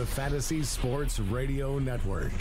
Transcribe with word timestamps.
the 0.00 0.06
Fantasy 0.06 0.62
Sports 0.62 1.20
Radio 1.20 1.78
Network. 1.78 2.32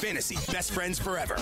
Fantasy 0.00 0.36
Best 0.50 0.72
Friends 0.72 0.98
Forever. 0.98 1.36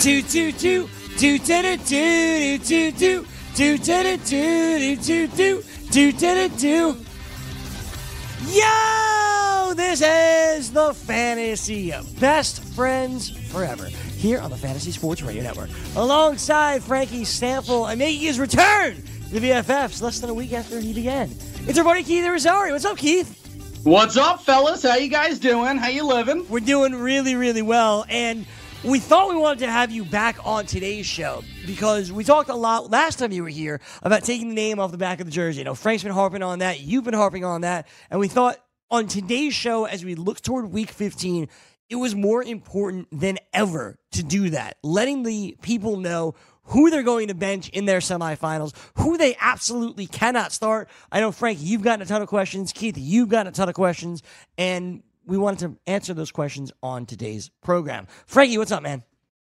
Do 0.00 0.20
do 0.22 0.50
do 0.50 0.88
do 1.16 1.38
do 1.38 1.38
do 1.38 1.76
do 1.76 2.58
do 2.58 2.90
do 2.90 3.22
do 3.54 3.78
do 3.78 3.78
do 3.78 4.16
do 4.18 4.96
do 4.96 5.28
do 5.28 5.62
do 5.92 6.12
do 6.12 6.48
do 6.48 7.04
This 9.72 10.02
is 10.02 10.70
the 10.72 10.94
Fantasy 10.94 11.92
Best 12.20 12.62
Friends 12.74 13.30
Forever 13.50 13.86
here 13.86 14.38
on 14.40 14.50
the 14.50 14.56
Fantasy 14.56 14.92
Sports 14.92 15.22
Radio 15.22 15.42
Network. 15.42 15.70
Alongside 15.96 16.82
Frankie 16.82 17.22
Stampfel 17.22 17.90
and 17.90 17.98
making 17.98 18.20
his 18.20 18.38
return 18.38 18.94
to 18.94 19.40
the 19.40 19.40
VFFs 19.40 20.00
less 20.00 20.20
than 20.20 20.30
a 20.30 20.34
week 20.34 20.52
after 20.52 20.78
he 20.78 20.92
began. 20.92 21.30
It's 21.66 21.76
our 21.76 21.84
buddy 21.84 22.04
Keith 22.04 22.24
Rosario. 22.24 22.72
What's 22.72 22.84
up, 22.84 22.96
Keith? 22.98 23.80
What's 23.82 24.16
up, 24.16 24.42
fellas? 24.42 24.82
How 24.84 24.94
you 24.94 25.08
guys 25.08 25.40
doing? 25.40 25.76
How 25.76 25.88
you 25.88 26.06
living? 26.06 26.46
We're 26.48 26.60
doing 26.60 26.94
really, 26.94 27.34
really 27.34 27.62
well. 27.62 28.04
And 28.08 28.46
we 28.84 29.00
thought 29.00 29.28
we 29.28 29.36
wanted 29.36 29.60
to 29.60 29.70
have 29.70 29.90
you 29.90 30.04
back 30.04 30.36
on 30.46 30.66
today's 30.66 31.06
show 31.06 31.42
because 31.66 32.12
we 32.12 32.22
talked 32.22 32.48
a 32.48 32.54
lot 32.54 32.90
last 32.90 33.18
time 33.18 33.32
you 33.32 33.42
were 33.42 33.48
here 33.48 33.80
about 34.02 34.24
taking 34.24 34.48
the 34.50 34.54
name 34.54 34.78
off 34.78 34.92
the 34.92 34.98
back 34.98 35.20
of 35.20 35.26
the 35.26 35.32
jersey. 35.32 35.58
You 35.58 35.64
know, 35.64 35.74
Frank's 35.74 36.04
been 36.04 36.12
harping 36.12 36.42
on 36.42 36.60
that, 36.60 36.80
you've 36.80 37.04
been 37.04 37.14
harping 37.14 37.44
on 37.44 37.62
that, 37.62 37.88
and 38.10 38.20
we 38.20 38.28
thought 38.28 38.58
on 38.94 39.08
today's 39.08 39.54
show, 39.54 39.86
as 39.86 40.04
we 40.04 40.14
look 40.14 40.40
toward 40.40 40.70
week 40.70 40.90
15, 40.90 41.48
it 41.90 41.96
was 41.96 42.14
more 42.14 42.44
important 42.44 43.08
than 43.10 43.38
ever 43.52 43.98
to 44.12 44.22
do 44.22 44.50
that, 44.50 44.76
letting 44.84 45.24
the 45.24 45.56
people 45.62 45.96
know 45.96 46.36
who 46.66 46.90
they're 46.90 47.02
going 47.02 47.26
to 47.26 47.34
bench 47.34 47.68
in 47.70 47.86
their 47.86 47.98
semifinals, 47.98 48.72
who 48.98 49.18
they 49.18 49.36
absolutely 49.40 50.06
cannot 50.06 50.52
start. 50.52 50.88
I 51.10 51.18
know, 51.18 51.32
Frank, 51.32 51.58
you've 51.60 51.82
gotten 51.82 52.02
a 52.02 52.06
ton 52.06 52.22
of 52.22 52.28
questions. 52.28 52.72
Keith, 52.72 52.96
you've 52.96 53.28
gotten 53.28 53.48
a 53.48 53.52
ton 53.52 53.68
of 53.68 53.74
questions. 53.74 54.22
And 54.56 55.02
we 55.26 55.36
wanted 55.38 55.58
to 55.58 55.76
answer 55.90 56.14
those 56.14 56.30
questions 56.30 56.70
on 56.80 57.04
today's 57.04 57.50
program. 57.62 58.06
Frankie, 58.26 58.58
what's 58.58 58.70
up, 58.70 58.84
man? 58.84 59.02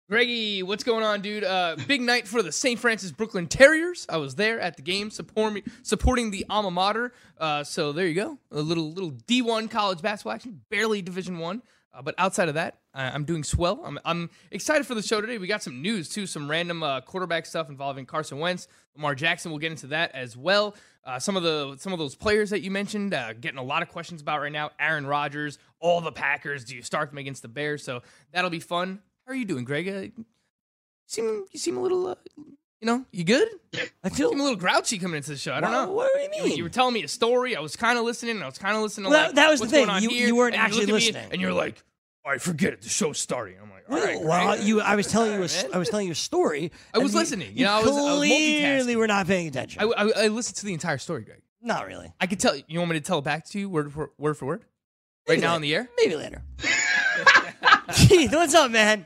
Greggy, 0.09 0.63
what's 0.63 0.85
going 0.85 1.03
on, 1.03 1.19
dude? 1.19 1.43
Uh, 1.43 1.75
big 1.85 1.99
night 1.99 2.29
for 2.29 2.41
the 2.41 2.49
St. 2.49 2.79
Francis 2.79 3.11
Brooklyn 3.11 3.45
Terriers. 3.45 4.05
I 4.07 4.15
was 4.15 4.35
there 4.35 4.57
at 4.57 4.77
the 4.77 4.81
game, 4.81 5.11
support 5.11 5.61
supporting 5.83 6.31
the 6.31 6.45
alma 6.49 6.71
mater. 6.71 7.11
Uh, 7.37 7.65
so 7.65 7.91
there 7.91 8.07
you 8.07 8.13
go, 8.13 8.37
a 8.49 8.61
little 8.61 8.89
little 8.89 9.11
D1 9.11 9.69
college 9.69 10.01
basketball 10.01 10.31
action, 10.31 10.61
barely 10.69 11.01
Division 11.01 11.39
One. 11.39 11.61
Uh, 11.93 12.01
but 12.01 12.15
outside 12.17 12.47
of 12.47 12.53
that, 12.53 12.77
I, 12.93 13.13
am 13.13 13.25
doing 13.25 13.43
swell. 13.43 13.81
I'm, 13.83 13.99
I'm 14.05 14.29
excited 14.49 14.87
for 14.87 14.95
the 14.95 15.01
show 15.01 15.19
today. 15.19 15.39
We 15.39 15.47
got 15.47 15.61
some 15.61 15.81
news 15.81 16.07
too, 16.07 16.25
some 16.25 16.49
random 16.49 16.83
uh, 16.83 17.01
quarterback 17.01 17.45
stuff 17.45 17.67
involving 17.67 18.05
Carson 18.05 18.39
Wentz, 18.39 18.69
Lamar 18.95 19.13
Jackson. 19.13 19.51
We'll 19.51 19.59
get 19.59 19.71
into 19.71 19.87
that 19.87 20.15
as 20.15 20.37
well. 20.37 20.77
Uh, 21.03 21.19
some 21.19 21.35
of 21.35 21.43
the 21.43 21.75
some 21.79 21.91
of 21.91 21.99
those 21.99 22.15
players 22.15 22.49
that 22.51 22.61
you 22.61 22.71
mentioned, 22.71 23.13
uh, 23.13 23.33
getting 23.33 23.59
a 23.59 23.63
lot 23.63 23.81
of 23.81 23.89
questions 23.89 24.21
about 24.21 24.39
right 24.39 24.53
now. 24.53 24.71
Aaron 24.79 25.05
Rodgers, 25.05 25.59
all 25.81 25.99
the 25.99 26.13
Packers. 26.13 26.63
Do 26.63 26.77
you 26.77 26.81
start 26.81 27.09
them 27.09 27.17
against 27.17 27.41
the 27.41 27.49
Bears? 27.49 27.83
So 27.83 28.03
that'll 28.31 28.49
be 28.49 28.61
fun. 28.61 29.01
How 29.27 29.33
are 29.33 29.35
you 29.35 29.43
doing, 29.43 29.65
Greg? 29.65 29.89
Uh, 29.89 29.91
you 29.91 30.25
seem 31.05 31.45
you 31.51 31.59
seem 31.59 31.75
a 31.75 31.81
little. 31.81 32.07
Uh, 32.07 32.15
you 32.79 32.85
know, 32.85 33.05
you 33.11 33.25
good? 33.25 33.49
I 34.03 34.07
feel 34.07 34.31
I'm 34.31 34.39
a 34.39 34.43
little 34.43 34.57
grouchy 34.57 34.97
coming 34.99 35.17
into 35.17 35.31
the 35.31 35.37
show. 35.37 35.53
I 35.53 35.59
don't 35.59 35.71
know. 35.73 35.91
What 35.91 36.09
do 36.15 36.21
you 36.21 36.29
mean? 36.29 36.51
You, 36.51 36.57
you 36.57 36.63
were 36.63 36.69
telling 36.69 36.93
me 36.93 37.03
a 37.03 37.09
story. 37.09 37.53
I 37.53 37.59
was 37.59 37.75
kind 37.75 37.99
of 37.99 38.05
listening. 38.05 38.41
I 38.41 38.45
was 38.45 38.57
kind 38.57 38.77
of 38.77 38.83
listening. 38.83 39.05
To 39.05 39.09
well, 39.09 39.25
like, 39.25 39.35
that 39.35 39.49
was 39.49 39.59
the 39.59 39.67
thing. 39.67 39.89
You, 39.99 40.11
you 40.11 40.33
weren't 40.33 40.55
actually 40.55 40.85
listening, 40.85 41.27
and 41.29 41.41
you're 41.41 41.51
like, 41.51 41.83
"All 42.23 42.31
right, 42.31 42.41
forget 42.41 42.71
it. 42.71 42.83
The 42.83 42.89
show's 42.89 43.17
starting." 43.17 43.57
I'm 43.61 43.69
like, 43.69 43.83
"All 43.89 43.97
right." 43.97 44.23
Well, 44.23 44.61
you. 44.61 44.79
I 44.79 44.95
was 44.95 45.07
telling 45.07 45.33
you. 45.33 45.43
A, 45.43 45.75
I 45.75 45.77
was 45.77 45.89
telling 45.89 46.05
you 46.05 46.13
a 46.13 46.15
story. 46.15 46.71
I 46.93 46.99
was 46.99 47.13
listening. 47.13 47.51
You, 47.53 47.65
know, 47.65 47.73
I 47.73 47.81
was, 47.81 47.91
clearly 47.91 48.65
I 48.65 48.77
was 48.77 48.95
were 48.95 49.07
not 49.07 49.27
paying 49.27 49.49
attention. 49.49 49.81
I, 49.81 49.87
I, 49.87 50.23
I, 50.23 50.27
listened 50.29 50.55
to 50.57 50.65
the 50.65 50.73
entire 50.73 50.99
story, 50.99 51.23
Greg. 51.23 51.41
Not 51.61 51.85
really. 51.85 52.13
I 52.21 52.27
could 52.27 52.39
tell. 52.39 52.55
You 52.55 52.79
want 52.79 52.91
me 52.91 52.99
to 52.99 53.05
tell 53.05 53.19
it 53.19 53.25
back 53.25 53.43
to 53.47 53.59
you, 53.59 53.69
word 53.69 53.91
for 53.91 54.11
word 54.17 54.37
for 54.37 54.45
word, 54.45 54.63
right 55.27 55.37
now 55.37 55.55
on 55.55 55.61
the 55.61 55.75
air? 55.75 55.89
Maybe 55.97 56.15
later. 56.15 56.43
Keith, 57.93 58.31
what's 58.31 58.53
up, 58.53 58.71
man? 58.71 59.05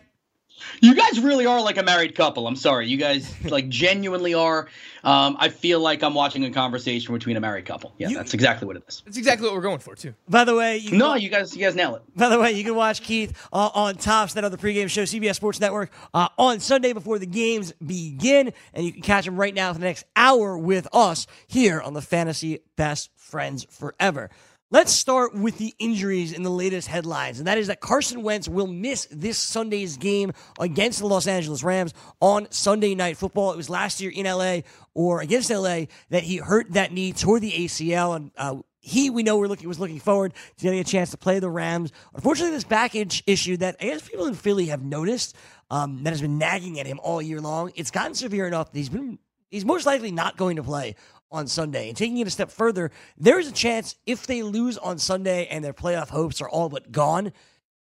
You 0.81 0.95
guys 0.95 1.19
really 1.19 1.45
are 1.45 1.61
like 1.61 1.77
a 1.77 1.83
married 1.83 2.16
couple. 2.16 2.47
I'm 2.47 2.55
sorry. 2.55 2.88
You 2.88 2.97
guys 2.97 3.33
like 3.45 3.69
genuinely 3.69 4.33
are. 4.33 4.67
Um, 5.03 5.35
I 5.39 5.49
feel 5.49 5.79
like 5.79 6.03
I'm 6.03 6.13
watching 6.13 6.45
a 6.45 6.51
conversation 6.51 7.13
between 7.13 7.35
a 7.35 7.39
married 7.39 7.66
couple. 7.66 7.94
Yeah, 7.97 8.09
you, 8.09 8.17
that's 8.17 8.33
exactly 8.33 8.67
what 8.67 8.75
it 8.75 8.83
is. 8.88 9.01
That's 9.05 9.17
exactly 9.17 9.47
what 9.47 9.55
we're 9.55 9.61
going 9.61 9.79
for 9.79 9.95
too. 9.95 10.13
By 10.29 10.44
the 10.44 10.55
way, 10.55 10.77
you 10.77 10.97
no, 10.97 11.16
you 11.16 11.29
guys, 11.29 11.55
you 11.55 11.63
guys 11.63 11.75
nail 11.75 11.95
it. 11.95 12.03
By 12.16 12.29
the 12.29 12.39
way, 12.39 12.51
you 12.51 12.63
can 12.63 12.75
watch 12.75 13.01
Keith 13.01 13.35
uh, 13.51 13.69
on 13.73 13.95
Tops, 13.95 14.33
that 14.33 14.44
other 14.44 14.57
pregame 14.57 14.89
show, 14.89 15.03
CBS 15.03 15.35
Sports 15.35 15.59
Network, 15.59 15.91
uh, 16.13 16.29
on 16.38 16.59
Sunday 16.59 16.93
before 16.93 17.17
the 17.17 17.25
games 17.25 17.73
begin, 17.85 18.53
and 18.73 18.85
you 18.85 18.93
can 18.93 19.01
catch 19.01 19.25
him 19.28 19.38
right 19.38 19.53
now 19.53 19.73
for 19.73 19.79
the 19.79 19.85
next 19.85 20.05
hour 20.16 20.57
with 20.57 20.88
us 20.93 21.25
here 21.47 21.81
on 21.81 21.93
the 21.93 22.01
Fantasy 22.01 22.59
Best 22.75 23.09
Friends 23.16 23.66
Forever. 23.69 24.29
Let's 24.74 24.94
start 24.94 25.36
with 25.36 25.58
the 25.58 25.76
injuries 25.80 26.32
in 26.32 26.44
the 26.44 26.50
latest 26.50 26.88
headlines, 26.88 27.40
and 27.40 27.48
that 27.48 27.58
is 27.58 27.68
that 27.68 27.82
Carson 27.82 28.24
Wentz 28.24 28.48
will 28.48 28.68
miss 28.68 29.06
this 29.12 29.38
Sunday's 29.38 29.98
game 29.98 30.32
against 30.62 31.00
the 31.00 31.08
Los 31.08 31.28
Angeles 31.28 31.62
Rams 31.62 31.94
on 32.22 32.48
Sunday 32.52 32.96
Night 32.96 33.18
Football. 33.18 33.52
It 33.52 33.58
was 33.58 33.70
last 33.70 34.00
year 34.00 34.12
in 34.16 34.26
LA 34.26 34.59
or 34.94 35.20
against 35.20 35.50
LA 35.50 35.88
that 36.09 36.24
he 36.24 36.38
hurt 36.38 36.72
that 36.72 36.94
knee 36.94 37.12
toward 37.12 37.42
the 37.42 37.52
ACL, 37.52 38.16
and 38.16 38.32
uh, 38.38 38.62
he 38.80 39.09
we 39.09 39.24
know 39.24 39.38
we're 39.38 39.48
looking 39.48 39.68
was 39.68 39.78
looking 39.78 40.00
forward 40.00 40.34
to 40.56 40.64
getting 40.64 40.80
a 40.80 40.86
chance 40.86 41.12
to 41.12 41.18
play 41.18 41.40
the 41.40 41.50
Rams. 41.50 41.92
Unfortunately, 42.16 42.56
this 42.56 42.64
back 42.64 42.96
issue 42.96 43.58
that 43.58 43.76
I 43.82 43.88
guess 43.88 44.08
people 44.08 44.28
in 44.28 44.36
Philly 44.36 44.68
have 44.68 44.86
noticed 44.86 45.36
um, 45.70 46.02
that 46.03 46.12
has 46.12 46.22
been 46.22 46.38
nagging 46.38 46.80
at 46.80 46.86
him 46.86 46.98
all 47.03 47.22
year 47.22 47.42
long. 47.42 47.74
It's 47.76 47.92
gotten 47.92 48.14
severe 48.14 48.48
enough 48.48 48.72
that 48.72 48.78
he's 48.78 48.88
been 48.88 49.20
he's 49.50 49.66
most 49.66 49.86
likely 49.86 50.14
not 50.14 50.38
going 50.38 50.56
to 50.56 50.64
play 50.64 50.96
on 51.31 51.47
Sunday. 51.47 51.88
And 51.88 51.97
taking 51.97 52.18
it 52.18 52.28
a 52.28 52.31
step 52.31 52.52
further, 52.52 52.92
there's 53.18 53.47
a 53.47 53.52
chance 53.52 53.96
if 54.06 54.28
they 54.28 54.44
lose 54.44 54.78
on 54.78 54.97
Sunday 54.97 55.47
and 55.47 55.64
their 55.64 55.74
playoff 55.74 56.09
hopes 56.09 56.42
are 56.42 56.50
all 56.50 56.69
but 56.69 56.92
gone, 56.92 57.31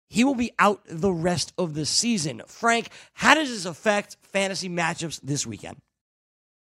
he 0.10 0.24
will 0.24 0.36
be 0.36 0.52
out 0.60 0.82
the 0.88 1.12
rest 1.12 1.54
of 1.58 1.74
the 1.74 1.86
season. 1.86 2.42
Frank, 2.48 2.90
how 3.14 3.34
does 3.34 3.50
this 3.50 3.66
affect 3.66 4.18
fantasy 4.22 4.70
matchups 4.70 5.20
this 5.22 5.46
weekend? 5.46 5.78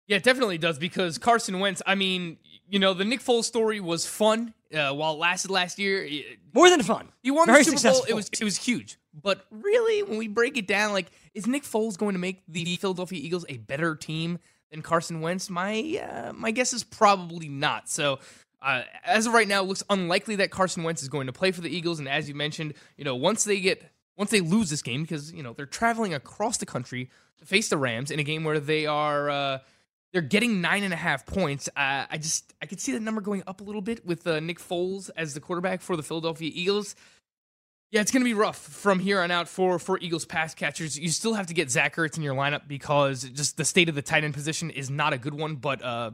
Yeah, 0.06 0.16
it 0.16 0.24
definitely 0.24 0.58
does 0.58 0.78
because 0.78 1.18
Carson 1.18 1.60
Wentz, 1.60 1.82
I 1.86 1.94
mean, 1.94 2.38
you 2.68 2.78
know, 2.80 2.94
the 2.94 3.04
Nick 3.04 3.20
Foles 3.20 3.44
story 3.44 3.78
was 3.78 4.06
fun 4.06 4.54
uh, 4.74 4.92
while 4.92 5.14
it 5.14 5.18
lasted 5.18 5.50
last 5.52 5.78
year. 5.78 6.08
More 6.52 6.68
than 6.68 6.82
fun. 6.82 7.08
You 7.22 7.34
won 7.34 7.46
Very 7.46 7.62
the 7.62 7.76
Super 7.76 7.92
Bowl. 7.94 8.04
It 8.08 8.14
was 8.14 8.28
it 8.28 8.42
was 8.42 8.56
huge. 8.56 8.98
But 9.14 9.44
really, 9.50 10.02
when 10.02 10.18
we 10.18 10.28
break 10.28 10.56
it 10.56 10.66
down, 10.66 10.92
like, 10.92 11.10
is 11.34 11.46
Nick 11.46 11.62
Foles 11.64 11.96
going 11.96 12.14
to 12.14 12.18
make 12.18 12.42
the 12.48 12.76
Philadelphia 12.76 13.20
Eagles 13.22 13.44
a 13.48 13.58
better 13.58 13.94
team 13.94 14.38
than 14.70 14.82
Carson 14.82 15.20
Wentz? 15.20 15.50
My 15.50 16.00
uh, 16.02 16.32
my 16.32 16.50
guess 16.50 16.72
is 16.72 16.84
probably 16.84 17.48
not. 17.48 17.88
So. 17.88 18.18
Uh, 18.62 18.82
as 19.06 19.26
of 19.26 19.32
right 19.32 19.48
now, 19.48 19.62
it 19.62 19.66
looks 19.66 19.82
unlikely 19.88 20.36
that 20.36 20.50
Carson 20.50 20.82
Wentz 20.82 21.00
is 21.00 21.08
going 21.08 21.28
to 21.28 21.32
play 21.32 21.50
for 21.50 21.62
the 21.62 21.74
Eagles. 21.74 21.98
And 21.98 22.06
as 22.06 22.28
you 22.28 22.34
mentioned, 22.34 22.74
you 22.98 23.04
know, 23.04 23.16
once 23.16 23.44
they 23.44 23.58
get 23.58 23.90
once 24.18 24.30
they 24.30 24.42
lose 24.42 24.68
this 24.68 24.82
game, 24.82 25.00
because 25.00 25.32
you 25.32 25.42
know 25.42 25.54
they're 25.54 25.64
traveling 25.64 26.12
across 26.12 26.58
the 26.58 26.66
country 26.66 27.08
to 27.38 27.46
face 27.46 27.70
the 27.70 27.78
Rams 27.78 28.10
in 28.10 28.20
a 28.20 28.22
game 28.22 28.44
where 28.44 28.60
they 28.60 28.84
are 28.84 29.30
uh, 29.30 29.58
they're 30.12 30.22
getting 30.22 30.60
nine 30.60 30.82
and 30.82 30.92
a 30.92 30.96
half 30.96 31.26
points. 31.26 31.68
Uh, 31.68 32.04
I 32.10 32.18
just 32.18 32.52
I 32.60 32.66
could 32.66 32.80
see 32.80 32.92
the 32.92 33.00
number 33.00 33.20
going 33.20 33.42
up 33.46 33.60
a 33.60 33.64
little 33.64 33.80
bit 33.80 34.04
with 34.04 34.26
uh, 34.26 34.40
Nick 34.40 34.58
Foles 34.58 35.10
as 35.16 35.34
the 35.34 35.40
quarterback 35.40 35.80
for 35.80 35.96
the 35.96 36.02
Philadelphia 36.02 36.50
Eagles. 36.52 36.94
Yeah, 37.90 38.00
it's 38.00 38.12
going 38.12 38.20
to 38.20 38.24
be 38.24 38.34
rough 38.34 38.56
from 38.56 39.00
here 39.00 39.20
on 39.20 39.32
out 39.32 39.48
for 39.48 39.80
for 39.80 39.98
Eagles 39.98 40.24
pass 40.24 40.54
catchers. 40.54 40.96
You 40.96 41.08
still 41.08 41.34
have 41.34 41.48
to 41.48 41.54
get 41.54 41.72
Zach 41.72 41.96
Ertz 41.96 42.16
in 42.16 42.22
your 42.22 42.36
lineup 42.36 42.68
because 42.68 43.24
just 43.24 43.56
the 43.56 43.64
state 43.64 43.88
of 43.88 43.96
the 43.96 44.02
tight 44.02 44.22
end 44.22 44.32
position 44.32 44.70
is 44.70 44.90
not 44.90 45.12
a 45.12 45.18
good 45.18 45.34
one. 45.34 45.56
But 45.56 45.82
uh, 45.82 46.12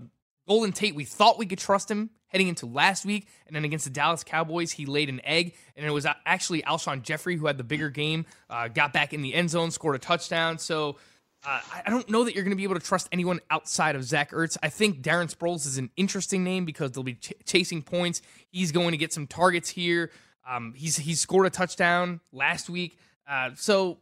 Golden 0.48 0.72
Tate, 0.72 0.94
we 0.94 1.04
thought 1.04 1.38
we 1.38 1.44
could 1.44 1.58
trust 1.58 1.90
him 1.90 2.08
heading 2.28 2.48
into 2.48 2.64
last 2.64 3.04
week, 3.04 3.28
and 3.46 3.54
then 3.54 3.64
against 3.64 3.84
the 3.84 3.90
Dallas 3.90 4.24
Cowboys, 4.24 4.72
he 4.72 4.86
laid 4.86 5.10
an 5.10 5.20
egg, 5.22 5.54
and 5.76 5.84
it 5.84 5.90
was 5.90 6.06
actually 6.24 6.62
Alshon 6.62 7.02
Jeffery 7.02 7.36
who 7.36 7.46
had 7.46 7.58
the 7.58 7.64
bigger 7.64 7.90
game, 7.90 8.24
uh, 8.48 8.68
got 8.68 8.94
back 8.94 9.12
in 9.12 9.20
the 9.20 9.34
end 9.34 9.50
zone, 9.50 9.70
scored 9.70 9.96
a 9.96 10.00
touchdown. 10.00 10.58
So. 10.58 10.96
Uh, 11.48 11.60
I 11.86 11.90
don't 11.90 12.08
know 12.10 12.24
that 12.24 12.34
you're 12.34 12.42
going 12.42 12.50
to 12.50 12.56
be 12.56 12.64
able 12.64 12.74
to 12.74 12.84
trust 12.84 13.08
anyone 13.12 13.38
outside 13.50 13.94
of 13.94 14.02
Zach 14.02 14.32
Ertz. 14.32 14.56
I 14.64 14.68
think 14.68 15.00
Darren 15.00 15.32
Sproles 15.32 15.64
is 15.64 15.78
an 15.78 15.90
interesting 15.96 16.42
name 16.42 16.64
because 16.64 16.90
they'll 16.90 17.04
be 17.04 17.14
ch- 17.14 17.34
chasing 17.44 17.82
points. 17.82 18.20
He's 18.50 18.72
going 18.72 18.90
to 18.92 18.96
get 18.96 19.12
some 19.12 19.28
targets 19.28 19.68
here. 19.68 20.10
Um, 20.48 20.74
he's 20.76 20.96
he's 20.96 21.20
scored 21.20 21.46
a 21.46 21.50
touchdown 21.50 22.20
last 22.32 22.70
week. 22.70 22.98
Uh, 23.28 23.50
so 23.54 23.98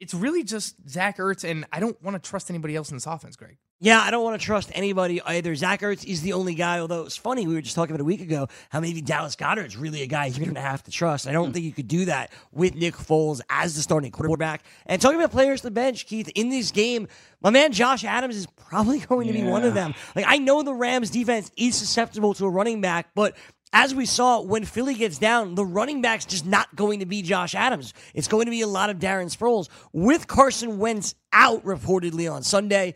it's 0.00 0.14
really 0.14 0.44
just 0.44 0.76
Zach 0.88 1.18
Ertz, 1.18 1.48
and 1.48 1.64
I 1.72 1.80
don't 1.80 2.00
want 2.02 2.22
to 2.22 2.28
trust 2.30 2.50
anybody 2.50 2.76
else 2.76 2.90
in 2.90 2.96
this 2.96 3.06
offense, 3.06 3.36
Greg. 3.36 3.56
Yeah, 3.78 4.00
I 4.00 4.10
don't 4.10 4.24
want 4.24 4.40
to 4.40 4.44
trust 4.44 4.70
anybody 4.74 5.20
either. 5.20 5.54
Zach 5.54 5.82
Ertz 5.82 6.02
is 6.02 6.22
the 6.22 6.32
only 6.32 6.54
guy, 6.54 6.78
although 6.78 7.02
it's 7.02 7.16
funny, 7.18 7.46
we 7.46 7.52
were 7.52 7.60
just 7.60 7.74
talking 7.74 7.94
about 7.94 8.00
a 8.00 8.06
week 8.06 8.22
ago 8.22 8.48
how 8.70 8.80
maybe 8.80 9.02
Dallas 9.02 9.36
Goedert's 9.36 9.76
really 9.76 10.00
a 10.00 10.06
guy 10.06 10.26
you're 10.26 10.46
going 10.46 10.54
to 10.54 10.62
have 10.62 10.82
to 10.84 10.90
trust. 10.90 11.26
I 11.26 11.32
don't 11.32 11.52
think 11.52 11.66
you 11.66 11.72
could 11.72 11.86
do 11.86 12.06
that 12.06 12.32
with 12.52 12.74
Nick 12.74 12.94
Foles 12.94 13.42
as 13.50 13.74
the 13.76 13.82
starting 13.82 14.10
quarterback. 14.10 14.62
And 14.86 15.00
talking 15.00 15.18
about 15.18 15.30
players 15.30 15.60
to 15.60 15.66
the 15.66 15.72
bench, 15.72 16.06
Keith, 16.06 16.30
in 16.34 16.48
this 16.48 16.70
game, 16.70 17.06
my 17.42 17.50
man 17.50 17.72
Josh 17.72 18.02
Adams 18.02 18.36
is 18.36 18.46
probably 18.46 18.98
going 19.10 19.26
to 19.26 19.34
be 19.34 19.42
one 19.42 19.62
of 19.62 19.74
them. 19.74 19.94
Like, 20.14 20.24
I 20.26 20.38
know 20.38 20.62
the 20.62 20.72
Rams 20.72 21.10
defense 21.10 21.50
is 21.58 21.76
susceptible 21.76 22.32
to 22.32 22.46
a 22.46 22.50
running 22.50 22.80
back, 22.80 23.08
but 23.14 23.36
as 23.76 23.94
we 23.94 24.06
saw 24.06 24.40
when 24.40 24.64
Philly 24.64 24.94
gets 24.94 25.18
down, 25.18 25.54
the 25.54 25.64
running 25.64 26.00
back's 26.00 26.24
just 26.24 26.46
not 26.46 26.74
going 26.74 27.00
to 27.00 27.06
be 27.06 27.20
Josh 27.20 27.54
Adams. 27.54 27.92
It's 28.14 28.26
going 28.26 28.46
to 28.46 28.50
be 28.50 28.62
a 28.62 28.66
lot 28.66 28.88
of 28.88 28.98
Darren 28.98 29.26
Sproles 29.26 29.68
with 29.92 30.26
Carson 30.26 30.78
Wentz 30.78 31.14
out 31.30 31.62
reportedly 31.62 32.32
on 32.32 32.42
Sunday. 32.42 32.94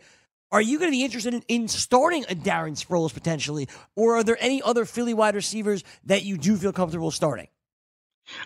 Are 0.51 0.59
you 0.59 0.79
going 0.79 0.89
to 0.89 0.95
be 0.97 1.03
interested 1.03 1.35
in, 1.35 1.43
in 1.47 1.67
starting 1.67 2.23
a 2.23 2.33
Darren 2.33 2.71
Sproles 2.71 3.13
potentially, 3.13 3.69
or 3.95 4.15
are 4.15 4.23
there 4.23 4.37
any 4.39 4.59
other 4.63 4.85
Philly 4.85 5.13
wide 5.13 5.35
receivers 5.35 5.83
that 6.05 6.23
you 6.23 6.35
do 6.35 6.57
feel 6.57 6.73
comfortable 6.73 7.11
starting? 7.11 7.47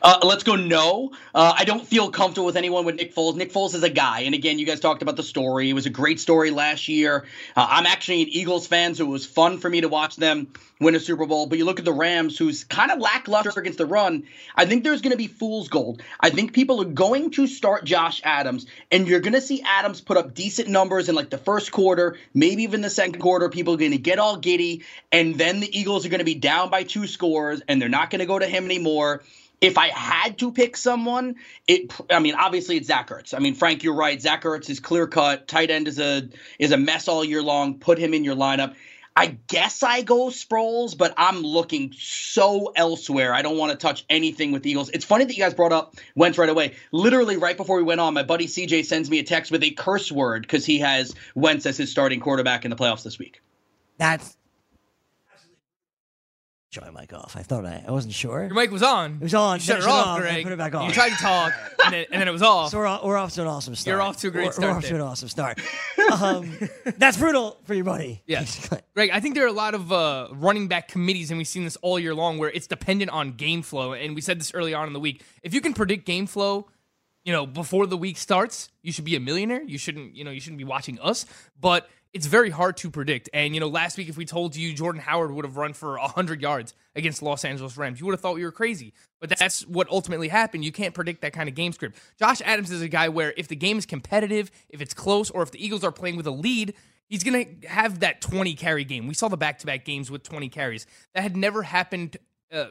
Uh, 0.01 0.19
let's 0.23 0.43
go 0.43 0.55
no. 0.55 1.11
Uh, 1.33 1.53
I 1.57 1.65
don't 1.65 1.85
feel 1.85 2.11
comfortable 2.11 2.45
with 2.45 2.57
anyone 2.57 2.85
with 2.85 2.95
Nick 2.95 3.15
Foles. 3.15 3.35
Nick 3.35 3.51
Foles 3.51 3.73
is 3.73 3.83
a 3.83 3.89
guy. 3.89 4.21
And 4.21 4.35
again, 4.35 4.59
you 4.59 4.65
guys 4.65 4.79
talked 4.79 5.01
about 5.01 5.15
the 5.15 5.23
story. 5.23 5.69
It 5.69 5.73
was 5.73 5.85
a 5.85 5.89
great 5.89 6.19
story 6.19 6.51
last 6.51 6.87
year. 6.87 7.25
Uh, 7.55 7.67
I'm 7.69 7.85
actually 7.85 8.23
an 8.23 8.29
Eagles 8.29 8.67
fan, 8.67 8.95
so 8.95 9.05
it 9.05 9.09
was 9.09 9.25
fun 9.25 9.57
for 9.57 9.69
me 9.69 9.81
to 9.81 9.89
watch 9.89 10.15
them 10.15 10.49
win 10.79 10.95
a 10.95 10.99
Super 10.99 11.25
Bowl. 11.25 11.47
But 11.47 11.57
you 11.57 11.65
look 11.65 11.79
at 11.79 11.85
the 11.85 11.93
Rams, 11.93 12.37
who's 12.37 12.63
kind 12.63 12.91
of 12.91 12.99
lackluster 12.99 13.59
against 13.59 13.77
the 13.77 13.85
run. 13.85 14.23
I 14.55 14.65
think 14.65 14.83
there's 14.83 15.01
going 15.01 15.11
to 15.11 15.17
be 15.17 15.27
fool's 15.27 15.69
gold. 15.69 16.01
I 16.19 16.29
think 16.29 16.53
people 16.53 16.81
are 16.81 16.85
going 16.85 17.31
to 17.31 17.47
start 17.47 17.85
Josh 17.85 18.21
Adams, 18.23 18.65
and 18.91 19.07
you're 19.07 19.21
going 19.21 19.33
to 19.33 19.41
see 19.41 19.63
Adams 19.65 20.01
put 20.01 20.17
up 20.17 20.33
decent 20.33 20.67
numbers 20.67 21.09
in 21.09 21.15
like 21.15 21.29
the 21.29 21.37
first 21.37 21.71
quarter, 21.71 22.17
maybe 22.33 22.63
even 22.63 22.81
the 22.81 22.89
second 22.89 23.19
quarter. 23.19 23.49
People 23.49 23.75
are 23.75 23.77
going 23.77 23.91
to 23.91 23.97
get 23.97 24.19
all 24.19 24.37
giddy, 24.37 24.83
and 25.11 25.35
then 25.35 25.59
the 25.59 25.79
Eagles 25.79 26.05
are 26.05 26.09
going 26.09 26.19
to 26.19 26.25
be 26.25 26.35
down 26.35 26.69
by 26.69 26.83
two 26.83 27.07
scores, 27.07 27.61
and 27.67 27.81
they're 27.81 27.89
not 27.89 28.09
going 28.09 28.19
to 28.19 28.25
go 28.25 28.37
to 28.37 28.47
him 28.47 28.65
anymore 28.65 29.23
if 29.65 29.79
I 29.79 29.87
had 29.87 30.37
to 30.39 30.51
pick 30.51 30.77
someone, 30.77 31.37
it 31.67 31.91
I 32.11 32.19
mean 32.19 32.35
obviously 32.35 32.77
it's 32.77 32.87
Zach 32.87 33.09
Ertz. 33.09 33.33
I 33.33 33.39
mean 33.39 33.55
Frank, 33.55 33.83
you're 33.83 33.95
right. 33.95 34.21
Zach 34.21 34.43
Ertz 34.43 34.69
is 34.69 34.79
clear 34.79 35.07
cut. 35.07 35.47
Tight 35.47 35.71
end 35.71 35.87
is 35.87 35.99
a 35.99 36.29
is 36.59 36.71
a 36.71 36.77
mess 36.77 37.07
all 37.07 37.25
year 37.25 37.41
long. 37.41 37.79
Put 37.79 37.97
him 37.97 38.13
in 38.13 38.23
your 38.23 38.35
lineup. 38.35 38.75
I 39.17 39.37
guess 39.47 39.81
I 39.81 40.01
go 40.01 40.27
Sproles, 40.27 40.95
but 40.95 41.13
I'm 41.17 41.41
looking 41.41 41.93
so 41.97 42.73
elsewhere. 42.75 43.33
I 43.33 43.41
don't 43.41 43.57
want 43.57 43.71
to 43.71 43.77
touch 43.77 44.05
anything 44.09 44.51
with 44.51 44.65
Eagles. 44.65 44.89
It's 44.89 45.05
funny 45.05 45.23
that 45.23 45.35
you 45.35 45.41
guys 45.41 45.53
brought 45.53 45.71
up 45.71 45.95
Wentz 46.15 46.37
right 46.37 46.49
away. 46.49 46.75
Literally 46.91 47.37
right 47.37 47.55
before 47.55 47.77
we 47.77 47.83
went 47.83 48.01
on, 48.01 48.13
my 48.13 48.23
buddy 48.23 48.45
CJ 48.45 48.85
sends 48.85 49.09
me 49.09 49.19
a 49.19 49.23
text 49.23 49.51
with 49.51 49.63
a 49.63 49.71
curse 49.71 50.11
word 50.11 50.41
because 50.41 50.65
he 50.65 50.79
has 50.79 51.15
Wentz 51.33 51.65
as 51.65 51.77
his 51.77 51.89
starting 51.89 52.19
quarterback 52.19 52.65
in 52.65 52.71
the 52.71 52.75
playoffs 52.75 53.03
this 53.03 53.17
week. 53.17 53.41
That's 53.97 54.35
My 56.81 57.01
mic 57.01 57.13
off. 57.13 57.35
I 57.37 57.41
thought 57.43 57.65
I, 57.65 57.83
I 57.87 57.91
wasn't 57.91 58.13
sure. 58.13 58.45
Your 58.45 58.53
mic 58.53 58.71
was 58.71 58.83
on. 58.83 59.13
It 59.15 59.21
was 59.23 59.33
on. 59.33 59.57
You 59.59 59.63
shut 59.65 59.79
Then 59.79 59.87
it 59.87 59.91
off, 59.91 60.07
off, 60.07 60.19
Greg. 60.19 60.43
Put 60.43 60.51
it 60.51 60.57
back 60.57 60.75
on. 60.75 60.87
You 60.87 60.93
tried 60.93 61.09
to 61.09 61.15
talk, 61.15 61.53
and 61.85 61.93
then, 61.93 62.05
and 62.11 62.21
then 62.21 62.27
it 62.27 62.31
was 62.31 62.41
off. 62.41 62.71
So 62.71 62.77
we're, 62.79 62.85
off- 62.87 63.03
we're 63.03 63.17
off 63.17 63.33
to 63.33 63.41
an 63.41 63.47
awesome 63.47 63.75
start. 63.75 63.93
You're 63.93 64.01
off 64.01 64.17
to 64.17 64.27
a 64.27 64.31
great 64.31 64.43
We're- 64.43 64.53
start 64.53 64.71
We're 64.71 64.77
off 64.77 64.85
to 64.85 64.95
an 64.95 65.01
awesome 65.01 65.29
start. 65.29 65.59
um, 66.21 66.57
that's 66.97 67.17
brutal 67.17 67.57
for 67.63 67.73
your 67.73 67.85
buddy. 67.85 68.21
Yes. 68.25 68.69
Greg, 68.93 69.09
I 69.11 69.19
think 69.19 69.35
there 69.35 69.45
are 69.45 69.49
a 69.49 69.53
lot 69.53 69.73
of 69.75 69.91
uh, 69.91 70.27
running 70.31 70.67
back 70.67 70.87
committees, 70.87 71.31
and 71.31 71.37
we've 71.37 71.47
seen 71.47 71.63
this 71.63 71.77
all 71.77 71.99
year 71.99 72.13
long, 72.15 72.37
where 72.37 72.49
it's 72.51 72.67
dependent 72.67 73.11
on 73.11 73.33
game 73.33 73.61
flow. 73.61 73.93
And 73.93 74.15
we 74.15 74.21
said 74.21 74.39
this 74.39 74.53
early 74.53 74.73
on 74.73 74.87
in 74.87 74.93
the 74.93 74.99
week. 74.99 75.23
If 75.43 75.53
you 75.53 75.61
can 75.61 75.73
predict 75.73 76.05
game 76.05 76.27
flow, 76.27 76.67
you 77.23 77.31
know, 77.33 77.45
before 77.47 77.87
the 77.87 77.97
week 77.97 78.17
starts, 78.17 78.69
you 78.83 78.91
should 78.91 79.05
be 79.05 79.15
a 79.15 79.19
millionaire. 79.19 79.63
You 79.63 79.77
shouldn't, 79.77 80.15
you 80.15 80.23
know, 80.23 80.31
you 80.31 80.39
shouldn't 80.39 80.59
be 80.59 80.63
watching 80.63 80.99
us. 80.99 81.25
But 81.59 81.89
it's 82.15 82.27
very 82.27 82.49
hard 82.49 82.77
to 82.77 82.89
predict. 82.89 83.29
And 83.33 83.53
you 83.53 83.59
know, 83.59 83.67
last 83.67 83.97
week, 83.97 84.07
if 84.07 84.15
we 84.15 84.23
told 84.23 84.55
you 84.55 84.73
Jordan 84.73 85.01
Howard 85.01 85.31
would 85.31 85.43
have 85.43 85.57
run 85.57 85.73
for 85.73 85.97
hundred 85.97 86.41
yards 86.41 86.73
against 86.95 87.21
Los 87.21 87.43
Angeles 87.43 87.75
Rams, 87.75 87.99
you 87.99 88.05
would 88.05 88.13
have 88.13 88.21
thought 88.21 88.35
we 88.35 88.45
were 88.45 88.53
crazy. 88.53 88.93
But 89.19 89.37
that's 89.37 89.67
what 89.67 89.89
ultimately 89.89 90.29
happened. 90.29 90.63
You 90.63 90.71
can't 90.71 90.93
predict 90.93 91.21
that 91.23 91.33
kind 91.33 91.49
of 91.49 91.55
game 91.55 91.73
script. 91.73 91.97
Josh 92.17 92.41
Adams 92.45 92.71
is 92.71 92.81
a 92.81 92.87
guy 92.87 93.09
where 93.09 93.33
if 93.35 93.49
the 93.49 93.55
game 93.57 93.77
is 93.77 93.85
competitive, 93.85 94.49
if 94.69 94.81
it's 94.81 94.93
close, 94.93 95.29
or 95.29 95.43
if 95.43 95.51
the 95.51 95.63
Eagles 95.63 95.83
are 95.83 95.91
playing 95.91 96.15
with 96.15 96.25
a 96.25 96.31
lead, 96.31 96.73
he's 97.09 97.21
going 97.21 97.59
to 97.61 97.67
have 97.67 97.99
that 97.99 98.21
20 98.21 98.53
carry 98.53 98.85
game. 98.85 99.07
We 99.07 99.13
saw 99.13 99.27
the 99.27 99.35
back 99.35 99.59
to 99.59 99.65
back 99.65 99.83
games 99.83 100.09
with 100.09 100.23
20 100.23 100.47
carries. 100.47 100.87
That 101.15 101.21
had 101.21 101.35
never 101.35 101.63
happened 101.63 102.15
uh, 102.49 102.67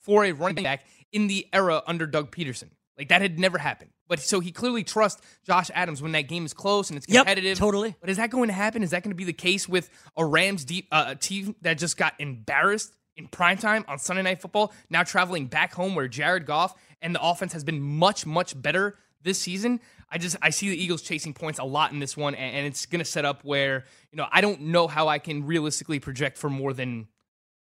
for 0.00 0.24
a 0.24 0.32
running 0.32 0.64
back 0.64 0.84
in 1.12 1.28
the 1.28 1.46
era 1.52 1.80
under 1.86 2.08
Doug 2.08 2.34
Pederson. 2.34 2.70
Like 2.98 3.08
that 3.10 3.22
had 3.22 3.38
never 3.38 3.58
happened. 3.58 3.90
But 4.10 4.18
so 4.20 4.40
he 4.40 4.50
clearly 4.50 4.82
trusts 4.82 5.22
Josh 5.46 5.70
Adams 5.72 6.02
when 6.02 6.10
that 6.12 6.22
game 6.22 6.44
is 6.44 6.52
close 6.52 6.90
and 6.90 6.96
it's 6.96 7.06
Yep, 7.08 7.26
competitive. 7.26 7.56
totally. 7.56 7.94
But 8.00 8.10
is 8.10 8.16
that 8.16 8.28
going 8.28 8.48
to 8.48 8.52
happen? 8.52 8.82
Is 8.82 8.90
that 8.90 9.04
going 9.04 9.12
to 9.12 9.16
be 9.16 9.24
the 9.24 9.32
case 9.32 9.68
with 9.68 9.88
a 10.16 10.26
Rams 10.26 10.64
deep 10.64 10.88
uh, 10.90 11.04
a 11.10 11.14
team 11.14 11.54
that 11.62 11.78
just 11.78 11.96
got 11.96 12.14
embarrassed 12.18 12.92
in 13.16 13.28
primetime 13.28 13.84
on 13.88 13.98
Sunday 14.00 14.22
Night 14.22 14.40
Football, 14.40 14.72
now 14.90 15.04
traveling 15.04 15.46
back 15.46 15.72
home 15.72 15.94
where 15.94 16.08
Jared 16.08 16.44
Goff 16.44 16.74
and 17.00 17.14
the 17.14 17.22
offense 17.22 17.52
has 17.52 17.62
been 17.62 17.80
much, 17.80 18.26
much 18.26 18.60
better 18.60 18.98
this 19.22 19.38
season? 19.38 19.78
I 20.10 20.18
just 20.18 20.36
I 20.42 20.50
see 20.50 20.68
the 20.70 20.82
Eagles 20.82 21.02
chasing 21.02 21.32
points 21.32 21.60
a 21.60 21.64
lot 21.64 21.92
in 21.92 22.00
this 22.00 22.16
one, 22.16 22.34
and, 22.34 22.56
and 22.56 22.66
it's 22.66 22.86
going 22.86 22.98
to 22.98 23.04
set 23.04 23.24
up 23.24 23.44
where 23.44 23.84
you 24.10 24.16
know 24.16 24.26
I 24.32 24.40
don't 24.40 24.60
know 24.62 24.88
how 24.88 25.06
I 25.06 25.20
can 25.20 25.46
realistically 25.46 26.00
project 26.00 26.36
for 26.36 26.50
more 26.50 26.72
than 26.72 27.06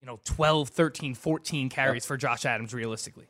you 0.01 0.07
know 0.07 0.19
12, 0.25 0.71
13, 0.71 1.15
14 1.15 1.69
carries 1.69 2.05
for 2.05 2.17
Josh 2.17 2.45
Adams 2.45 2.75
realistically. 2.75 3.27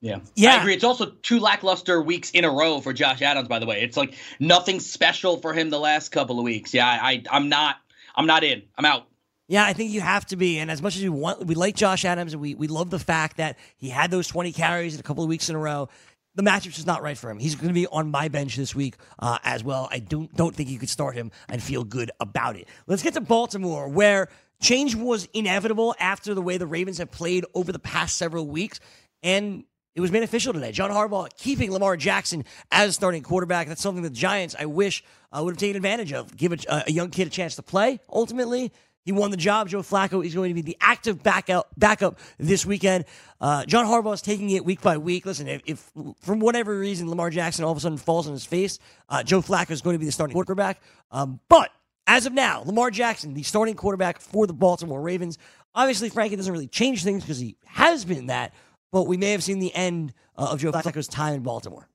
Yeah. 0.00 0.20
Yeah. 0.36 0.54
I 0.54 0.60
agree. 0.60 0.74
It's 0.74 0.84
also 0.84 1.06
two 1.22 1.40
lackluster 1.40 2.00
weeks 2.00 2.30
in 2.30 2.44
a 2.44 2.50
row 2.50 2.80
for 2.80 2.92
Josh 2.92 3.22
Adams, 3.22 3.48
by 3.48 3.58
the 3.58 3.66
way. 3.66 3.82
It's 3.82 3.96
like 3.96 4.14
nothing 4.38 4.80
special 4.80 5.38
for 5.38 5.52
him 5.52 5.70
the 5.70 5.80
last 5.80 6.10
couple 6.10 6.38
of 6.38 6.44
weeks. 6.44 6.72
Yeah, 6.72 6.86
I, 6.86 7.10
I 7.10 7.22
I'm 7.30 7.48
not 7.48 7.76
I'm 8.14 8.26
not 8.26 8.44
in. 8.44 8.62
I'm 8.76 8.84
out. 8.84 9.06
Yeah, 9.48 9.64
I 9.64 9.72
think 9.72 9.92
you 9.92 10.02
have 10.02 10.26
to 10.26 10.36
be. 10.36 10.58
And 10.58 10.70
as 10.70 10.82
much 10.82 10.96
as 10.96 11.02
we 11.02 11.08
want, 11.08 11.46
we 11.46 11.54
like 11.54 11.74
Josh 11.74 12.04
Adams, 12.04 12.32
and 12.34 12.42
we 12.42 12.54
we 12.54 12.68
love 12.68 12.90
the 12.90 12.98
fact 12.98 13.38
that 13.38 13.58
he 13.76 13.88
had 13.88 14.10
those 14.10 14.28
20 14.28 14.52
carries 14.52 14.94
in 14.94 15.00
a 15.00 15.02
couple 15.02 15.24
of 15.24 15.28
weeks 15.28 15.48
in 15.48 15.56
a 15.56 15.58
row. 15.58 15.88
The 16.34 16.42
matchup 16.42 16.78
is 16.78 16.86
not 16.86 17.02
right 17.02 17.18
for 17.18 17.30
him. 17.30 17.38
He's 17.40 17.56
going 17.56 17.68
to 17.68 17.74
be 17.74 17.88
on 17.88 18.10
my 18.10 18.28
bench 18.28 18.54
this 18.54 18.72
week 18.74 18.96
uh, 19.18 19.38
as 19.42 19.64
well. 19.64 19.88
I 19.90 19.98
don't 19.98 20.32
don't 20.36 20.54
think 20.54 20.68
you 20.68 20.78
could 20.78 20.90
start 20.90 21.16
him 21.16 21.32
and 21.48 21.60
feel 21.60 21.82
good 21.82 22.12
about 22.20 22.56
it. 22.56 22.68
Let's 22.86 23.02
get 23.02 23.14
to 23.14 23.20
Baltimore, 23.20 23.88
where 23.88 24.28
change 24.60 24.94
was 24.94 25.26
inevitable 25.32 25.96
after 25.98 26.34
the 26.34 26.42
way 26.42 26.58
the 26.58 26.66
Ravens 26.66 26.98
have 26.98 27.10
played 27.10 27.44
over 27.54 27.72
the 27.72 27.78
past 27.78 28.18
several 28.18 28.46
weeks, 28.46 28.78
and 29.22 29.64
it 29.94 30.00
was 30.00 30.10
beneficial 30.10 30.52
today. 30.52 30.72
John 30.72 30.90
Harbaugh 30.90 31.28
keeping 31.36 31.72
Lamar 31.72 31.96
Jackson 31.96 32.44
as 32.70 32.94
starting 32.94 33.22
quarterback. 33.22 33.68
That's 33.68 33.82
something 33.82 34.02
the 34.02 34.10
Giants, 34.10 34.54
I 34.58 34.66
wish, 34.66 35.02
uh, 35.32 35.42
would 35.42 35.52
have 35.52 35.58
taken 35.58 35.76
advantage 35.76 36.12
of. 36.12 36.36
Give 36.36 36.52
a, 36.52 36.84
a 36.86 36.90
young 36.90 37.10
kid 37.10 37.26
a 37.26 37.30
chance 37.30 37.56
to 37.56 37.62
play. 37.62 38.00
Ultimately, 38.12 38.72
he 39.08 39.12
won 39.12 39.30
the 39.30 39.38
job. 39.38 39.68
Joe 39.68 39.80
Flacco 39.80 40.24
is 40.24 40.34
going 40.34 40.50
to 40.50 40.54
be 40.54 40.60
the 40.60 40.76
active 40.80 41.22
backup 41.22 41.68
backup 41.78 42.18
this 42.38 42.66
weekend. 42.66 43.06
Uh, 43.40 43.64
John 43.64 43.86
Harbaugh 43.86 44.12
is 44.12 44.20
taking 44.20 44.50
it 44.50 44.64
week 44.64 44.82
by 44.82 44.98
week. 44.98 45.24
Listen, 45.24 45.48
if, 45.48 45.62
if 45.64 45.90
from 46.20 46.40
whatever 46.40 46.78
reason 46.78 47.08
Lamar 47.08 47.30
Jackson 47.30 47.64
all 47.64 47.72
of 47.72 47.78
a 47.78 47.80
sudden 47.80 47.96
falls 47.96 48.26
on 48.26 48.34
his 48.34 48.44
face, 48.44 48.78
uh, 49.08 49.22
Joe 49.22 49.40
Flacco 49.40 49.70
is 49.70 49.80
going 49.80 49.94
to 49.94 49.98
be 49.98 50.04
the 50.04 50.12
starting 50.12 50.34
quarterback. 50.34 50.82
Um, 51.10 51.40
but 51.48 51.70
as 52.06 52.26
of 52.26 52.34
now, 52.34 52.62
Lamar 52.64 52.90
Jackson, 52.90 53.34
the 53.34 53.42
starting 53.42 53.74
quarterback 53.74 54.20
for 54.20 54.46
the 54.46 54.52
Baltimore 54.52 55.00
Ravens. 55.00 55.38
Obviously, 55.74 56.08
Frankie 56.08 56.36
doesn't 56.36 56.52
really 56.52 56.66
change 56.66 57.02
things 57.02 57.22
because 57.22 57.38
he 57.38 57.56
has 57.66 58.04
been 58.04 58.26
that, 58.26 58.52
but 58.92 59.06
we 59.06 59.16
may 59.16 59.32
have 59.32 59.42
seen 59.42 59.58
the 59.58 59.74
end 59.74 60.14
uh, 60.36 60.48
of 60.52 60.60
Joe 60.60 60.72
Flacco's 60.72 61.08
time 61.08 61.34
in 61.34 61.42
Baltimore. 61.42 61.88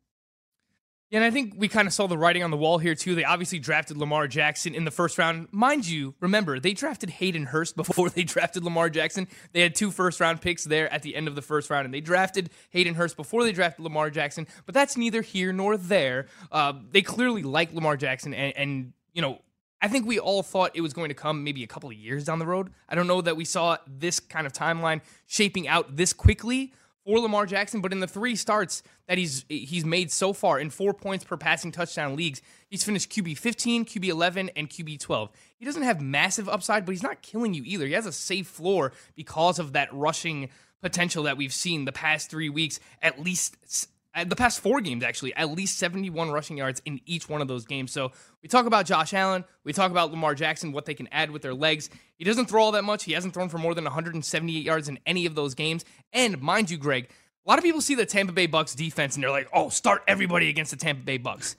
Yeah, 1.13 1.19
and 1.19 1.25
I 1.25 1.29
think 1.29 1.53
we 1.55 1.67
kind 1.67 1.87
of 1.87 1.93
saw 1.93 2.07
the 2.07 2.17
writing 2.17 2.41
on 2.41 2.49
the 2.49 2.57
wall 2.57 2.79
here 2.79 2.95
too. 2.95 3.13
They 3.13 3.23
obviously 3.23 3.59
drafted 3.59 3.97
Lamar 3.97 4.27
Jackson 4.27 4.73
in 4.73 4.83
the 4.83 4.89
first 4.89 5.19
round. 5.19 5.47
Mind 5.51 5.87
you, 5.87 6.15
remember, 6.19 6.59
they 6.59 6.73
drafted 6.73 7.11
Hayden 7.11 7.45
Hurst 7.45 7.75
before 7.75 8.09
they 8.09 8.23
drafted 8.23 8.63
Lamar 8.63 8.89
Jackson. 8.89 9.27
They 9.51 9.61
had 9.61 9.75
two 9.75 9.91
first 9.91 10.19
round 10.19 10.41
picks 10.41 10.63
there 10.63 10.91
at 10.91 11.03
the 11.03 11.15
end 11.15 11.27
of 11.27 11.35
the 11.35 11.43
first 11.43 11.69
round, 11.69 11.85
and 11.85 11.93
they 11.93 12.01
drafted 12.01 12.49
Hayden 12.71 12.95
Hurst 12.95 13.15
before 13.15 13.43
they 13.43 13.51
drafted 13.51 13.83
Lamar 13.83 14.09
Jackson. 14.09 14.47
But 14.65 14.73
that's 14.73 14.97
neither 14.97 15.21
here 15.21 15.53
nor 15.53 15.77
there. 15.77 16.25
Uh, 16.51 16.73
they 16.89 17.03
clearly 17.03 17.43
like 17.43 17.71
Lamar 17.73 17.95
Jackson, 17.95 18.33
and, 18.33 18.57
and 18.57 18.93
you 19.13 19.21
know, 19.21 19.37
I 19.83 19.89
think 19.89 20.07
we 20.07 20.17
all 20.17 20.41
thought 20.41 20.71
it 20.73 20.81
was 20.81 20.93
going 20.93 21.09
to 21.09 21.13
come 21.13 21.43
maybe 21.43 21.63
a 21.63 21.67
couple 21.67 21.89
of 21.89 21.95
years 21.95 22.23
down 22.23 22.39
the 22.39 22.47
road. 22.47 22.71
I 22.89 22.95
don't 22.95 23.05
know 23.05 23.21
that 23.21 23.37
we 23.37 23.45
saw 23.45 23.77
this 23.85 24.19
kind 24.19 24.47
of 24.47 24.53
timeline 24.53 25.01
shaping 25.27 25.67
out 25.67 25.95
this 25.95 26.11
quickly 26.11 26.73
for 27.05 27.19
Lamar 27.19 27.45
Jackson, 27.45 27.81
but 27.81 27.91
in 27.91 27.99
the 27.99 28.07
three 28.07 28.35
starts 28.35 28.83
that 29.07 29.17
he's 29.17 29.45
he's 29.49 29.85
made 29.85 30.11
so 30.11 30.33
far 30.33 30.59
in 30.59 30.69
four 30.69 30.93
points 30.93 31.23
per 31.23 31.37
passing 31.37 31.71
touchdown 31.71 32.15
leagues, 32.15 32.41
he's 32.69 32.83
finished 32.83 33.11
QB 33.11 33.37
15, 33.37 33.85
QB 33.85 34.05
11, 34.05 34.49
and 34.55 34.69
QB 34.69 34.99
12. 34.99 35.29
He 35.57 35.65
doesn't 35.65 35.83
have 35.83 36.01
massive 36.01 36.47
upside, 36.47 36.85
but 36.85 36.91
he's 36.91 37.03
not 37.03 37.21
killing 37.21 37.53
you 37.53 37.63
either. 37.65 37.85
He 37.85 37.93
has 37.93 38.05
a 38.05 38.11
safe 38.11 38.47
floor 38.47 38.93
because 39.15 39.59
of 39.59 39.73
that 39.73 39.93
rushing 39.93 40.49
potential 40.81 41.23
that 41.23 41.37
we've 41.37 41.53
seen 41.53 41.85
the 41.85 41.91
past 41.91 42.29
three 42.29 42.49
weeks, 42.49 42.79
at 43.01 43.19
least 43.19 43.87
the 44.25 44.35
past 44.35 44.59
four 44.59 44.79
games 44.81 45.03
actually, 45.03 45.33
at 45.35 45.49
least 45.49 45.79
71 45.79 46.29
rushing 46.31 46.57
yards 46.57 46.81
in 46.85 46.99
each 47.05 47.27
one 47.27 47.41
of 47.41 47.47
those 47.47 47.65
games. 47.65 47.91
So 47.91 48.11
we 48.41 48.49
talk 48.49 48.65
about 48.65 48.85
Josh 48.85 49.13
Allen, 49.13 49.43
we 49.63 49.73
talk 49.73 49.91
about 49.91 50.11
Lamar 50.11 50.35
Jackson, 50.35 50.71
what 50.71 50.85
they 50.85 50.93
can 50.93 51.07
add 51.11 51.31
with 51.31 51.41
their 51.41 51.53
legs. 51.53 51.89
He 52.15 52.23
doesn't 52.23 52.45
throw 52.45 52.61
all 52.63 52.71
that 52.73 52.83
much. 52.83 53.03
He 53.03 53.13
hasn't 53.13 53.33
thrown 53.33 53.49
for 53.49 53.57
more 53.57 53.73
than 53.73 53.83
178 53.85 54.63
yards 54.63 54.87
in 54.87 54.99
any 55.05 55.25
of 55.25 55.35
those 55.35 55.55
games. 55.55 55.83
And 56.11 56.39
mind 56.41 56.69
you, 56.69 56.77
Greg, 56.77 57.09
A 57.45 57.49
lot 57.49 57.57
of 57.57 57.65
people 57.65 57.81
see 57.81 57.95
the 57.95 58.05
Tampa 58.05 58.31
Bay 58.31 58.45
Bucks 58.45 58.73
defense 58.73 59.15
and 59.15 59.23
they're 59.23 59.31
like, 59.31 59.49
"Oh, 59.51 59.67
start 59.69 60.03
everybody 60.07 60.47
against 60.49 60.71
the 60.71 60.77
Tampa 60.77 61.03
Bay 61.03 61.17
Bucks." 61.17 61.57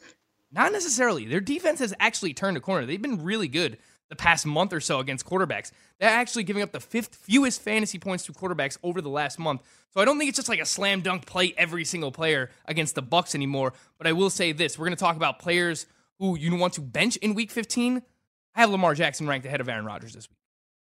Not 0.50 0.72
necessarily. 0.72 1.26
Their 1.26 1.40
defense 1.40 1.80
has 1.80 1.92
actually 1.98 2.32
turned 2.32 2.56
a 2.56 2.60
corner. 2.60 2.86
They've 2.86 3.02
been 3.02 3.22
really 3.24 3.48
good 3.48 3.76
the 4.08 4.16
past 4.16 4.46
month 4.46 4.72
or 4.72 4.80
so 4.80 4.98
against 4.98 5.26
quarterbacks. 5.26 5.72
They're 5.98 6.10
actually 6.10 6.44
giving 6.44 6.62
up 6.62 6.72
the 6.72 6.80
fifth 6.80 7.14
fewest 7.14 7.62
fantasy 7.62 7.98
points 7.98 8.24
to 8.24 8.32
quarterbacks 8.32 8.78
over 8.82 9.00
the 9.00 9.08
last 9.08 9.38
month. 9.38 9.62
So 9.90 10.00
I 10.00 10.04
don't 10.04 10.18
think 10.18 10.28
it's 10.28 10.36
just 10.36 10.48
like 10.48 10.60
a 10.60 10.66
slam 10.66 11.00
dunk 11.00 11.26
play 11.26 11.54
every 11.56 11.84
single 11.84 12.12
player 12.12 12.50
against 12.66 12.94
the 12.94 13.02
Bucks 13.02 13.34
anymore. 13.34 13.72
But 13.98 14.06
I 14.06 14.12
will 14.12 14.30
say 14.30 14.52
this: 14.52 14.78
we're 14.78 14.86
going 14.86 14.96
to 14.96 15.02
talk 15.02 15.16
about 15.16 15.38
players 15.38 15.86
who 16.18 16.36
you 16.36 16.54
want 16.56 16.74
to 16.74 16.80
bench 16.80 17.16
in 17.16 17.34
Week 17.34 17.50
15. 17.50 18.02
I 18.54 18.60
have 18.60 18.70
Lamar 18.70 18.94
Jackson 18.94 19.26
ranked 19.26 19.46
ahead 19.46 19.60
of 19.60 19.68
Aaron 19.68 19.84
Rodgers 19.84 20.14
this 20.14 20.28
week. 20.28 20.38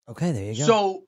Okay, 0.09 0.33
there 0.33 0.53
you 0.53 0.59
go. 0.59 0.67
So 0.67 1.03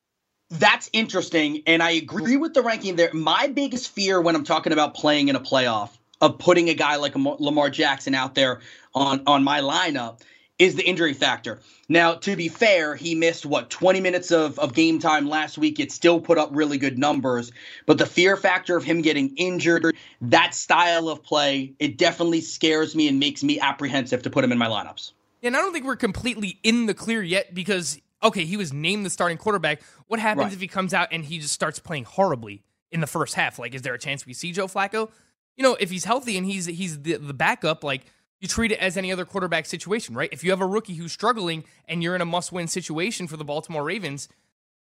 that's 0.50 0.90
interesting, 0.92 1.62
and 1.66 1.83
I 1.83 1.92
agree 1.92 2.37
with 2.37 2.54
the 2.54 2.62
ranking 2.62 2.97
there. 2.97 3.12
My 3.12 3.49
biggest 3.49 3.90
fear 3.90 4.21
when 4.21 4.37
I'm 4.37 4.45
talking 4.45 4.73
about 4.73 4.95
playing 4.95 5.28
in 5.28 5.37
a 5.37 5.40
playoff 5.40 5.90
of 6.21 6.38
putting 6.38 6.69
a 6.69 6.75
guy 6.75 6.97
like 6.97 7.14
Lamar 7.16 7.69
Jackson 7.69 8.14
out 8.14 8.35
there 8.35 8.61
on 8.95 9.23
on 9.26 9.42
my 9.42 9.61
lineup 9.61 10.21
is 10.62 10.76
the 10.76 10.85
injury 10.85 11.12
factor. 11.12 11.59
Now, 11.88 12.14
to 12.14 12.37
be 12.37 12.49
fair, 12.49 12.95
he 12.95 13.16
missed 13.16 13.45
what 13.45 13.69
20 13.69 14.00
minutes 14.00 14.31
of, 14.31 14.57
of 14.61 14.75
game 14.75 15.00
time 15.00 15.28
last 15.28 15.59
week. 15.59 15.81
It 15.81 15.90
still 15.90 16.21
put 16.21 16.38
up 16.38 16.50
really 16.52 16.78
good 16.78 16.99
numbers, 16.99 17.50
but 17.85 17.99
the 17.99 18.07
fear 18.07 18.37
factor 18.37 18.76
of 18.76 18.85
him 18.85 19.02
getting 19.02 19.35
injured, 19.37 19.97
that 20.21 20.54
style 20.54 21.09
of 21.09 21.21
play, 21.25 21.75
it 21.81 21.99
definitely 21.99 22.40
scares 22.40 22.95
me 22.95 23.09
and 23.09 23.19
makes 23.19 23.42
me 23.42 23.59
apprehensive 23.59 24.23
to 24.23 24.31
put 24.31 24.45
him 24.45 24.52
in 24.52 24.59
my 24.59 24.69
lineups. 24.69 25.12
And 25.42 25.57
I 25.57 25.61
don't 25.61 25.73
think 25.73 25.85
we're 25.85 25.97
completely 25.97 26.61
in 26.62 26.87
the 26.87 26.95
clear 26.95 27.23
yet 27.23 27.52
because 27.52 28.00
okay, 28.23 28.45
he 28.45 28.57
was 28.57 28.73
named 28.73 29.04
the 29.04 29.11
starting 29.11 29.37
quarterback. 29.37 29.83
What 30.07 30.21
happens 30.21 30.45
Right. 30.45 30.52
if 30.52 30.61
he 30.61 30.69
comes 30.69 30.95
out 30.95 31.09
and 31.11 31.25
he 31.25 31.40
just 31.40 31.52
starts 31.52 31.81
playing 31.81 32.04
horribly 32.04 32.62
in 32.92 33.00
the 33.00 33.09
first 33.09 33.35
half? 33.35 33.59
Like, 33.59 33.75
is 33.75 33.83
there 33.83 33.95
a 33.95 33.99
chance 33.99 34.25
we 34.25 34.33
see 34.33 34.52
Joe 34.52 34.69
Flacco? 34.69 35.11
You 35.57 35.64
know, 35.64 35.76
if 35.81 35.90
he's 35.90 36.04
healthy 36.04 36.38
and 36.38 36.47
he's 36.47 36.66
he's 36.66 37.02
the, 37.02 37.16
the 37.16 37.35
backup, 37.35 37.83
like 37.83 38.02
you 38.43 38.49
treat 38.49 38.73
it 38.73 38.79
as 38.81 38.97
any 38.97 39.13
other 39.13 39.25
quarterback 39.25 39.67
situation, 39.67 40.17
right? 40.17 40.29
If 40.33 40.43
you 40.43 40.51
have 40.51 40.61
a 40.61 40.67
rookie 40.67 40.95
who's 40.95 41.13
struggling 41.13 41.63
and 41.87 42.03
you're 42.03 42.17
in 42.17 42.21
a 42.21 42.27
must-win 42.27 42.67
situation 42.67 43.29
for 43.29 43.37
the 43.37 43.45
Baltimore 43.45 43.85
Ravens, 43.85 44.29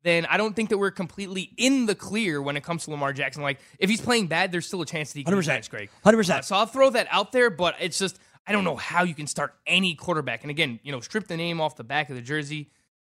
then 0.02 0.24
I 0.26 0.38
don't 0.38 0.56
think 0.56 0.70
that 0.70 0.78
we're 0.78 0.90
completely 0.90 1.52
in 1.58 1.84
the 1.84 1.94
clear 1.94 2.40
when 2.40 2.56
it 2.56 2.64
comes 2.64 2.84
to 2.84 2.90
Lamar 2.90 3.12
Jackson. 3.12 3.42
Like, 3.42 3.60
if 3.78 3.90
he's 3.90 4.00
playing 4.00 4.28
bad, 4.28 4.50
there's 4.50 4.66
still 4.66 4.80
a 4.80 4.86
chance 4.86 5.12
that 5.12 5.18
he 5.18 5.24
can 5.24 5.34
100%. 5.34 5.46
benched, 5.46 5.70
Greg. 5.70 5.90
100%. 6.06 6.30
Uh, 6.30 6.40
so 6.40 6.56
I'll 6.56 6.64
throw 6.64 6.88
that 6.88 7.06
out 7.10 7.32
there, 7.32 7.50
but 7.50 7.74
it's 7.78 7.98
just 7.98 8.18
I 8.46 8.52
don't 8.52 8.64
know 8.64 8.76
how 8.76 9.04
you 9.04 9.14
can 9.14 9.26
start 9.26 9.54
any 9.66 9.94
quarterback. 9.94 10.42
And 10.42 10.50
again, 10.50 10.80
you 10.82 10.90
know, 10.90 11.00
strip 11.00 11.26
the 11.26 11.36
name 11.36 11.60
off 11.60 11.76
the 11.76 11.84
back 11.84 12.08
of 12.08 12.16
the 12.16 12.22
jersey. 12.22 12.70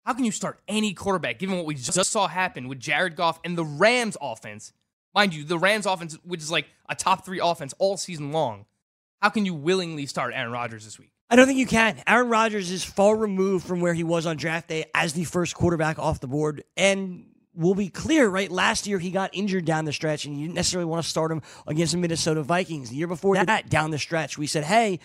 How 0.05 0.13
can 0.13 0.25
you 0.25 0.33
start 0.33 0.59
any 0.67 0.93
quarterback 0.93 1.39
given 1.39 1.57
what 1.57 1.67
we 1.67 1.77
just 1.77 2.11
saw 2.11 2.27
happen 2.27 2.67
with 2.67 2.81
Jared 2.81 3.15
Goff 3.15 3.39
and 3.45 3.57
the 3.57 3.65
Rams 3.65 4.17
offense? 4.21 4.73
Mind 5.15 5.35
you, 5.35 5.45
the 5.45 5.59
Rams 5.59 5.87
offense, 5.87 6.19
which 6.25 6.41
is 6.41 6.51
like 6.51 6.67
a 6.89 6.97
top 6.97 7.25
three 7.25 7.39
offense 7.39 7.73
all 7.79 7.97
season 7.97 8.33
long. 8.33 8.67
How 9.23 9.29
can 9.29 9.47
you 9.47 9.55
willingly 9.55 10.07
start 10.07 10.35
Aaron 10.35 10.51
Rodgers 10.51 10.85
this 10.85 10.99
week? 10.99 11.13
I 11.31 11.37
don't 11.37 11.47
think 11.47 11.61
you 11.61 11.67
can. 11.67 12.03
Aaron 12.09 12.29
Rodgers 12.29 12.73
is 12.73 12.83
far 12.83 13.17
removed 13.17 13.65
from 13.65 13.81
where 13.81 13.95
he 13.95 14.03
was 14.03 14.27
on 14.27 14.37
draft 14.37 14.69
day 14.69 14.87
as 14.97 15.13
the 15.13 15.23
first 15.23 15.55
quarterback 15.55 16.01
off 16.01 16.19
the 16.19 16.27
board. 16.27 16.65
And 16.77 17.27
we'll 17.55 17.77
be 17.77 17.89
clear, 17.89 18.29
right? 18.29 18.51
Last 18.51 18.89
year 18.89 18.99
he 18.99 19.13
got 19.13 19.31
injured 19.33 19.65
down 19.65 19.85
the 19.85 19.93
stretch, 19.93 20.25
and 20.25 20.35
you 20.37 20.47
didn't 20.47 20.57
necessarily 20.57 20.91
want 20.91 21.05
to 21.05 21.09
start 21.09 21.31
him 21.31 21.41
against 21.69 21.93
the 21.93 21.99
Minnesota 21.99 22.43
Vikings. 22.43 22.91
The 22.91 22.97
year 22.97 23.07
before 23.07 23.37
that, 23.37 23.71
down 23.71 23.93
the 23.93 23.99
stretch, 23.99 24.39
we 24.39 24.49
said, 24.49 24.65
hey, 24.65 24.99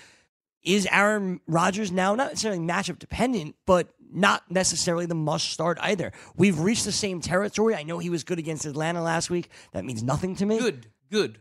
is 0.63 0.88
Aaron 0.91 1.39
Rodgers 1.45 1.91
now 1.91 2.15
not 2.15 2.29
necessarily 2.29 2.59
matchup 2.59 2.97
dependent, 2.97 3.55
but 3.67 3.89
not 4.12 4.50
necessarily 4.50 5.05
the 5.05 5.13
must 5.13 5.51
start 5.51 5.77
either? 5.79 6.12
We've 6.36 6.59
reached 6.59 6.86
the 6.86 6.91
same 6.91 7.21
territory. 7.21 7.75
I 7.75 7.83
know 7.83 8.00
he 8.00 8.09
was 8.09 8.24
good 8.24 8.39
against 8.39 8.65
Atlanta 8.65 9.03
last 9.03 9.29
week. 9.29 9.51
That 9.74 9.86
means 9.86 10.01
nothing 10.01 10.36
to 10.38 10.45
me. 10.47 10.57
Good, 10.57 10.88
good. 11.12 11.38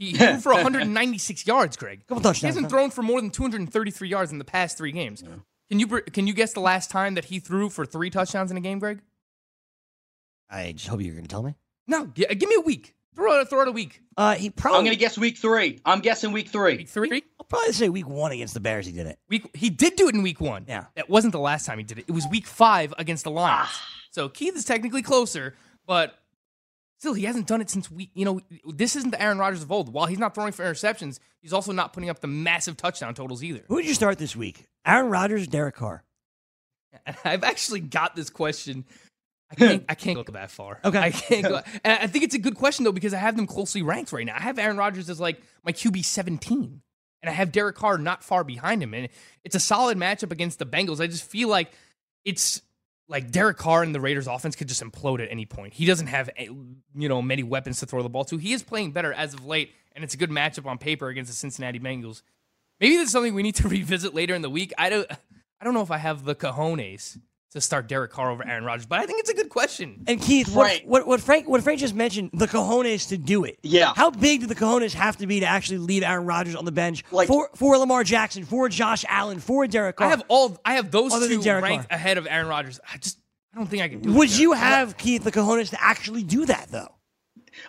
He 0.00 0.14
threw 0.14 0.38
for 0.38 0.52
196 0.54 1.46
yards, 1.46 1.76
Greg. 1.76 2.06
Couple 2.08 2.32
He 2.32 2.46
hasn't 2.46 2.64
huh? 2.64 2.68
thrown 2.70 2.90
for 2.90 3.02
more 3.02 3.20
than 3.20 3.30
233 3.30 4.08
yards 4.08 4.32
in 4.32 4.38
the 4.38 4.44
past 4.44 4.76
three 4.78 4.92
games. 4.92 5.22
Can 5.68 5.78
you 5.78 5.86
can 5.86 6.26
you 6.26 6.32
guess 6.32 6.52
the 6.52 6.60
last 6.60 6.90
time 6.90 7.14
that 7.14 7.26
he 7.26 7.38
threw 7.38 7.68
for 7.70 7.86
three 7.86 8.10
touchdowns 8.10 8.50
in 8.50 8.56
a 8.56 8.60
game, 8.60 8.78
Greg? 8.80 9.00
I 10.48 10.72
just 10.72 10.88
hope 10.88 11.00
you're 11.00 11.12
going 11.14 11.24
to 11.24 11.28
tell 11.28 11.42
me. 11.42 11.54
No, 11.86 12.06
gi- 12.06 12.26
give 12.34 12.48
me 12.48 12.56
a 12.56 12.60
week. 12.60 12.94
Throw 13.14 13.40
it, 13.40 13.48
throw 13.48 13.62
it 13.62 13.68
a 13.68 13.72
week. 13.72 14.00
Uh, 14.16 14.34
he 14.34 14.50
probably. 14.50 14.78
I'm 14.78 14.84
going 14.84 14.96
to 14.96 15.00
guess 15.00 15.18
week 15.18 15.36
three. 15.36 15.80
I'm 15.84 16.00
guessing 16.00 16.32
week 16.32 16.48
three. 16.48 16.78
Week 16.78 16.88
three. 16.88 17.22
I'll 17.38 17.46
probably 17.46 17.72
say 17.72 17.88
week 17.88 18.08
one 18.08 18.32
against 18.32 18.54
the 18.54 18.60
Bears. 18.60 18.86
He 18.86 18.92
did 18.92 19.06
it. 19.06 19.18
Week 19.28 19.44
he 19.54 19.68
did 19.70 19.96
do 19.96 20.08
it 20.08 20.14
in 20.14 20.22
week 20.22 20.40
one. 20.40 20.64
Yeah. 20.68 20.86
that 20.94 21.08
wasn't 21.10 21.32
the 21.32 21.40
last 21.40 21.66
time 21.66 21.78
he 21.78 21.84
did 21.84 21.98
it. 21.98 22.04
It 22.08 22.12
was 22.12 22.26
week 22.28 22.46
five 22.46 22.94
against 22.98 23.24
the 23.24 23.30
Lions. 23.30 23.68
So 24.12 24.28
Keith 24.28 24.56
is 24.56 24.64
technically 24.64 25.02
closer, 25.02 25.54
but 25.86 26.14
still, 27.00 27.14
he 27.14 27.24
hasn't 27.24 27.46
done 27.46 27.60
it 27.60 27.70
since 27.70 27.90
we, 27.90 28.10
You 28.14 28.24
know, 28.24 28.40
this 28.66 28.94
isn't 28.94 29.10
the 29.10 29.20
Aaron 29.20 29.38
Rodgers 29.38 29.62
of 29.62 29.72
old. 29.72 29.92
While 29.92 30.06
he's 30.06 30.18
not 30.18 30.34
throwing 30.34 30.52
for 30.52 30.64
interceptions, 30.64 31.18
he's 31.40 31.52
also 31.52 31.72
not 31.72 31.92
putting 31.92 32.10
up 32.10 32.20
the 32.20 32.28
massive 32.28 32.76
touchdown 32.76 33.14
totals 33.14 33.42
either. 33.42 33.64
Who 33.68 33.76
would 33.76 33.86
you 33.86 33.94
start 33.94 34.18
this 34.18 34.36
week? 34.36 34.66
Aaron 34.86 35.10
Rodgers, 35.10 35.48
Derek 35.48 35.74
Carr. 35.74 36.04
I've 37.24 37.42
actually 37.42 37.80
got 37.80 38.14
this 38.14 38.30
question. 38.30 38.84
I 39.50 39.54
hmm. 39.54 39.64
can't. 39.64 39.84
I 39.88 39.94
can't 39.94 40.26
go 40.26 40.32
that 40.32 40.50
far. 40.50 40.78
Okay. 40.84 40.98
I 40.98 41.10
can't 41.10 41.42
go. 41.42 41.60
And 41.84 41.98
I 42.00 42.06
think 42.06 42.24
it's 42.24 42.34
a 42.34 42.38
good 42.38 42.54
question 42.54 42.84
though 42.84 42.92
because 42.92 43.14
I 43.14 43.18
have 43.18 43.36
them 43.36 43.46
closely 43.46 43.82
ranked 43.82 44.12
right 44.12 44.26
now. 44.26 44.36
I 44.36 44.40
have 44.40 44.58
Aaron 44.58 44.76
Rodgers 44.76 45.08
as 45.10 45.18
like 45.18 45.40
my 45.64 45.72
QB 45.72 46.04
seventeen, 46.04 46.82
and 47.22 47.30
I 47.30 47.32
have 47.32 47.50
Derek 47.50 47.76
Carr 47.76 47.98
not 47.98 48.22
far 48.22 48.44
behind 48.44 48.82
him. 48.82 48.94
And 48.94 49.08
it's 49.42 49.56
a 49.56 49.60
solid 49.60 49.98
matchup 49.98 50.30
against 50.30 50.58
the 50.58 50.66
Bengals. 50.66 51.00
I 51.00 51.06
just 51.06 51.24
feel 51.24 51.48
like 51.48 51.72
it's 52.24 52.62
like 53.10 53.30
Derek 53.30 53.58
Carr 53.58 53.82
and 53.82 53.94
the 53.94 54.00
Raiders' 54.00 54.28
offense 54.28 54.54
could 54.54 54.68
just 54.68 54.82
implode 54.82 55.20
at 55.20 55.30
any 55.30 55.44
point. 55.44 55.74
He 55.74 55.84
doesn't 55.84 56.06
have 56.06 56.30
eh, 56.36 56.46
you 56.94 57.08
know 57.08 57.20
many 57.20 57.42
weapons 57.42 57.80
to 57.80 57.86
throw 57.86 58.02
the 58.02 58.08
ball 58.08 58.24
to. 58.26 58.38
He 58.38 58.52
is 58.52 58.62
playing 58.62 58.92
better 58.92 59.12
as 59.12 59.34
of 59.34 59.44
late, 59.44 59.72
and 59.94 60.04
it's 60.04 60.14
a 60.14 60.16
good 60.16 60.30
matchup 60.30 60.66
on 60.66 60.78
paper 60.78 61.08
against 61.08 61.30
the 61.30 61.36
Cincinnati 61.36 61.80
Bengals. 61.80 62.22
Maybe 62.80 62.96
that's 62.96 63.10
something 63.10 63.34
we 63.34 63.42
need 63.42 63.56
to 63.56 63.68
revisit 63.68 64.14
later 64.14 64.34
in 64.34 64.42
the 64.42 64.50
week. 64.50 64.72
I 64.78 64.88
don't. 64.88 65.10
I 65.60 65.64
don't 65.64 65.74
know 65.74 65.82
if 65.82 65.90
I 65.90 65.98
have 65.98 66.24
the 66.24 66.34
cojones 66.34 67.18
to 67.52 67.60
start 67.60 67.88
Derek 67.88 68.12
Carr 68.12 68.30
over 68.30 68.46
Aaron 68.46 68.64
Rodgers, 68.64 68.86
but 68.86 69.00
I 69.00 69.06
think 69.06 69.20
it's 69.20 69.30
a 69.30 69.34
good 69.34 69.48
question. 69.48 70.04
And 70.06 70.20
Keith, 70.20 70.54
what, 70.54 70.62
Right. 70.64 70.86
what, 70.86 71.06
what 71.06 71.20
Frank 71.20 71.48
what 71.48 71.62
Frank 71.62 71.80
just 71.80 71.94
mentioned, 71.94 72.30
the 72.32 72.46
cojones 72.46 73.08
to 73.08 73.18
do 73.18 73.44
it. 73.44 73.58
Yeah. 73.62 73.92
How 73.96 74.10
big 74.10 74.40
do 74.42 74.46
the 74.46 74.54
cojones 74.54 74.94
have 74.94 75.16
to 75.18 75.26
be 75.26 75.40
to 75.40 75.46
actually 75.46 75.78
leave 75.78 76.02
Aaron 76.02 76.26
Rodgers 76.26 76.54
on 76.54 76.64
the 76.64 76.72
bench 76.72 77.04
Like- 77.10 77.28
for 77.28 77.50
for 77.56 77.76
Lamar 77.78 78.04
Jackson, 78.04 78.44
for 78.44 78.68
Josh 78.68 79.04
Allen, 79.08 79.40
for 79.40 79.66
Derek 79.66 79.96
Carr? 79.96 80.06
I 80.06 80.10
have 80.10 80.22
all. 80.28 80.58
I 80.64 80.74
have 80.74 80.90
those 80.90 81.12
Other 81.12 81.26
than 81.28 81.38
two 81.38 81.42
Derek 81.42 81.64
ranked 81.64 81.88
Carr. 81.88 81.96
ahead 81.96 82.18
of 82.18 82.26
Aaron 82.28 82.46
Rodgers. 82.48 82.78
I 82.92 82.98
just. 82.98 83.18
I 83.52 83.56
don't 83.58 83.66
think 83.66 83.82
I 83.82 83.88
can 83.88 84.00
do. 84.00 84.10
it, 84.10 84.14
Would 84.16 84.36
you 84.38 84.52
have 84.52 84.96
Keith 84.96 85.24
the 85.24 85.32
cojones 85.32 85.70
to 85.70 85.82
actually 85.82 86.22
do 86.22 86.46
that 86.46 86.68
though? 86.70 86.94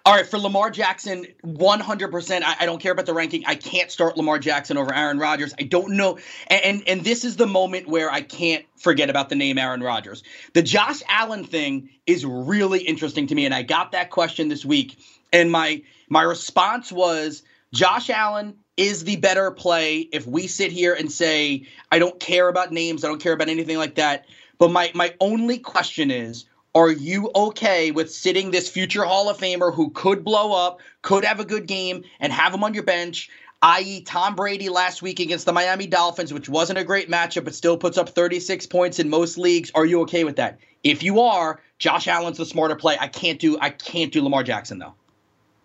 All 0.05 0.15
right, 0.15 0.25
for 0.25 0.37
Lamar 0.39 0.71
Jackson, 0.71 1.25
100%. 1.45 2.41
I, 2.43 2.55
I 2.59 2.65
don't 2.65 2.81
care 2.81 2.91
about 2.91 3.05
the 3.05 3.13
ranking. 3.13 3.43
I 3.45 3.55
can't 3.55 3.91
start 3.91 4.17
Lamar 4.17 4.39
Jackson 4.39 4.77
over 4.77 4.93
Aaron 4.93 5.19
Rodgers. 5.19 5.53
I 5.59 5.63
don't 5.63 5.91
know. 5.97 6.17
And, 6.47 6.63
and 6.63 6.83
and 6.87 7.03
this 7.03 7.23
is 7.23 7.35
the 7.35 7.47
moment 7.47 7.87
where 7.87 8.11
I 8.11 8.21
can't 8.21 8.65
forget 8.77 9.09
about 9.09 9.29
the 9.29 9.35
name 9.35 9.57
Aaron 9.57 9.81
Rodgers. 9.81 10.23
The 10.53 10.61
Josh 10.61 11.01
Allen 11.07 11.43
thing 11.43 11.89
is 12.05 12.25
really 12.25 12.79
interesting 12.81 13.27
to 13.27 13.35
me, 13.35 13.45
and 13.45 13.53
I 13.53 13.61
got 13.63 13.91
that 13.91 14.09
question 14.09 14.49
this 14.49 14.65
week. 14.65 14.97
And 15.33 15.51
my 15.51 15.83
my 16.09 16.23
response 16.23 16.91
was 16.91 17.43
Josh 17.73 18.09
Allen 18.09 18.55
is 18.77 19.03
the 19.03 19.17
better 19.17 19.51
play 19.51 19.99
if 19.99 20.25
we 20.25 20.47
sit 20.47 20.71
here 20.71 20.93
and 20.93 21.11
say, 21.11 21.67
I 21.91 21.99
don't 21.99 22.19
care 22.19 22.47
about 22.47 22.71
names, 22.71 23.03
I 23.03 23.07
don't 23.07 23.21
care 23.21 23.33
about 23.33 23.49
anything 23.49 23.77
like 23.77 23.95
that. 23.95 24.25
But 24.57 24.71
my 24.71 24.91
my 24.93 25.13
only 25.19 25.59
question 25.59 26.11
is, 26.11 26.45
are 26.73 26.91
you 26.91 27.31
okay 27.35 27.91
with 27.91 28.13
sitting 28.13 28.51
this 28.51 28.69
future 28.69 29.03
Hall 29.03 29.29
of 29.29 29.37
Famer 29.37 29.73
who 29.73 29.89
could 29.89 30.23
blow 30.23 30.53
up, 30.53 30.79
could 31.01 31.25
have 31.25 31.39
a 31.39 31.45
good 31.45 31.67
game, 31.67 32.03
and 32.19 32.31
have 32.31 32.53
him 32.53 32.63
on 32.63 32.73
your 32.73 32.83
bench? 32.83 33.29
I.e., 33.61 34.01
Tom 34.01 34.35
Brady 34.35 34.69
last 34.69 35.01
week 35.01 35.19
against 35.19 35.45
the 35.45 35.53
Miami 35.53 35.85
Dolphins, 35.85 36.33
which 36.33 36.49
wasn't 36.49 36.79
a 36.79 36.83
great 36.83 37.09
matchup, 37.11 37.43
but 37.43 37.53
still 37.53 37.77
puts 37.77 37.97
up 37.97 38.09
36 38.09 38.65
points 38.67 38.99
in 38.99 39.09
most 39.09 39.37
leagues. 39.37 39.71
Are 39.75 39.85
you 39.85 40.01
okay 40.01 40.23
with 40.23 40.37
that? 40.37 40.59
If 40.83 41.03
you 41.03 41.19
are, 41.19 41.61
Josh 41.77 42.07
Allen's 42.07 42.37
the 42.37 42.45
smarter 42.45 42.75
play. 42.75 42.97
I 42.99 43.07
can't 43.07 43.39
do 43.39 43.57
I 43.59 43.69
can't 43.69 44.11
do 44.11 44.23
Lamar 44.23 44.43
Jackson 44.43 44.79
though. 44.79 44.95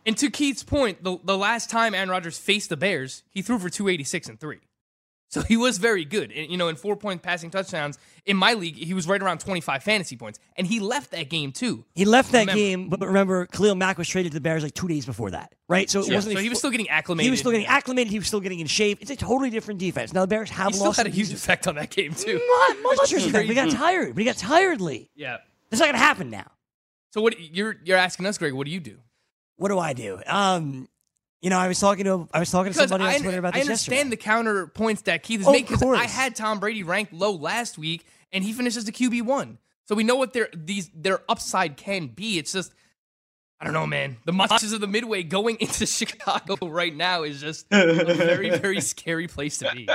And 0.04 0.16
to 0.18 0.30
Keith's 0.30 0.62
point, 0.62 1.02
the, 1.02 1.18
the 1.24 1.38
last 1.38 1.70
time 1.70 1.94
Aaron 1.94 2.10
Rodgers 2.10 2.38
faced 2.38 2.68
the 2.68 2.76
Bears, 2.76 3.24
he 3.30 3.42
threw 3.42 3.58
for 3.58 3.70
286 3.70 4.28
and 4.28 4.38
three. 4.38 4.60
So 5.28 5.42
he 5.42 5.56
was 5.56 5.78
very 5.78 6.04
good. 6.04 6.30
And, 6.30 6.50
you 6.50 6.56
know, 6.56 6.68
in 6.68 6.76
four 6.76 6.96
point 6.96 7.20
passing 7.20 7.50
touchdowns, 7.50 7.98
in 8.26 8.36
my 8.36 8.54
league, 8.54 8.76
he 8.76 8.94
was 8.94 9.08
right 9.08 9.20
around 9.20 9.38
25 9.40 9.82
fantasy 9.82 10.16
points. 10.16 10.38
And 10.56 10.66
he 10.66 10.78
left 10.80 11.10
that 11.10 11.28
game 11.28 11.50
too. 11.52 11.84
He 11.94 12.04
left 12.04 12.30
that 12.32 12.40
Remember- 12.42 12.54
game, 12.58 12.88
but 12.88 13.00
remember, 13.00 13.46
Khalil 13.46 13.74
Mack 13.74 13.98
was 13.98 14.08
traded 14.08 14.32
to 14.32 14.36
the 14.36 14.40
Bears 14.40 14.62
like 14.62 14.74
two 14.74 14.86
days 14.88 15.04
before 15.04 15.32
that, 15.32 15.52
right? 15.68 15.90
So 15.90 16.00
it 16.00 16.08
Yeah, 16.08 16.14
wasn't. 16.14 16.36
So 16.36 16.42
he 16.42 16.48
was 16.48 16.58
still 16.58 16.70
getting 16.70 16.88
acclimated. 16.88 17.24
He 17.26 17.30
was 17.30 17.40
still 17.40 17.50
getting 17.50 17.66
acclimated. 17.66 18.12
He 18.12 18.18
was 18.18 18.28
still 18.28 18.40
getting 18.40 18.60
in 18.60 18.66
shape. 18.68 18.98
It's 19.00 19.10
a 19.10 19.16
totally 19.16 19.50
different 19.50 19.80
defense. 19.80 20.12
Now 20.12 20.20
the 20.22 20.26
Bears 20.28 20.50
have 20.50 20.66
lost. 20.68 20.74
He 20.74 20.78
still 20.80 20.92
had 20.92 21.06
a 21.06 21.10
huge 21.10 21.32
effect 21.32 21.66
on 21.66 21.74
that 21.74 21.90
game 21.90 22.14
too. 22.14 22.40
Not 22.68 22.76
much 22.82 23.12
effect, 23.12 23.32
but 23.32 23.44
he 23.46 23.54
got 23.54 23.70
tired. 23.70 24.14
But 24.14 24.20
he 24.20 24.24
got 24.24 24.36
tired, 24.36 24.80
Lee. 24.80 25.10
Yeah. 25.16 25.38
It's 25.72 25.80
not 25.80 25.86
gonna 25.86 25.98
happen 25.98 26.30
now. 26.30 26.50
So 27.12 27.20
what 27.20 27.38
you're 27.40 27.76
you're 27.84 27.96
asking 27.98 28.26
us, 28.26 28.38
Greg? 28.38 28.52
What 28.52 28.66
do 28.66 28.70
you 28.70 28.80
do? 28.80 28.98
What 29.56 29.68
do 29.70 29.78
I 29.78 29.92
do? 29.92 30.20
Um, 30.26 30.88
you 31.42 31.50
know, 31.50 31.58
I 31.58 31.68
was 31.68 31.78
talking 31.78 32.04
to 32.04 32.28
I 32.32 32.40
was 32.40 32.50
talking 32.50 32.72
to 32.72 32.78
somebody 32.78 33.04
I, 33.04 33.14
on 33.14 33.20
Twitter 33.20 33.38
about 33.38 33.54
I 33.54 33.58
this 33.60 33.68
I 33.68 33.72
understand 33.72 34.12
the 34.12 34.16
yesterday. 34.16 34.22
counter 34.22 34.66
points 34.66 35.02
that 35.02 35.22
Keith 35.22 35.40
is 35.40 35.46
Of 35.46 35.52
making. 35.52 35.76
Because 35.78 35.98
I 35.98 36.04
had 36.06 36.34
Tom 36.34 36.60
Brady 36.60 36.82
ranked 36.82 37.12
low 37.12 37.32
last 37.32 37.78
week, 37.78 38.06
and 38.32 38.42
he 38.42 38.52
finishes 38.52 38.84
the 38.84 38.92
QB 38.92 39.22
one. 39.22 39.58
So 39.84 39.94
we 39.94 40.04
know 40.04 40.16
what 40.16 40.32
their 40.32 40.48
these 40.54 40.90
their 40.94 41.20
upside 41.28 41.76
can 41.76 42.08
be. 42.08 42.38
It's 42.38 42.52
just 42.52 42.72
I 43.60 43.64
don't 43.64 43.72
know, 43.72 43.86
man. 43.86 44.18
The 44.24 44.32
monsters 44.32 44.72
of 44.72 44.80
the 44.80 44.86
Midway 44.86 45.22
going 45.22 45.56
into 45.60 45.86
Chicago 45.86 46.68
right 46.68 46.94
now 46.94 47.22
is 47.22 47.40
just 47.40 47.66
a 47.70 48.04
very, 48.14 48.50
very 48.50 48.80
scary 48.80 49.28
place 49.28 49.58
to 49.58 49.70
be. 49.72 49.88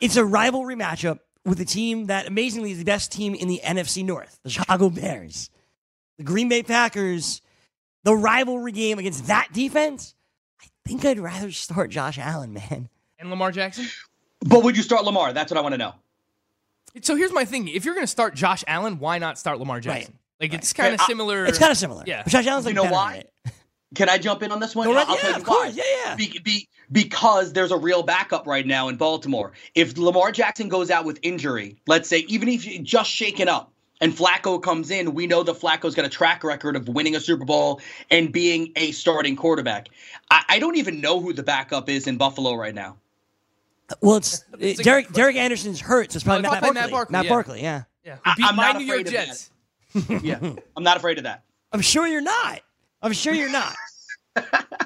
It's 0.00 0.16
a 0.16 0.24
rivalry 0.24 0.76
matchup 0.76 1.20
with 1.44 1.60
a 1.60 1.64
team 1.64 2.06
that 2.06 2.26
amazingly 2.26 2.70
is 2.72 2.78
the 2.78 2.84
best 2.84 3.12
team 3.12 3.34
in 3.34 3.48
the 3.48 3.60
NFC 3.62 4.04
North, 4.04 4.38
the 4.42 4.50
Chicago 4.50 4.88
Bears. 4.88 5.50
The 6.16 6.24
Green 6.24 6.48
Bay 6.48 6.62
Packers, 6.62 7.42
the 8.04 8.14
rivalry 8.14 8.72
game 8.72 8.98
against 8.98 9.26
that 9.26 9.48
defense. 9.52 10.14
I 10.62 10.66
think 10.86 11.04
I'd 11.04 11.18
rather 11.18 11.50
start 11.50 11.90
Josh 11.90 12.18
Allen, 12.18 12.52
man. 12.54 12.88
And 13.18 13.30
Lamar 13.30 13.50
Jackson? 13.50 13.86
But 14.40 14.62
would 14.62 14.76
you 14.76 14.82
start 14.82 15.04
Lamar? 15.04 15.32
That's 15.32 15.50
what 15.50 15.58
I 15.58 15.62
want 15.62 15.72
to 15.72 15.78
know. 15.78 15.94
So 17.02 17.16
here's 17.16 17.32
my 17.32 17.44
thing. 17.44 17.66
If 17.68 17.84
you're 17.84 17.94
going 17.94 18.04
to 18.06 18.10
start 18.10 18.34
Josh 18.34 18.62
Allen, 18.68 18.98
why 18.98 19.18
not 19.18 19.38
start 19.38 19.58
Lamar 19.58 19.80
Jackson? 19.80 20.18
Like, 20.40 20.52
it's 20.52 20.72
kind 20.72 20.94
of 20.94 21.00
I- 21.00 21.06
similar. 21.06 21.44
It's 21.46 21.58
kind 21.58 21.72
of 21.72 21.78
similar. 21.78 22.04
Yeah. 22.06 22.22
But 22.22 22.30
Josh 22.32 22.46
Allen's 22.46 22.66
like, 22.66 22.74
You 22.74 22.82
like 22.82 22.90
know 22.90 22.94
why? 22.94 23.24
Can 23.94 24.08
I 24.08 24.18
jump 24.18 24.42
in 24.42 24.52
on 24.52 24.60
this 24.60 24.74
one? 24.76 24.88
Right- 24.88 25.06
I'll 25.08 25.14
yeah, 25.14 25.20
tell 25.20 25.30
you 25.30 25.36
of 25.36 25.44
course. 25.44 25.74
why. 25.74 25.82
Yeah, 25.84 26.06
yeah. 26.06 26.14
Be, 26.16 26.38
be, 26.44 26.68
because 26.92 27.52
there's 27.52 27.70
a 27.70 27.76
real 27.76 28.02
backup 28.02 28.46
right 28.46 28.66
now 28.66 28.88
in 28.88 28.96
Baltimore. 28.96 29.52
If 29.74 29.96
Lamar 29.96 30.32
Jackson 30.32 30.68
goes 30.68 30.90
out 30.90 31.04
with 31.04 31.18
injury, 31.22 31.76
let's 31.86 32.08
say, 32.08 32.20
even 32.28 32.48
if 32.48 32.66
you 32.66 32.80
just 32.80 33.10
shaken 33.10 33.48
up, 33.48 33.72
and 34.00 34.12
Flacco 34.12 34.62
comes 34.62 34.90
in, 34.90 35.14
we 35.14 35.26
know 35.26 35.42
that 35.42 35.56
Flacco's 35.56 35.94
got 35.94 36.04
a 36.04 36.08
track 36.08 36.44
record 36.44 36.76
of 36.76 36.88
winning 36.88 37.14
a 37.16 37.20
Super 37.20 37.44
Bowl 37.44 37.80
and 38.10 38.32
being 38.32 38.72
a 38.76 38.92
starting 38.92 39.36
quarterback. 39.36 39.88
I, 40.30 40.44
I 40.48 40.58
don't 40.58 40.76
even 40.76 41.00
know 41.00 41.20
who 41.20 41.32
the 41.32 41.42
backup 41.42 41.88
is 41.88 42.06
in 42.06 42.16
Buffalo 42.16 42.54
right 42.54 42.74
now. 42.74 42.96
Well, 44.00 44.16
it's, 44.16 44.44
a 44.60 44.74
Derek. 44.74 45.12
Derek 45.12 45.36
Anderson's 45.36 45.80
hurt, 45.80 46.12
so 46.12 46.16
it's 46.16 46.24
probably 46.24 46.42
Matt, 46.42 46.54
it's 46.54 46.60
Barkley. 46.62 46.74
probably 46.74 47.12
Matt 47.12 47.28
Barkley, 47.28 47.28
yeah. 47.28 47.28
Barkley, 47.28 47.62
yeah. 47.62 47.82
Yeah. 48.04 48.16
I- 48.24 48.34
beat 48.36 48.46
I'm 48.46 48.56
not 48.56 48.76
New 48.78 48.84
York 48.84 49.00
afraid 49.00 49.06
of 49.08 49.12
that. 49.12 49.26
Jets. 49.26 49.50
Yeah, 50.24 50.38
I'm 50.76 50.82
not 50.82 50.96
afraid 50.96 51.18
of 51.18 51.24
that. 51.24 51.44
I'm 51.72 51.80
sure 51.80 52.06
you're 52.06 52.20
not. 52.20 52.60
I'm 53.00 53.12
sure 53.12 53.32
you're 53.32 53.52
not. 53.52 53.74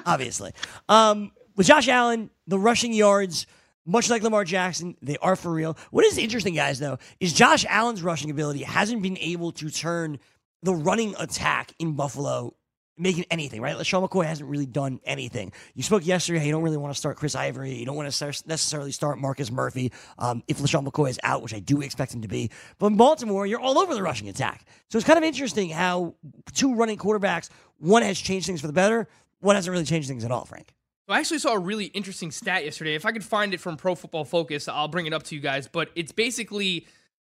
Obviously. 0.05 0.51
Um, 0.87 1.31
with 1.55 1.65
Josh 1.67 1.87
Allen, 1.87 2.29
the 2.47 2.59
rushing 2.59 2.93
yards, 2.93 3.47
much 3.89 4.09
like 4.09 4.21
Lamar 4.21 4.43
Jackson, 4.43 4.95
they 5.01 5.17
are 5.17 5.35
for 5.35 5.51
real. 5.51 5.77
What 5.89 6.05
is 6.05 6.17
interesting, 6.17 6.53
guys, 6.53 6.79
though, 6.79 6.99
is 7.19 7.33
Josh 7.33 7.65
Allen's 7.67 8.03
rushing 8.03 8.29
ability 8.29 8.61
hasn't 8.63 9.01
been 9.01 9.17
able 9.17 9.51
to 9.53 9.69
turn 9.69 10.19
the 10.61 10.75
running 10.75 11.15
attack 11.17 11.73
in 11.79 11.93
Buffalo 11.93 12.53
making 12.99 13.25
anything, 13.31 13.61
right? 13.61 13.77
LeSean 13.77 14.07
McCoy 14.07 14.25
hasn't 14.25 14.47
really 14.49 14.65
done 14.65 14.99
anything. 15.05 15.53
You 15.73 15.83
spoke 15.83 16.05
yesterday, 16.05 16.45
you 16.45 16.51
don't 16.51 16.63
really 16.63 16.77
want 16.77 16.93
to 16.93 16.97
start 16.99 17.15
Chris 17.15 17.33
Ivory. 17.33 17.73
You 17.73 17.85
don't 17.85 17.95
want 17.95 18.11
to 18.11 18.25
necessarily 18.45 18.91
start 18.91 19.17
Marcus 19.17 19.49
Murphy 19.49 19.91
um, 20.17 20.43
if 20.47 20.59
LeSean 20.59 20.85
McCoy 20.85 21.09
is 21.09 21.19
out, 21.23 21.41
which 21.41 21.53
I 21.53 21.59
do 21.59 21.81
expect 21.81 22.13
him 22.13 22.21
to 22.21 22.27
be. 22.27 22.51
But 22.77 22.87
in 22.87 22.97
Baltimore, 22.97 23.47
you're 23.47 23.61
all 23.61 23.79
over 23.79 23.95
the 23.95 24.03
rushing 24.03 24.27
attack. 24.27 24.65
So 24.89 24.97
it's 24.97 25.07
kind 25.07 25.17
of 25.17 25.23
interesting 25.23 25.69
how 25.69 26.15
two 26.53 26.75
running 26.75 26.97
quarterbacks, 26.97 27.49
one 27.77 28.03
has 28.03 28.19
changed 28.19 28.45
things 28.45 28.59
for 28.61 28.67
the 28.67 28.73
better, 28.73 29.07
one 29.39 29.55
hasn't 29.55 29.71
really 29.71 29.85
changed 29.85 30.09
things 30.09 30.25
at 30.25 30.31
all, 30.31 30.43
Frank. 30.43 30.75
I 31.09 31.19
actually 31.19 31.39
saw 31.39 31.53
a 31.53 31.59
really 31.59 31.85
interesting 31.85 32.31
stat 32.31 32.65
yesterday. 32.65 32.95
If 32.95 33.05
I 33.05 33.11
could 33.11 33.23
find 33.23 33.53
it 33.53 33.59
from 33.59 33.77
Pro 33.77 33.95
Football 33.95 34.25
Focus, 34.25 34.67
I'll 34.67 34.87
bring 34.87 35.05
it 35.05 35.13
up 35.13 35.23
to 35.23 35.35
you 35.35 35.41
guys. 35.41 35.67
But 35.67 35.89
it's 35.95 36.11
basically 36.11 36.85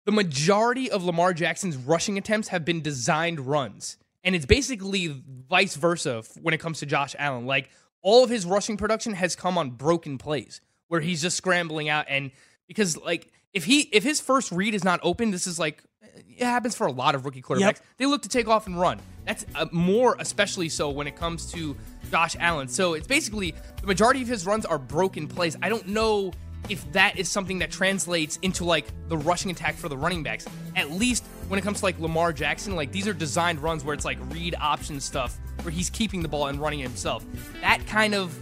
the 0.06 0.12
majority 0.12 0.90
of 0.90 1.04
Lamar 1.04 1.32
Jackson's 1.32 1.76
rushing 1.76 2.18
attempts 2.18 2.48
have 2.48 2.64
been 2.64 2.82
designed 2.82 3.40
runs. 3.40 3.96
And 4.24 4.34
it's 4.34 4.46
basically 4.46 5.22
vice 5.48 5.76
versa 5.76 6.22
when 6.42 6.52
it 6.52 6.58
comes 6.58 6.80
to 6.80 6.86
Josh 6.86 7.14
Allen. 7.18 7.46
Like 7.46 7.70
all 8.02 8.24
of 8.24 8.30
his 8.30 8.44
rushing 8.44 8.76
production 8.76 9.14
has 9.14 9.36
come 9.36 9.56
on 9.56 9.70
broken 9.70 10.18
plays 10.18 10.60
where 10.88 11.00
he's 11.00 11.22
just 11.22 11.36
scrambling 11.36 11.88
out. 11.88 12.06
And 12.08 12.30
because 12.66 12.96
like 12.96 13.30
if 13.52 13.64
he 13.64 13.82
if 13.92 14.02
his 14.02 14.20
first 14.20 14.52
read 14.52 14.74
is 14.74 14.84
not 14.84 15.00
open, 15.02 15.30
this 15.30 15.46
is 15.46 15.58
like 15.58 15.82
it 16.02 16.44
happens 16.44 16.74
for 16.74 16.86
a 16.86 16.92
lot 16.92 17.14
of 17.14 17.24
rookie 17.24 17.42
quarterbacks. 17.42 17.60
Yep. 17.60 17.78
They 17.98 18.06
look 18.06 18.22
to 18.22 18.28
take 18.28 18.48
off 18.48 18.66
and 18.66 18.78
run. 18.78 19.00
That's 19.24 19.46
uh, 19.54 19.66
more 19.72 20.16
especially 20.18 20.68
so 20.68 20.90
when 20.90 21.06
it 21.06 21.16
comes 21.16 21.50
to 21.52 21.76
Josh 22.10 22.36
Allen. 22.38 22.68
So 22.68 22.94
it's 22.94 23.06
basically 23.06 23.54
the 23.80 23.86
majority 23.86 24.22
of 24.22 24.28
his 24.28 24.46
runs 24.46 24.66
are 24.66 24.78
broken 24.78 25.28
plays. 25.28 25.56
I 25.62 25.68
don't 25.68 25.88
know 25.88 26.32
if 26.68 26.90
that 26.92 27.18
is 27.18 27.28
something 27.28 27.58
that 27.60 27.70
translates 27.70 28.38
into 28.42 28.64
like 28.64 28.86
the 29.08 29.16
rushing 29.16 29.50
attack 29.50 29.76
for 29.76 29.88
the 29.88 29.96
running 29.96 30.22
backs. 30.22 30.46
At 30.76 30.90
least 30.90 31.24
when 31.48 31.58
it 31.58 31.62
comes 31.62 31.80
to 31.80 31.84
like 31.84 31.98
Lamar 31.98 32.32
Jackson, 32.32 32.76
like 32.76 32.92
these 32.92 33.08
are 33.08 33.12
designed 33.12 33.60
runs 33.60 33.84
where 33.84 33.94
it's 33.94 34.04
like 34.04 34.18
read 34.30 34.54
option 34.60 35.00
stuff 35.00 35.38
where 35.62 35.72
he's 35.72 35.90
keeping 35.90 36.22
the 36.22 36.28
ball 36.28 36.46
and 36.48 36.60
running 36.60 36.78
himself. 36.80 37.24
That 37.60 37.86
kind 37.86 38.14
of 38.14 38.36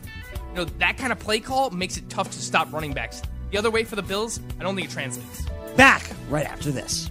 you 0.50 0.56
know, 0.56 0.64
that 0.78 0.98
kind 0.98 1.12
of 1.12 1.18
play 1.18 1.40
call 1.40 1.70
makes 1.70 1.96
it 1.96 2.08
tough 2.08 2.30
to 2.30 2.38
stop 2.38 2.72
running 2.72 2.92
backs. 2.92 3.22
The 3.50 3.58
other 3.58 3.70
way 3.70 3.84
for 3.84 3.96
the 3.96 4.02
Bills, 4.02 4.40
I 4.60 4.62
don't 4.62 4.74
think 4.74 4.88
it 4.88 4.92
translates. 4.92 5.46
Back 5.76 6.10
right 6.28 6.46
after 6.46 6.70
this. 6.70 7.10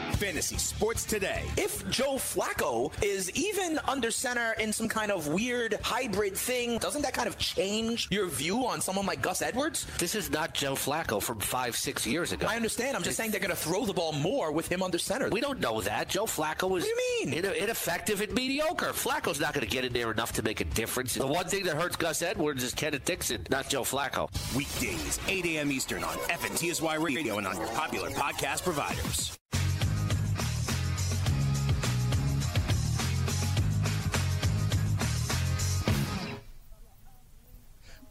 Fantasy 0.15 0.57
Sports 0.57 1.05
Today. 1.05 1.43
If 1.57 1.87
Joe 1.89 2.15
Flacco 2.15 2.91
is 3.03 3.31
even 3.31 3.79
under 3.87 4.11
center 4.11 4.53
in 4.59 4.71
some 4.73 4.87
kind 4.87 5.11
of 5.11 5.27
weird 5.27 5.79
hybrid 5.81 6.35
thing, 6.35 6.77
doesn't 6.77 7.01
that 7.01 7.13
kind 7.13 7.27
of 7.27 7.37
change 7.37 8.07
your 8.11 8.27
view 8.27 8.65
on 8.65 8.81
someone 8.81 9.05
like 9.05 9.21
Gus 9.21 9.41
Edwards? 9.41 9.85
This 9.97 10.13
is 10.15 10.29
not 10.29 10.53
Joe 10.53 10.73
Flacco 10.73 11.21
from 11.21 11.39
five, 11.39 11.75
six 11.75 12.05
years 12.05 12.31
ago. 12.31 12.47
I 12.47 12.55
understand. 12.55 12.95
I'm 12.95 13.03
just 13.03 13.17
saying 13.17 13.31
they're 13.31 13.39
going 13.39 13.49
to 13.49 13.55
throw 13.55 13.85
the 13.85 13.93
ball 13.93 14.11
more 14.13 14.51
with 14.51 14.67
him 14.71 14.83
under 14.83 14.97
center. 14.97 15.29
We 15.29 15.41
don't 15.41 15.59
know 15.59 15.81
that. 15.81 16.09
Joe 16.09 16.25
Flacco 16.25 16.69
was 16.69 16.83
What 16.83 16.93
do 16.95 17.03
you 17.29 17.31
mean? 17.31 17.45
in- 17.45 17.45
ineffective 17.63 18.21
and 18.21 18.31
mediocre. 18.33 18.87
Flacco's 18.93 19.39
not 19.39 19.53
going 19.53 19.65
to 19.65 19.71
get 19.71 19.85
in 19.85 19.93
there 19.93 20.11
enough 20.11 20.33
to 20.33 20.43
make 20.43 20.61
a 20.61 20.65
difference. 20.65 21.15
The 21.15 21.25
one 21.27 21.47
thing 21.47 21.63
that 21.65 21.75
hurts 21.75 21.95
Gus 21.95 22.21
Edwards 22.21 22.63
is 22.63 22.73
Kenneth 22.73 23.05
Dixon, 23.05 23.45
not 23.49 23.69
Joe 23.69 23.81
Flacco. 23.83 24.29
Weekdays, 24.55 25.19
8 25.27 25.45
a.m. 25.45 25.71
Eastern 25.71 26.03
on 26.03 26.15
FNTSY 26.29 27.01
Radio 27.03 27.37
and 27.37 27.47
on 27.47 27.55
your 27.57 27.67
popular 27.69 28.09
podcast 28.11 28.63
providers. 28.63 29.37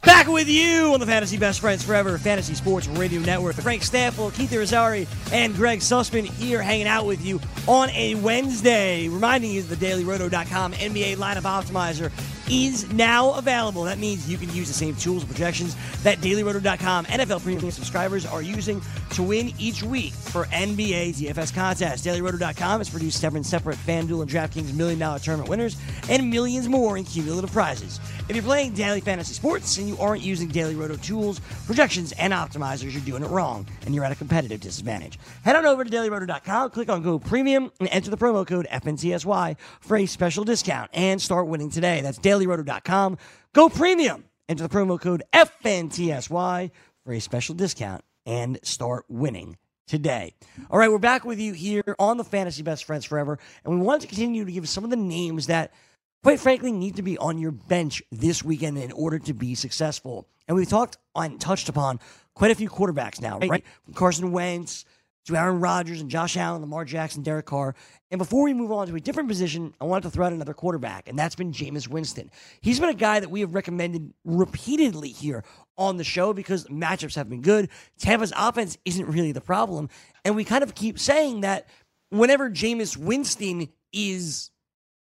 Back 0.02 0.28
with 0.28 0.48
you 0.48 0.94
on 0.94 1.00
the 1.00 1.06
Fantasy 1.06 1.36
Best 1.36 1.60
Friends 1.60 1.84
Forever 1.84 2.16
Fantasy 2.16 2.54
Sports 2.54 2.88
Radio 2.88 3.20
Network. 3.20 3.54
Frank 3.56 3.82
Stampfel, 3.82 4.32
Keith 4.34 4.50
Irizarry, 4.50 5.06
and 5.30 5.54
Greg 5.54 5.80
Sussman 5.80 6.24
here 6.24 6.62
hanging 6.62 6.86
out 6.86 7.04
with 7.04 7.22
you 7.22 7.38
on 7.66 7.90
a 7.90 8.14
Wednesday. 8.16 9.08
Reminding 9.08 9.50
you 9.50 9.60
of 9.60 9.68
the 9.68 9.76
DailyRoto.com 9.76 10.72
NBA 10.72 11.16
lineup 11.16 11.42
optimizer 11.42 12.10
is 12.50 12.92
now 12.92 13.34
available. 13.34 13.84
That 13.84 13.98
means 13.98 14.28
you 14.28 14.36
can 14.36 14.52
use 14.52 14.68
the 14.68 14.74
same 14.74 14.96
tools 14.96 15.22
and 15.22 15.30
projections 15.30 15.76
that 16.02 16.18
DailyRoto.com 16.18 17.06
NFL 17.06 17.42
Premium 17.42 17.70
subscribers 17.70 18.26
are 18.26 18.42
using 18.42 18.82
to 19.10 19.22
win 19.22 19.52
each 19.58 19.82
week 19.82 20.12
for 20.12 20.44
NBA 20.46 21.14
DFS 21.14 21.54
contests. 21.54 22.06
DailyRoto.com 22.06 22.80
has 22.80 22.90
produced 22.90 23.20
seven 23.20 23.44
separate 23.44 23.76
FanDuel 23.78 24.22
and 24.22 24.30
DraftKings 24.30 24.74
Million 24.74 24.98
Dollar 24.98 25.18
Tournament 25.18 25.48
winners 25.48 25.76
and 26.08 26.28
millions 26.30 26.68
more 26.68 26.96
in 26.98 27.04
cumulative 27.04 27.52
prizes. 27.52 28.00
If 28.28 28.36
you're 28.36 28.44
playing 28.44 28.74
daily 28.74 29.00
fantasy 29.00 29.34
sports 29.34 29.78
and 29.78 29.88
you 29.88 29.96
aren't 29.98 30.22
using 30.22 30.48
Daily 30.48 30.74
Roto 30.74 30.96
tools, 30.96 31.40
projections, 31.66 32.12
and 32.12 32.32
optimizers, 32.32 32.92
you're 32.92 33.02
doing 33.02 33.22
it 33.22 33.30
wrong 33.30 33.66
and 33.86 33.94
you're 33.94 34.04
at 34.04 34.12
a 34.12 34.16
competitive 34.16 34.60
disadvantage. 34.60 35.18
Head 35.44 35.56
on 35.56 35.66
over 35.66 35.84
to 35.84 35.90
dailyroto.com, 35.90 36.70
click 36.70 36.88
on 36.88 37.02
Go 37.02 37.18
Premium, 37.18 37.70
and 37.80 37.88
enter 37.90 38.10
the 38.10 38.16
promo 38.16 38.46
code 38.46 38.66
FNTSY 38.70 39.56
for 39.80 39.96
a 39.96 40.06
special 40.06 40.44
discount 40.44 40.90
and 40.94 41.20
start 41.20 41.46
winning 41.46 41.70
today. 41.70 42.00
That's 42.00 42.18
dailyroto.com. 42.40 43.18
Go 43.52 43.68
Premium. 43.68 44.24
Enter 44.48 44.66
the 44.66 44.68
promo 44.68 45.00
code 45.00 45.22
FNTSY 45.32 46.70
for 47.04 47.12
a 47.12 47.20
special 47.20 47.54
discount 47.54 48.02
and 48.26 48.58
start 48.62 49.04
winning 49.08 49.56
today. 49.86 50.34
All 50.70 50.78
right, 50.78 50.90
we're 50.90 50.98
back 50.98 51.24
with 51.24 51.38
you 51.38 51.52
here 51.52 51.94
on 51.98 52.16
the 52.16 52.24
Fantasy 52.24 52.62
Best 52.62 52.84
Friends 52.84 53.04
Forever, 53.04 53.38
and 53.64 53.74
we 53.74 53.80
want 53.80 54.02
to 54.02 54.08
continue 54.08 54.44
to 54.44 54.52
give 54.52 54.68
some 54.68 54.84
of 54.84 54.90
the 54.90 54.96
names 54.96 55.46
that– 55.46 55.72
quite 56.22 56.40
frankly, 56.40 56.72
need 56.72 56.96
to 56.96 57.02
be 57.02 57.18
on 57.18 57.38
your 57.38 57.50
bench 57.50 58.02
this 58.10 58.44
weekend 58.44 58.78
in 58.78 58.92
order 58.92 59.18
to 59.18 59.34
be 59.34 59.54
successful. 59.54 60.28
And 60.48 60.56
we've 60.56 60.68
talked 60.68 60.98
on, 61.14 61.38
touched 61.38 61.68
upon 61.68 62.00
quite 62.34 62.50
a 62.50 62.54
few 62.54 62.68
quarterbacks 62.68 63.20
now, 63.20 63.38
right? 63.38 63.64
From 63.84 63.94
Carson 63.94 64.32
Wentz 64.32 64.84
to 65.26 65.36
Aaron 65.36 65.60
Rodgers 65.60 66.00
and 66.00 66.10
Josh 66.10 66.36
Allen, 66.36 66.60
Lamar 66.60 66.84
Jackson, 66.84 67.22
Derek 67.22 67.46
Carr. 67.46 67.74
And 68.10 68.18
before 68.18 68.42
we 68.42 68.54
move 68.54 68.72
on 68.72 68.86
to 68.88 68.96
a 68.96 69.00
different 69.00 69.28
position, 69.28 69.74
I 69.80 69.84
wanted 69.84 70.02
to 70.04 70.10
throw 70.10 70.26
out 70.26 70.32
another 70.32 70.54
quarterback, 70.54 71.08
and 71.08 71.18
that's 71.18 71.34
been 71.34 71.52
Jameis 71.52 71.88
Winston. 71.88 72.30
He's 72.60 72.80
been 72.80 72.88
a 72.88 72.94
guy 72.94 73.20
that 73.20 73.30
we 73.30 73.40
have 73.40 73.54
recommended 73.54 74.12
repeatedly 74.24 75.10
here 75.10 75.44
on 75.76 75.96
the 75.96 76.04
show 76.04 76.32
because 76.32 76.64
matchups 76.66 77.14
have 77.14 77.28
been 77.28 77.42
good. 77.42 77.68
Tampa's 77.98 78.32
offense 78.36 78.78
isn't 78.84 79.06
really 79.06 79.32
the 79.32 79.40
problem. 79.40 79.88
And 80.24 80.34
we 80.36 80.44
kind 80.44 80.62
of 80.62 80.74
keep 80.74 80.98
saying 80.98 81.42
that 81.42 81.68
whenever 82.10 82.50
Jameis 82.50 82.96
Winston 82.96 83.68
is 83.92 84.50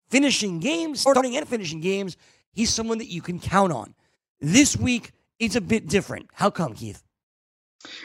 finishing 0.09 0.59
games, 0.59 0.99
starting 0.99 1.35
and 1.37 1.47
finishing 1.47 1.81
games, 1.81 2.17
he's 2.51 2.73
someone 2.73 2.97
that 2.97 3.09
you 3.09 3.21
can 3.21 3.39
count 3.39 3.71
on. 3.71 3.93
This 4.41 4.75
week, 4.75 5.11
it's 5.39 5.55
a 5.55 5.61
bit 5.61 5.87
different. 5.87 6.29
How 6.33 6.49
come, 6.49 6.73
Keith? 6.73 7.03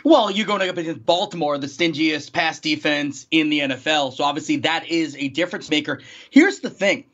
Well, 0.04 0.30
you're 0.30 0.46
going 0.46 0.68
up 0.68 0.76
against 0.76 1.04
Baltimore, 1.04 1.58
the 1.58 1.66
stingiest 1.66 2.32
pass 2.32 2.60
defense 2.60 3.26
in 3.30 3.48
the 3.50 3.60
NFL. 3.60 4.14
So 4.14 4.24
obviously 4.24 4.58
that 4.58 4.88
is 4.88 5.16
a 5.16 5.28
difference 5.28 5.68
maker. 5.68 6.00
Here's 6.30 6.60
the 6.60 6.70
thing. 6.70 7.06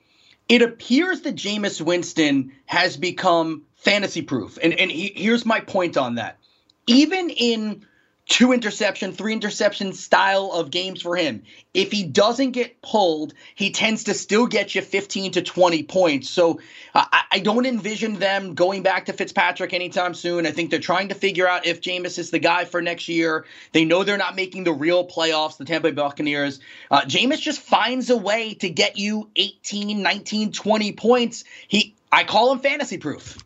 It 0.49 0.63
appears 0.63 1.23
that 1.23 1.37
Jameis 1.37 1.81
Winston 1.81 2.53
has 2.67 2.97
become 2.97 3.63
fantasy 3.77 4.23
proof. 4.23 4.59
And, 4.63 4.75
and 4.75 4.91
he, 4.91 5.13
here's 5.15 5.47
my 5.47 5.61
point 5.61 5.97
on 5.97 6.17
that. 6.17 6.39
Even 6.87 7.31
in 7.31 7.87
two 8.31 8.53
interception, 8.53 9.13
three 9.13 9.33
interception 9.33 9.93
style 9.93 10.53
of 10.53 10.71
games 10.71 11.03
for 11.03 11.17
him. 11.17 11.43
If 11.75 11.91
he 11.91 12.05
doesn't 12.05 12.53
get 12.53 12.81
pulled, 12.81 13.35
he 13.57 13.71
tends 13.71 14.05
to 14.05 14.15
still 14.15 14.47
get 14.47 14.75
you 14.75 14.83
15 14.83 15.33
to 15.33 15.43
20 15.43 15.83
points. 15.83 16.31
So 16.31 16.61
uh, 16.95 17.05
I, 17.13 17.23
I, 17.33 17.39
don't 17.41 17.67
envision 17.67 18.15
them 18.21 18.55
going 18.55 18.83
back 18.83 19.07
to 19.07 19.13
Fitzpatrick 19.13 19.73
anytime 19.73 20.15
soon. 20.15 20.47
I 20.47 20.53
think 20.53 20.71
they're 20.71 20.79
trying 20.79 21.09
to 21.09 21.15
figure 21.15 21.47
out 21.47 21.67
if 21.67 21.81
Jameis 21.81 22.19
is 22.19 22.31
the 22.31 22.39
guy 22.39 22.65
for 22.65 22.81
next 22.81 23.09
year. 23.09 23.45
They 23.73 23.85
know 23.85 24.05
they're 24.05 24.17
not 24.17 24.37
making 24.37 24.63
the 24.63 24.73
real 24.73 25.07
playoffs, 25.07 25.57
the 25.57 25.65
Tampa 25.65 25.89
Bay 25.89 25.95
Buccaneers. 25.95 26.61
Uh, 26.91 27.03
Jameis 27.03 27.41
just 27.41 27.61
finds 27.61 28.11
a 28.11 28.17
way 28.17 28.55
to 28.55 28.71
get 28.71 28.97
you 28.97 29.29
18, 29.35 30.03
19, 30.03 30.53
20 30.53 30.93
points. 30.93 31.45
He 31.67 31.97
I 32.13 32.25
call 32.25 32.53
him 32.53 32.61
fantasy 32.61 32.99
proof. 32.99 33.39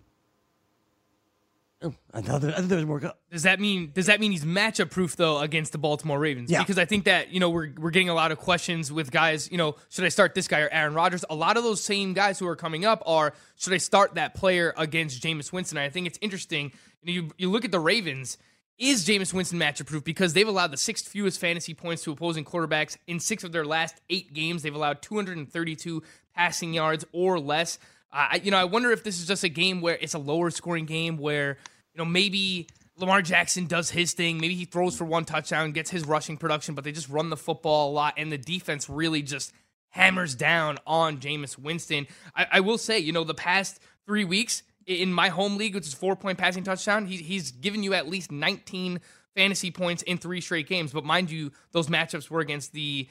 Oh, 1.85 1.95
I 2.15 2.23
thought 2.23 2.41
there, 2.41 2.53
I 2.53 2.57
thought 2.57 2.69
there 2.69 2.79
was 2.79 2.87
more. 2.87 3.15
Does 3.31 3.43
that 3.43 3.61
mean 3.61 3.91
does 3.93 4.07
that 4.07 4.19
mean 4.19 4.33
he's 4.33 4.45
matchup 4.45 4.91
proof 4.91 5.17
though 5.17 5.39
against 5.41 5.73
the 5.73 5.79
Baltimore 5.79 6.19
Ravens? 6.19 6.51
Yeah. 6.51 6.61
Because 6.61 6.79
I 6.79 6.87
think 6.87 7.05
that 7.05 7.31
you 7.31 7.41
know 7.41 7.51
we're 7.51 7.73
we're 7.79 7.91
getting 7.91 8.09
a 8.09 8.15
lot 8.15 8.33
of 8.33 8.39
questions 8.39 8.91
with 8.91 9.11
guys. 9.11 9.51
You 9.53 9.59
know, 9.59 9.77
should 9.91 10.05
I 10.05 10.09
start 10.09 10.35
this 10.35 10.49
guy 10.49 10.61
or 10.61 10.69
Aaron 10.71 10.95
Rodgers? 10.95 11.27
A 11.29 11.35
lot 11.35 11.59
of 11.59 11.63
those 11.63 11.85
same 11.85 12.15
guys 12.15 12.39
who 12.39 12.47
are 12.49 12.57
coming 12.57 12.87
up 12.87 13.03
are 13.05 13.35
should 13.57 13.75
I 13.75 13.77
start 13.77 14.15
that 14.15 14.35
player 14.35 14.73
against 14.79 15.23
Jameis 15.23 15.53
Winston? 15.53 15.77
I 15.77 15.91
think 15.91 16.07
it's 16.07 16.19
interesting. 16.23 16.73
You, 17.03 17.23
know, 17.23 17.27
you 17.27 17.35
you 17.37 17.51
look 17.51 17.67
at 17.67 17.71
the 17.71 17.81
Ravens. 17.81 18.39
Is 18.77 19.07
Jameis 19.07 19.33
Winston 19.33 19.61
matchup 19.61 19.87
proof 19.87 20.03
because 20.03 20.33
they've 20.33 20.49
allowed 20.49 20.73
the 20.73 20.77
sixth 20.77 21.07
fewest 21.07 21.39
fantasy 21.39 21.75
points 21.75 22.03
to 22.05 22.13
opposing 22.13 22.45
quarterbacks 22.45 22.97
in 23.07 23.21
six 23.21 23.45
of 23.45 23.53
their 23.53 23.65
last 23.65 24.01
eight 24.11 24.33
games? 24.33 24.63
They've 24.63 24.75
allowed 24.75 25.01
232 25.01 26.03
passing 26.35 26.75
yards 26.75 27.05
or 27.13 27.39
less. 27.39 27.79
Uh, 28.13 28.39
you 28.43 28.51
know, 28.53 28.57
I 28.57 28.65
wonder 28.65 28.93
if 28.93 29.03
this 29.03 29.21
is 29.21 29.27
just 29.27 29.43
a 29.43 29.49
game 29.49 29.81
where 29.81 29.99
it's 30.01 30.15
a 30.15 30.19
lower 30.19 30.51
scoring 30.51 30.87
game 30.87 31.19
where 31.19 31.59
you 31.95 31.99
know, 31.99 32.05
maybe 32.05 32.67
Lamar 32.97 33.23
Jackson 33.23 33.67
does 33.67 33.91
his 33.91 34.13
thing. 34.13 34.39
Maybe 34.39 34.55
he 34.55 34.65
throws 34.65 34.97
for 34.97 35.05
one 35.05 35.25
touchdown, 35.25 35.73
gets 35.73 35.91
his 35.91 36.07
rushing 36.07 36.37
production, 36.37 36.75
but 36.75 36.85
they 36.85 36.93
just 36.93 37.09
run 37.09 37.31
the 37.31 37.37
football 37.37 37.91
a 37.91 37.93
lot, 37.93 38.15
and 38.17 38.31
the 38.31 38.39
defense 38.39 38.89
really 38.89 39.23
just 39.23 39.53
hammers 39.91 40.35
down 40.35 40.79
on 40.87 41.19
Jameis 41.19 41.59
Winston. 41.59 42.07
I, 42.35 42.47
I 42.53 42.61
will 42.61 42.79
say, 42.79 42.99
you 42.99 43.13
know, 43.13 43.25
the 43.25 43.35
past 43.35 43.81
three 44.07 44.25
weeks 44.25 44.63
in 44.87 45.13
my 45.13 45.29
home 45.29 45.57
league, 45.57 45.75
which 45.75 45.87
is 45.87 45.95
four 45.95 46.17
point 46.17 46.39
passing 46.39 46.65
touchdown, 46.65 47.07
he, 47.07 47.17
he's 47.17 47.53
given 47.53 47.83
you 47.83 47.95
at 47.95 48.09
least 48.09 48.31
19 48.31 49.01
fantasy 49.35 49.71
points 49.71 50.03
in 50.03 50.19
three 50.19 50.41
straight 50.41 50.69
games. 50.69 50.93
But 50.93 51.05
mind 51.05 51.31
you, 51.31 51.53
those 51.73 51.89
matchups 51.89 52.31
were 52.31 52.41
against 52.41 52.73
the 52.73 53.09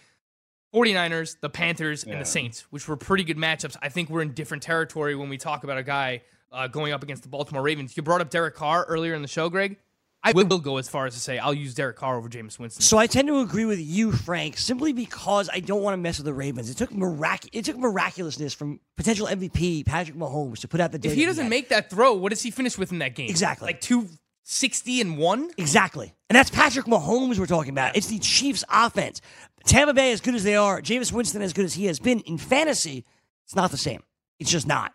49ers, 0.74 1.38
the 1.40 1.50
Panthers, 1.50 2.04
yeah. 2.06 2.14
and 2.14 2.22
the 2.22 2.26
Saints, 2.26 2.62
which 2.70 2.88
were 2.88 2.98
pretty 2.98 3.24
good 3.24 3.38
matchups. 3.38 3.76
I 3.82 3.90
think 3.90 4.10
we're 4.10 4.22
in 4.22 4.34
different 4.34 4.64
territory 4.64 5.16
when 5.16 5.30
we 5.30 5.38
talk 5.38 5.64
about 5.64 5.78
a 5.78 5.84
guy 5.84 6.22
uh, 6.54 6.68
going 6.68 6.94
up 6.94 7.04
against 7.04 7.24
the 7.24 7.30
Baltimore 7.30 7.62
Ravens. 7.62 7.98
You 7.98 8.04
brought 8.04 8.22
up 8.22 8.30
Derek 8.30 8.56
Carr 8.56 8.86
earlier 8.88 9.14
in 9.14 9.22
the 9.22 9.28
show, 9.28 9.50
Greg. 9.50 9.78
I 10.26 10.32
will 10.32 10.46
go 10.60 10.78
as 10.78 10.88
far 10.88 11.06
as 11.06 11.16
to 11.16 11.20
say 11.20 11.38
I'll 11.38 11.54
use 11.54 11.76
Derek 11.76 11.98
Carr 11.98 12.16
over 12.16 12.30
Jameis 12.30 12.58
Winston. 12.58 12.82
So 12.82 12.98
I 12.98 13.08
tend 13.08 13.28
to 13.28 13.42
agree 13.42 13.66
with 13.66 13.80
you, 13.80 14.14
Frank, 14.14 14.58
simply 14.58 14.94
because 14.94 15.50
I 15.52 15.60
don't 15.60 15.82
want 15.82 15.94
to 15.96 15.98
mess 15.98 16.18
with 16.18 16.26
the 16.26 16.34
Ravens. 16.34 16.70
It 16.70 16.78
took 16.78 16.94
mirac- 16.94 17.50
it 17.52 17.66
took 17.66 17.78
miraculousness 17.78 18.54
from 18.54 18.80
potential 18.96 19.28
MVP 19.28 19.86
Patrick 19.86 20.16
Mahomes 20.16 20.60
to 20.60 20.70
put 20.70 20.80
out 20.80 20.94
the. 20.94 21.00
If 21.06 21.14
he 21.16 21.26
doesn't 21.26 21.50
make 21.50 21.70
that 21.70 21.90
throw, 21.90 22.14
what 22.14 22.30
does 22.30 22.42
he 22.42 22.52
finish 22.52 22.78
with 22.78 22.94
in 22.94 23.00
that 23.00 23.16
game? 23.16 23.30
Exactly, 23.30 23.66
like 23.66 23.82
two 23.82 24.08
sixty 24.44 25.02
and 25.02 25.18
one. 25.18 25.50
Exactly, 25.58 26.14
and 26.30 26.38
that's 26.38 26.50
Patrick 26.50 26.86
Mahomes 26.86 27.38
we're 27.38 27.46
talking 27.46 27.72
about. 27.72 27.98
It's 27.98 28.08
the 28.08 28.20
Chiefs' 28.20 28.64
offense. 28.72 29.20
Tampa 29.66 29.94
Bay, 29.94 30.14
as 30.14 30.22
good 30.22 30.36
as 30.36 30.46
they 30.46 30.56
are, 30.56 30.82
Jameis 30.82 31.12
Winston, 31.12 31.42
as 31.42 31.52
good 31.52 31.66
as 31.66 31.74
he 31.74 31.86
has 31.88 32.00
been 32.00 32.22
in 32.22 32.38
fantasy, 32.38 33.04
it's 33.44 33.56
not 33.56 33.72
the 33.72 33.78
same. 33.78 34.04
It's 34.40 34.52
just 34.52 34.68
not. 34.68 34.94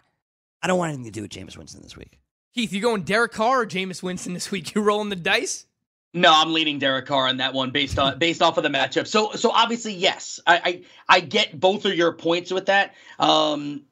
I 0.62 0.66
don't 0.66 0.78
want 0.78 0.90
anything 0.90 1.06
to 1.06 1.10
do 1.10 1.22
with 1.22 1.30
Jameis 1.30 1.56
Winston 1.56 1.82
this 1.82 1.96
week. 1.96 2.18
Keith, 2.54 2.72
you 2.72 2.80
going 2.80 3.02
Derek 3.02 3.32
Carr 3.32 3.62
or 3.62 3.66
Jameis 3.66 4.02
Winston 4.02 4.34
this 4.34 4.50
week? 4.50 4.74
You 4.74 4.82
rolling 4.82 5.08
the 5.08 5.16
dice? 5.16 5.66
No, 6.14 6.32
I'm 6.34 6.52
leaning 6.52 6.78
Derek 6.78 7.06
Carr 7.06 7.28
on 7.28 7.36
that 7.36 7.52
one 7.52 7.70
based 7.70 7.98
on 7.98 8.18
based 8.18 8.40
off 8.40 8.56
of 8.56 8.62
the 8.62 8.70
matchup. 8.70 9.06
So 9.06 9.32
so 9.32 9.50
obviously 9.50 9.94
yes, 9.94 10.40
I 10.46 10.56
I, 11.08 11.16
I 11.16 11.20
get 11.20 11.58
both 11.58 11.84
of 11.84 11.94
your 11.94 12.12
points 12.12 12.50
with 12.50 12.66
that. 12.66 12.94
Um, 13.18 13.82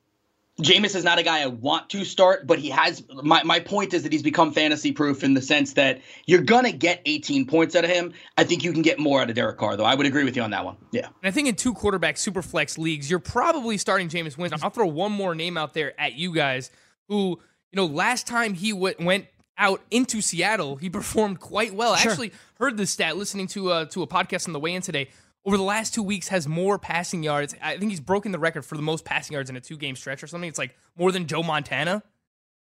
Jameis 0.61 0.95
is 0.97 1.05
not 1.05 1.19
a 1.19 1.23
guy 1.23 1.43
I 1.43 1.47
want 1.47 1.91
to 1.91 2.05
start, 2.05 2.47
but 2.47 2.59
he 2.59 2.71
has. 2.71 3.03
My, 3.11 3.43
my 3.43 3.61
point 3.61 3.93
is 3.93 4.05
that 4.05 4.13
he's 4.13 4.23
become 4.23 4.53
fantasy 4.53 4.93
proof 4.93 5.23
in 5.23 5.35
the 5.35 5.43
sense 5.43 5.75
that 5.75 6.01
you're 6.25 6.43
gonna 6.43 6.73
get 6.73 7.03
18 7.05 7.47
points 7.47 7.77
out 7.77 7.85
of 7.85 7.91
him. 7.91 8.15
I 8.39 8.45
think 8.45 8.65
you 8.65 8.73
can 8.73 8.83
get 8.83 8.99
more 8.99 9.21
out 9.21 9.29
of 9.29 9.37
Derek 9.37 9.59
Carr, 9.59 9.77
though. 9.77 9.85
I 9.85 9.95
would 9.95 10.07
agree 10.07 10.25
with 10.25 10.35
you 10.35 10.43
on 10.43 10.51
that 10.51 10.65
one. 10.65 10.77
Yeah. 10.93 11.07
And 11.07 11.15
I 11.25 11.31
think 11.31 11.49
in 11.49 11.57
two 11.57 11.75
quarterback 11.75 12.17
super 12.17 12.41
flex 12.41 12.79
leagues, 12.79 13.11
you're 13.11 13.19
probably 13.19 13.77
starting 13.77 14.09
Jameis 14.09 14.39
Winston. 14.39 14.61
I'll 14.63 14.71
throw 14.71 14.87
one 14.87 15.13
more 15.13 15.35
name 15.35 15.59
out 15.59 15.75
there 15.75 15.99
at 16.01 16.15
you 16.15 16.35
guys 16.35 16.71
who 17.09 17.39
you 17.73 17.77
know, 17.77 17.87
last 17.87 18.27
time 18.27 18.55
he 18.55 18.71
w- 18.73 18.95
went 18.99 19.27
out 19.59 19.83
into 19.91 20.21
Seattle, 20.21 20.77
he 20.77 20.89
performed 20.89 21.41
quite 21.41 21.75
well. 21.75 21.95
Sure. 21.97 22.09
I 22.09 22.13
actually 22.13 22.33
heard 22.59 22.77
the 22.77 22.87
stat 22.87 23.17
listening 23.17 23.47
to 23.49 23.71
uh, 23.71 23.85
to 23.87 24.03
a 24.03 24.07
podcast 24.07 24.47
on 24.47 24.53
the 24.53 24.61
way 24.61 24.75
in 24.75 24.83
today. 24.83 25.09
Over 25.47 25.57
the 25.57 25.63
last 25.63 25.95
two 25.95 26.03
weeks, 26.03 26.29
has 26.29 26.49
more 26.49 26.79
passing 26.79 27.23
yards. 27.23 27.55
I 27.63 27.79
think 27.79 27.91
he's 27.91 28.01
broken 28.01 28.33
the 28.33 28.39
record 28.39 28.65
for 28.65 28.77
the 28.77 28.83
most 28.83 29.05
passing 29.05 29.35
yards 29.35 29.49
in 29.49 29.57
a 29.57 29.61
two 29.61 29.77
game 29.77 29.95
stretch 29.97 30.23
or 30.23 30.27
something. 30.27 30.49
It's 30.49 30.59
like 30.59 30.77
more 30.99 31.13
than 31.13 31.27
Joe 31.27 31.43
Montana. 31.43 32.03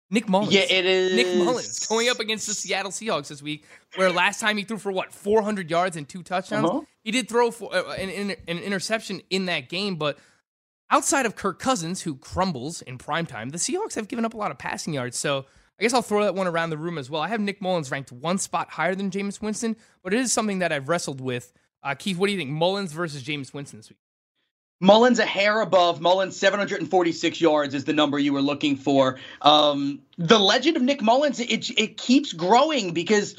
Nick 0.10 0.28
Mullens. 0.28 0.54
Yeah, 0.54 0.62
it 0.70 0.86
is. 0.86 1.16
Nick 1.16 1.28
Mullens 1.38 1.86
going 1.88 2.10
up 2.10 2.20
against 2.20 2.48
the 2.48 2.54
Seattle 2.54 2.92
Seahawks 2.92 3.28
this 3.28 3.42
week, 3.42 3.66
where 3.96 4.12
last 4.12 4.40
time 4.40 4.58
he 4.58 4.64
threw 4.64 4.78
for 4.78 4.92
what 4.92 5.14
400 5.14 5.70
yards 5.70 5.98
and 5.98 6.08
two 6.08 6.24
touchdowns. 6.24 6.70
Uh-huh. 6.70 6.82
He 7.04 7.12
did 7.12 7.28
throw 7.28 7.52
for 7.52 7.74
uh, 7.74 7.94
an, 7.94 8.10
an, 8.10 8.36
an 8.48 8.60
interception 8.60 9.22
in 9.30 9.46
that 9.46 9.70
game, 9.70 9.96
but 9.96 10.18
outside 10.90 11.26
of 11.26 11.36
Kirk 11.36 11.60
Cousins, 11.60 12.02
who 12.02 12.16
crumbles 12.16 12.82
in 12.82 12.98
primetime, 12.98 13.52
the 13.52 13.58
Seahawks 13.58 13.96
have 13.96 14.08
given 14.08 14.24
up 14.24 14.34
a 14.34 14.38
lot 14.38 14.52
of 14.52 14.58
passing 14.58 14.94
yards. 14.94 15.18
So 15.18 15.46
I 15.80 15.84
guess 15.84 15.94
I'll 15.94 16.02
throw 16.02 16.24
that 16.24 16.36
one 16.36 16.48
around 16.48 16.70
the 16.70 16.78
room 16.78 16.98
as 16.98 17.10
well. 17.10 17.22
I 17.22 17.28
have 17.28 17.42
Nick 17.42 17.62
Mullens 17.62 17.92
ranked 17.92 18.12
one 18.12 18.38
spot 18.38 18.70
higher 18.70 18.96
than 18.96 19.12
Jameis 19.12 19.42
Winston, 19.42 19.76
but 20.04 20.14
it 20.14 20.20
is 20.20 20.32
something 20.34 20.60
that 20.60 20.72
I've 20.72 20.90
wrestled 20.90 21.22
with. 21.22 21.54
Uh, 21.84 21.96
Keith, 21.96 22.18
what 22.18 22.28
do 22.28 22.34
you 22.34 22.38
think? 22.38 22.52
Mullens 22.52 22.92
versus 22.92 23.24
Jameis 23.24 23.54
Winston 23.54 23.80
this 23.80 23.90
week? 23.90 24.00
Mullens 24.80 25.20
a 25.20 25.26
hair 25.26 25.62
above. 25.62 26.02
Mullens 26.02 26.36
746 26.36 27.42
yards 27.42 27.74
is 27.74 27.86
the 27.86 27.94
number 27.94 28.20
you 28.20 28.34
were 28.34 28.42
looking 28.42 28.76
for. 28.76 29.18
Um, 29.42 30.02
the 30.18 30.38
legend 30.38 30.78
of 30.78 30.84
Nick 30.84 31.02
Mullens 31.02 31.40
it, 31.40 31.70
it 31.72 31.98
keeps 31.98 32.34
growing 32.34 32.94
because 32.94 33.36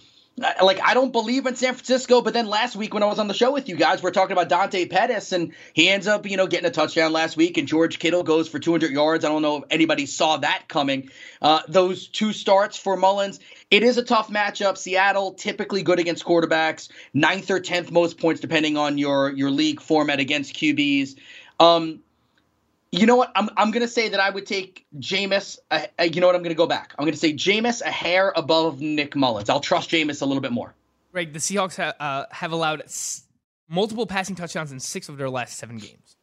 like 0.62 0.80
I 0.82 0.94
don't 0.94 1.12
believe 1.12 1.46
in 1.46 1.56
San 1.56 1.74
Francisco, 1.74 2.20
but 2.20 2.32
then 2.32 2.46
last 2.46 2.76
week 2.76 2.94
when 2.94 3.02
I 3.02 3.06
was 3.06 3.18
on 3.18 3.28
the 3.28 3.34
show 3.34 3.52
with 3.52 3.68
you 3.68 3.76
guys, 3.76 4.02
we're 4.02 4.10
talking 4.10 4.32
about 4.32 4.48
Dante 4.48 4.86
Pettis, 4.86 5.32
and 5.32 5.52
he 5.72 5.88
ends 5.88 6.06
up, 6.06 6.26
you 6.26 6.36
know, 6.36 6.46
getting 6.46 6.66
a 6.66 6.70
touchdown 6.70 7.12
last 7.12 7.36
week, 7.36 7.58
and 7.58 7.66
George 7.66 7.98
Kittle 7.98 8.22
goes 8.22 8.48
for 8.48 8.58
200 8.58 8.90
yards. 8.90 9.24
I 9.24 9.28
don't 9.28 9.42
know 9.42 9.58
if 9.58 9.64
anybody 9.70 10.06
saw 10.06 10.36
that 10.38 10.64
coming. 10.68 11.10
Uh, 11.42 11.60
those 11.68 12.08
two 12.08 12.32
starts 12.32 12.78
for 12.78 12.96
Mullens, 12.96 13.40
it 13.70 13.82
is 13.82 13.98
a 13.98 14.02
tough 14.02 14.28
matchup. 14.28 14.78
Seattle 14.78 15.34
typically 15.34 15.82
good 15.82 15.98
against 15.98 16.24
quarterbacks, 16.24 16.88
ninth 17.12 17.50
or 17.50 17.60
tenth 17.60 17.90
most 17.90 18.18
points 18.18 18.40
depending 18.40 18.76
on 18.76 18.98
your 18.98 19.30
your 19.30 19.50
league 19.50 19.80
format 19.80 20.20
against 20.20 20.54
QBs. 20.54 21.16
Um, 21.60 22.00
you 22.92 23.06
know 23.06 23.16
what? 23.16 23.30
I'm 23.36 23.48
I'm 23.56 23.70
gonna 23.70 23.88
say 23.88 24.08
that 24.10 24.20
I 24.20 24.30
would 24.30 24.46
take 24.46 24.86
Jameis. 24.98 25.58
Uh, 25.70 25.86
uh, 25.98 26.04
you 26.04 26.20
know 26.20 26.26
what? 26.26 26.36
I'm 26.36 26.42
gonna 26.42 26.54
go 26.54 26.66
back. 26.66 26.94
I'm 26.98 27.04
gonna 27.04 27.16
say 27.16 27.32
Jameis 27.34 27.82
a 27.82 27.90
hair 27.90 28.32
above 28.36 28.80
Nick 28.80 29.14
Mullens. 29.14 29.48
I'll 29.50 29.60
trust 29.60 29.90
Jameis 29.90 30.22
a 30.22 30.24
little 30.26 30.40
bit 30.40 30.52
more. 30.52 30.74
Greg, 31.12 31.32
the 31.32 31.38
Seahawks 31.38 31.76
ha- 31.76 31.94
uh, 31.98 32.26
have 32.30 32.52
allowed 32.52 32.82
s- 32.82 33.26
multiple 33.68 34.06
passing 34.06 34.36
touchdowns 34.36 34.72
in 34.72 34.80
six 34.80 35.08
of 35.08 35.16
their 35.18 35.28
last 35.30 35.56
seven 35.58 35.76
games. 35.78 36.16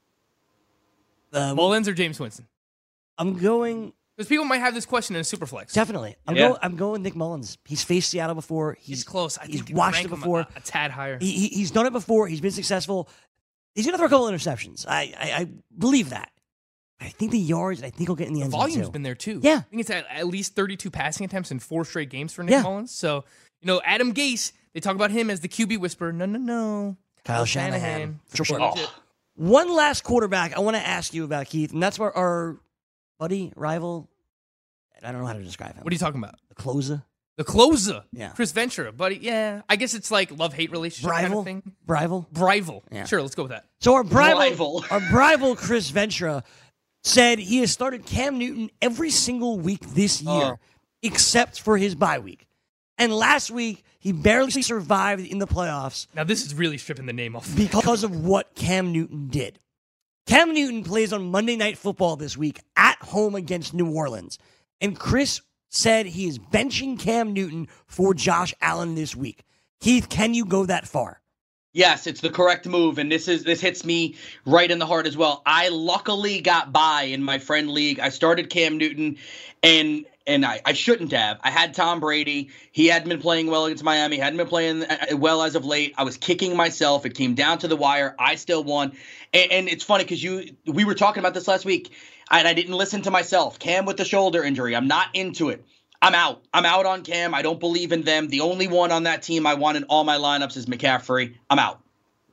Um, 1.34 1.58
Mullens 1.58 1.88
or 1.88 1.93
Jameis 1.93 2.19
Winston? 2.19 2.47
I'm 3.17 3.38
going 3.38 3.93
Because 4.15 4.30
people 4.30 4.45
might 4.45 4.60
have 4.60 4.73
this 4.73 4.86
question 4.86 5.15
in 5.15 5.19
a 5.19 5.23
superflex. 5.23 5.73
definitely. 5.73 6.15
I'm 6.28 6.36
Yeah. 6.36 6.47
going. 6.49 6.60
I'm 6.62 6.75
going 6.78 7.04
Nick 7.04 7.15
Mullens. 7.15 7.58
He's 7.65 7.84
faced 7.84 8.10
Seattle 8.10 8.36
before. 8.36 8.75
He's, 8.80 8.88
He's 8.88 9.04
close. 9.04 9.38
I 9.38 9.45
he's 9.45 9.58
think 9.58 9.69
you 9.71 9.75
watched 9.75 9.95
rank 9.95 10.08
it 10.08 10.12
him 10.13 10.19
before. 10.19 10.39
A, 10.41 10.47
a 10.56 10.60
tad 10.62 10.91
higher. 10.91 11.17
He, 11.19 11.32
he, 11.32 11.47
he's 11.49 11.71
done 11.71 11.86
it 11.86 11.93
before. 11.93 12.28
He's 12.28 12.41
been 12.41 12.51
successful. 12.51 13.10
He's 13.73 13.86
gonna 13.86 13.97
throw 13.97 14.08
a 14.08 14.10
couple 14.10 14.28
interceptions. 14.28 14.86
I, 14.88 15.13
I, 15.19 15.32
I 15.41 15.47
believe 15.78 16.12
that. 16.12 16.32
I 17.01 17.10
think 17.10 17.31
the 17.31 17.39
yards. 17.39 17.84
I 17.84 17.89
think 17.89 18.08
he'll 18.08 18.15
get 18.15 18.27
in 18.27 18.34
the 18.34 18.41
end 18.41 18.51
zone 18.51 18.60
Volume's 18.62 18.88
too. 18.88 18.91
been 18.91 19.03
there 19.03 19.15
too. 19.15 19.39
Yeah. 19.43 19.58
I 19.58 19.60
think 19.62 19.81
it's 19.81 19.89
at, 19.89 20.05
at 20.10 20.27
least 20.27 20.55
32 20.55 20.89
passing 20.89 21.25
attempts 21.25 21.51
in 21.51 21.60
four 21.60 21.84
straight 21.86 22.10
games 22.10 22.31
for 22.34 22.43
Nick 22.43 22.53
Yeah. 22.53 22.62
Mullens. 22.63 22.91
So, 22.91 23.25
you 23.62 23.67
know, 23.67 23.81
Adam 23.84 24.13
Gase, 24.13 24.53
they 24.73 24.79
talk 24.79 24.95
about 24.95 25.12
him 25.12 25.29
as 25.29 25.41
the 25.41 25.47
QB 25.49 25.79
whisperer. 25.79 26.13
No, 26.13 26.25
no, 26.25 26.39
no. 26.39 26.97
Kyle 27.25 27.45
Shanahan. 27.45 28.19
For 28.27 28.45
sure. 28.45 28.60
Oh. 28.62 28.93
One 29.36 29.73
last 29.75 30.03
quarterback 30.03 30.55
I 30.55 30.60
want 30.62 30.77
to 30.77 30.86
ask 30.88 31.13
you 31.13 31.25
about, 31.25 31.47
Keith, 31.47 31.73
and 31.73 31.84
that's 31.84 31.99
where 31.99 32.15
our 32.15 32.58
buddy, 33.19 33.51
rival, 33.55 34.10
I 35.03 35.12
don't 35.12 35.21
know 35.21 35.27
how 35.27 35.34
to 35.34 35.43
describe 35.43 35.75
him. 35.75 35.84
What 35.84 35.91
are 35.91 35.95
you 35.95 35.99
talking 35.99 36.21
about? 36.23 36.36
The 36.49 36.55
closer? 36.55 37.03
The 37.38 37.43
closer. 37.43 38.03
Yeah. 38.13 38.29
Chris 38.29 38.53
Ventura, 38.53 38.93
buddy. 38.93 39.17
Yeah. 39.17 39.62
I 39.67 39.75
guess 39.75 39.93
it's 39.93 40.10
like 40.10 40.31
love 40.38 40.53
hate 40.53 40.71
relationship 40.71 41.12
kind 41.12 41.23
Rival? 41.25 41.39
of 41.39 41.45
thing. 41.45 41.63
Rival? 41.86 42.27
Rival. 42.34 42.84
Yeah. 42.91 43.03
Sure, 43.03 43.21
let's 43.21 43.36
go 43.36 43.43
with 43.43 43.51
that. 43.51 43.65
So 43.81 43.93
our 43.95 44.03
rival, 44.03 44.39
Rival. 44.39 44.86
our 44.89 44.99
rival 45.12 45.55
Chris 45.58 45.89
Ventura 45.89 46.43
said 47.05 47.39
he 47.39 47.59
has 47.59 47.71
started 47.71 48.05
Cam 48.05 48.37
Newton 48.37 48.69
every 48.81 49.11
single 49.11 49.59
week 49.59 49.81
this 49.81 50.23
oh. 50.25 50.37
year, 50.37 50.47
Oh. 50.53 50.59
except 51.03 51.61
for 51.61 51.77
his 51.77 51.95
bye 51.95 52.19
week. 52.19 52.47
And 52.97 53.13
last 53.13 53.51
week 53.51 53.83
he 53.99 54.11
barely 54.11 54.61
survived 54.61 55.25
in 55.25 55.39
the 55.39 55.47
playoffs 55.47 56.07
Now, 56.15 56.23
this 56.23 56.45
is 56.45 56.53
really 56.55 56.77
stripping 56.77 57.05
the 57.05 57.13
name 57.13 57.35
off. 57.35 57.53
because 57.55 58.03
of 58.03 58.25
what 58.25 58.55
Cam 58.55 58.91
Newton 58.91 59.27
did. 59.27 59.59
Cam 60.25 60.53
Newton 60.53 60.83
plays 60.83 61.13
on 61.13 61.29
Monday 61.29 61.55
Night 61.55 61.77
Football 61.77 62.15
this 62.15 62.35
week 62.35 62.59
at 62.75 62.97
home 63.01 63.35
against 63.35 63.73
New 63.75 63.91
Orleans. 63.93 64.39
And 64.81 64.97
Chris 64.97 65.41
said 65.69 66.07
he 66.07 66.27
is 66.27 66.39
benching 66.39 66.97
Cam 66.99 67.33
Newton 67.33 67.67
for 67.85 68.13
Josh 68.15 68.53
Allen 68.61 68.95
this 68.95 69.15
week. 69.15 69.43
Keith, 69.79 70.09
can 70.09 70.33
you 70.33 70.45
go 70.45 70.65
that 70.65 70.87
far? 70.87 71.21
Yes, 71.75 72.07
it's 72.07 72.21
the 72.21 72.29
correct 72.29 72.65
move, 72.65 72.99
and 72.99 73.11
this 73.11 73.27
is 73.27 73.43
this 73.43 73.59
hits 73.59 73.83
me 73.83 74.15
right 74.45 74.71
in 74.71 74.79
the 74.79 74.85
heart 74.85 75.07
as 75.07 75.17
well. 75.17 75.41
I 75.45 75.67
luckily 75.67 76.39
got 76.39 76.71
by 76.71 77.03
in 77.03 77.21
my 77.21 77.38
friend 77.38 77.69
league. 77.69 77.99
I 77.99 78.09
started 78.09 78.49
Cam 78.49 78.77
Newton, 78.77 79.17
and 79.61 80.05
and 80.25 80.45
I, 80.45 80.61
I 80.63 80.71
shouldn't 80.71 81.11
have. 81.11 81.38
I 81.43 81.51
had 81.51 81.73
Tom 81.73 81.99
Brady. 81.99 82.51
He 82.71 82.88
hadn't 82.88 83.09
been 83.09 83.19
playing 83.19 83.47
well 83.47 83.65
against 83.65 83.83
Miami. 83.83 84.15
Hadn't 84.15 84.38
been 84.38 84.47
playing 84.47 84.85
uh, 84.85 85.17
well 85.17 85.41
as 85.41 85.55
of 85.55 85.65
late. 85.65 85.93
I 85.97 86.03
was 86.03 86.15
kicking 86.15 86.55
myself. 86.55 87.05
It 87.05 87.13
came 87.13 87.35
down 87.35 87.57
to 87.57 87.67
the 87.67 87.75
wire. 87.75 88.15
I 88.17 88.35
still 88.35 88.63
won, 88.63 88.93
and, 89.33 89.51
and 89.51 89.67
it's 89.67 89.83
funny 89.83 90.05
because 90.05 90.23
you 90.23 90.55
we 90.65 90.85
were 90.85 90.95
talking 90.95 91.19
about 91.19 91.33
this 91.33 91.45
last 91.45 91.65
week, 91.65 91.91
and 92.31 92.47
I 92.47 92.53
didn't 92.53 92.75
listen 92.75 93.01
to 93.01 93.11
myself. 93.11 93.59
Cam 93.59 93.83
with 93.83 93.97
the 93.97 94.05
shoulder 94.05 94.45
injury. 94.45 94.77
I'm 94.77 94.88
not 94.88 95.09
into 95.13 95.49
it. 95.49 95.65
I'm 96.01 96.13
out. 96.15 96.43
I'm 96.53 96.65
out 96.65 96.86
on 96.86 97.03
Cam. 97.03 97.34
I 97.34 97.41
don't 97.41 97.60
believe 97.60 97.91
in 97.91 98.01
them. 98.03 98.27
The 98.27 98.41
only 98.41 98.67
one 98.67 98.91
on 98.91 99.03
that 99.03 99.23
team 99.23 99.47
I 99.47 99.53
want 99.55 99.77
in 99.77 99.84
all 99.86 100.03
my 100.03 100.17
lineups 100.17 100.55
is 100.58 100.65
McCaffrey. 100.67 101.36
I'm 101.49 101.60
out. 101.60 101.81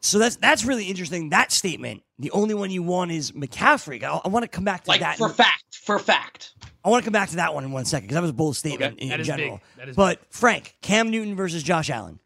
So 0.00 0.18
that's 0.18 0.36
that's 0.36 0.64
really 0.64 0.86
interesting. 0.86 1.30
That 1.30 1.52
statement. 1.52 2.02
The 2.18 2.30
only 2.32 2.54
one 2.54 2.70
you 2.70 2.82
want 2.82 3.12
is 3.12 3.32
McCaffrey. 3.32 4.02
I, 4.02 4.20
I 4.24 4.28
want 4.28 4.42
to 4.42 4.48
come 4.48 4.64
back 4.64 4.84
to 4.84 4.90
Like 4.90 5.00
that. 5.00 5.16
for 5.16 5.28
fact, 5.28 5.76
for 5.76 5.98
fact. 5.98 6.54
I 6.84 6.88
want 6.90 7.04
to 7.04 7.06
come 7.06 7.12
back 7.12 7.28
to 7.30 7.36
that 7.36 7.54
one 7.54 7.64
in 7.64 7.70
one 7.70 7.84
second 7.84 8.06
because 8.08 8.16
that 8.16 8.22
was 8.22 8.30
a 8.30 8.34
bold 8.34 8.56
statement 8.56 8.94
Okay, 8.94 9.04
in, 9.04 9.08
that 9.10 9.20
is 9.20 9.26
general. 9.28 9.56
big. 9.58 9.78
That 9.78 9.88
is 9.90 9.96
but 9.96 10.20
Frank, 10.30 10.76
Cam 10.82 11.10
Newton 11.10 11.36
versus 11.36 11.62
Josh 11.62 11.88
Allen. 11.90 12.18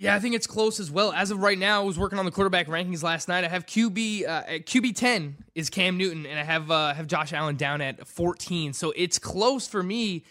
Yeah, 0.00 0.14
I 0.14 0.18
think 0.18 0.34
it's 0.34 0.46
close 0.46 0.80
as 0.80 0.90
well. 0.90 1.12
As 1.12 1.30
of 1.30 1.42
right 1.42 1.58
now, 1.58 1.82
I 1.82 1.84
was 1.84 1.98
working 1.98 2.18
on 2.18 2.24
the 2.24 2.30
quarterback 2.30 2.68
rankings 2.68 3.02
last 3.02 3.28
night. 3.28 3.44
I 3.44 3.48
have 3.48 3.66
QB 3.66 4.26
uh, 4.26 4.42
QB 4.44 4.96
ten 4.96 5.36
is 5.54 5.68
Cam 5.68 5.98
Newton, 5.98 6.24
and 6.24 6.38
I 6.38 6.42
have 6.42 6.70
uh, 6.70 6.94
have 6.94 7.06
Josh 7.06 7.34
Allen 7.34 7.56
down 7.56 7.82
at 7.82 8.08
fourteen. 8.08 8.72
So 8.72 8.94
it's 8.96 9.18
close 9.18 9.68
for 9.68 9.82
me. 9.82 10.24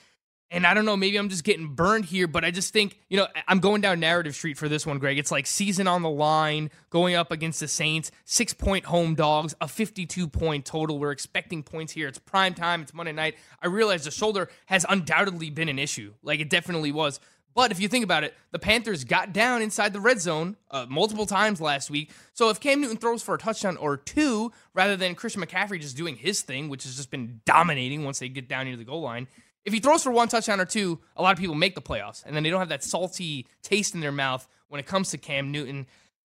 And 0.52 0.66
I 0.66 0.74
don't 0.74 0.86
know, 0.86 0.98
maybe 0.98 1.18
I'm 1.18 1.30
just 1.30 1.44
getting 1.44 1.76
burned 1.76 2.06
here, 2.06 2.26
but 2.26 2.44
I 2.44 2.50
just 2.50 2.74
think 2.74 2.98
you 3.10 3.18
know 3.18 3.28
I'm 3.48 3.60
going 3.60 3.82
down 3.82 4.00
narrative 4.00 4.34
street 4.34 4.58
for 4.58 4.68
this 4.68 4.84
one, 4.88 4.98
Greg. 4.98 5.20
It's 5.20 5.32
like 5.32 5.46
season 5.46 5.88
on 5.88 6.02
the 6.02 6.10
line, 6.10 6.72
going 6.90 7.14
up 7.14 7.32
against 7.32 7.60
the 7.60 7.68
Saints, 7.68 8.10
six 8.26 8.56
point 8.56 8.86
home 8.86 9.14
dogs, 9.14 9.54
a 9.62 9.68
52 9.68 10.28
point 10.28 10.66
total. 10.66 10.98
We're 10.98 11.12
expecting 11.12 11.62
points 11.62 11.94
here. 11.94 12.08
It's 12.08 12.18
prime 12.18 12.56
time. 12.56 12.82
It's 12.82 12.96
Monday 12.96 13.12
night. 13.12 13.36
I 13.62 13.68
realize 13.68 14.06
the 14.06 14.10
shoulder 14.10 14.50
has 14.66 14.84
undoubtedly 14.90 15.52
been 15.52 15.70
an 15.70 15.78
issue, 15.78 16.16
like 16.24 16.40
it 16.40 16.50
definitely 16.50 16.92
was. 16.92 17.20
But 17.56 17.72
if 17.72 17.80
you 17.80 17.88
think 17.88 18.04
about 18.04 18.24
it, 18.24 18.36
the 18.52 18.60
Panthers 18.60 19.04
got 19.04 19.34
down 19.34 19.62
inside 19.62 19.92
the 19.92 20.00
red 20.00 20.22
zone 20.22 20.56
uh, 20.72 20.86
multiple 20.88 21.26
times 21.26 21.60
last 21.60 21.90
week. 21.90 22.12
So 22.34 22.50
if 22.50 22.60
Cam 22.60 22.80
Newton 22.82 22.98
throws 22.98 23.22
for 23.22 23.36
a 23.36 23.38
touchdown 23.38 23.76
or 23.78 23.98
two, 23.98 24.52
rather 24.74 24.96
than 24.96 25.16
Christian 25.16 25.42
McCaffrey 25.42 25.82
just 25.82 25.98
doing 25.98 26.16
his 26.16 26.42
thing, 26.42 26.70
which 26.70 26.84
has 26.84 26.96
just 26.96 27.12
been 27.12 27.42
dominating 27.46 28.06
once 28.06 28.20
they 28.20 28.30
get 28.30 28.48
down 28.48 28.66
near 28.66 28.78
the 28.78 28.84
goal 28.84 29.02
line, 29.02 29.28
if 29.66 29.74
he 29.74 29.80
throws 29.80 30.04
for 30.04 30.12
one 30.12 30.28
touchdown 30.28 30.60
or 30.60 30.66
two, 30.66 31.00
a 31.16 31.22
lot 31.22 31.34
of 31.34 31.40
people 31.40 31.56
make 31.56 31.76
the 31.76 31.82
playoffs, 31.82 32.26
and 32.26 32.36
then 32.36 32.44
they 32.44 32.50
don't 32.50 32.60
have 32.60 32.70
that 32.70 32.84
salty 32.84 33.46
taste 33.62 33.94
in 33.94 34.00
their 34.00 34.12
mouth 34.12 34.48
when 34.70 34.80
it 34.80 34.86
comes 34.86 35.10
to 35.12 35.18
Cam 35.18 35.52
Newton. 35.52 35.86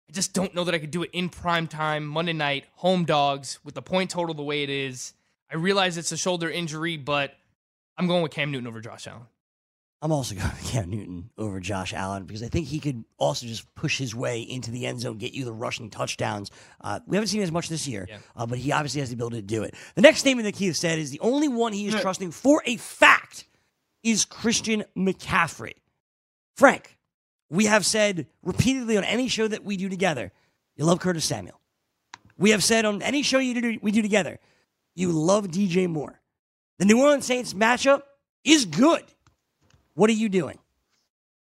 I 0.09 0.13
just 0.13 0.33
don't 0.33 0.55
know 0.55 0.63
that 0.63 0.73
I 0.75 0.79
could 0.79 0.91
do 0.91 1.03
it 1.03 1.11
in 1.13 1.29
prime 1.29 1.67
time, 1.67 2.05
Monday 2.05 2.33
night, 2.33 2.65
home 2.73 3.05
dogs, 3.05 3.59
with 3.63 3.75
the 3.75 3.81
point 3.81 4.09
total 4.09 4.33
the 4.33 4.43
way 4.43 4.63
it 4.63 4.69
is. 4.69 5.13
I 5.51 5.55
realize 5.55 5.97
it's 5.97 6.11
a 6.11 6.17
shoulder 6.17 6.49
injury, 6.49 6.97
but 6.97 7.35
I'm 7.97 8.07
going 8.07 8.23
with 8.23 8.31
Cam 8.31 8.51
Newton 8.51 8.67
over 8.67 8.81
Josh 8.81 9.07
Allen. 9.07 9.23
I'm 10.03 10.11
also 10.11 10.33
going 10.35 10.49
with 10.49 10.71
Cam 10.71 10.89
Newton 10.89 11.29
over 11.37 11.59
Josh 11.59 11.93
Allen 11.93 12.25
because 12.25 12.41
I 12.41 12.47
think 12.47 12.67
he 12.67 12.79
could 12.79 13.03
also 13.17 13.45
just 13.45 13.73
push 13.75 13.97
his 13.99 14.15
way 14.15 14.41
into 14.41 14.71
the 14.71 14.87
end 14.87 14.99
zone, 14.99 15.17
get 15.19 15.33
you 15.33 15.45
the 15.45 15.53
rushing 15.53 15.89
touchdowns. 15.91 16.49
Uh, 16.81 16.99
we 17.05 17.15
haven't 17.17 17.27
seen 17.27 17.43
as 17.43 17.51
much 17.51 17.69
this 17.69 17.87
year, 17.87 18.07
Yeah. 18.09 18.17
uh, 18.35 18.45
but 18.47 18.57
he 18.57 18.71
obviously 18.71 18.99
has 19.01 19.09
the 19.09 19.15
ability 19.15 19.37
to 19.37 19.41
do 19.43 19.61
it. 19.63 19.75
The 19.95 20.01
next 20.01 20.19
statement 20.19 20.45
that 20.45 20.55
Keith 20.55 20.75
said 20.75 20.97
is 20.97 21.11
the 21.11 21.19
only 21.19 21.47
one 21.47 21.71
he 21.73 21.85
is 21.87 21.93
trusting 22.01 22.31
for 22.31 22.63
a 22.65 22.77
fact 22.77 23.45
is 24.03 24.25
Christian 24.25 24.83
McCaffrey. 24.97 25.73
Frank, 26.55 26.97
we 27.51 27.65
have 27.65 27.85
said 27.85 28.25
repeatedly 28.41 28.97
on 28.97 29.03
any 29.03 29.27
show 29.27 29.47
that 29.47 29.63
we 29.63 29.77
do 29.77 29.87
together, 29.87 30.31
you 30.75 30.85
love 30.85 30.99
Curtis 30.99 31.25
Samuel. 31.25 31.59
We 32.39 32.49
have 32.51 32.63
said 32.63 32.85
on 32.85 33.03
any 33.03 33.21
show 33.21 33.37
you 33.37 33.59
do, 33.61 33.77
we 33.83 33.91
do 33.91 34.01
together, 34.01 34.39
you 34.95 35.11
love 35.11 35.49
DJ 35.49 35.87
Moore. 35.87 36.19
The 36.79 36.85
New 36.85 36.99
Orleans 36.99 37.25
Saints 37.25 37.53
matchup 37.53 38.01
is 38.43 38.65
good. 38.65 39.03
What 40.01 40.09
are 40.09 40.13
you 40.13 40.29
doing? 40.29 40.57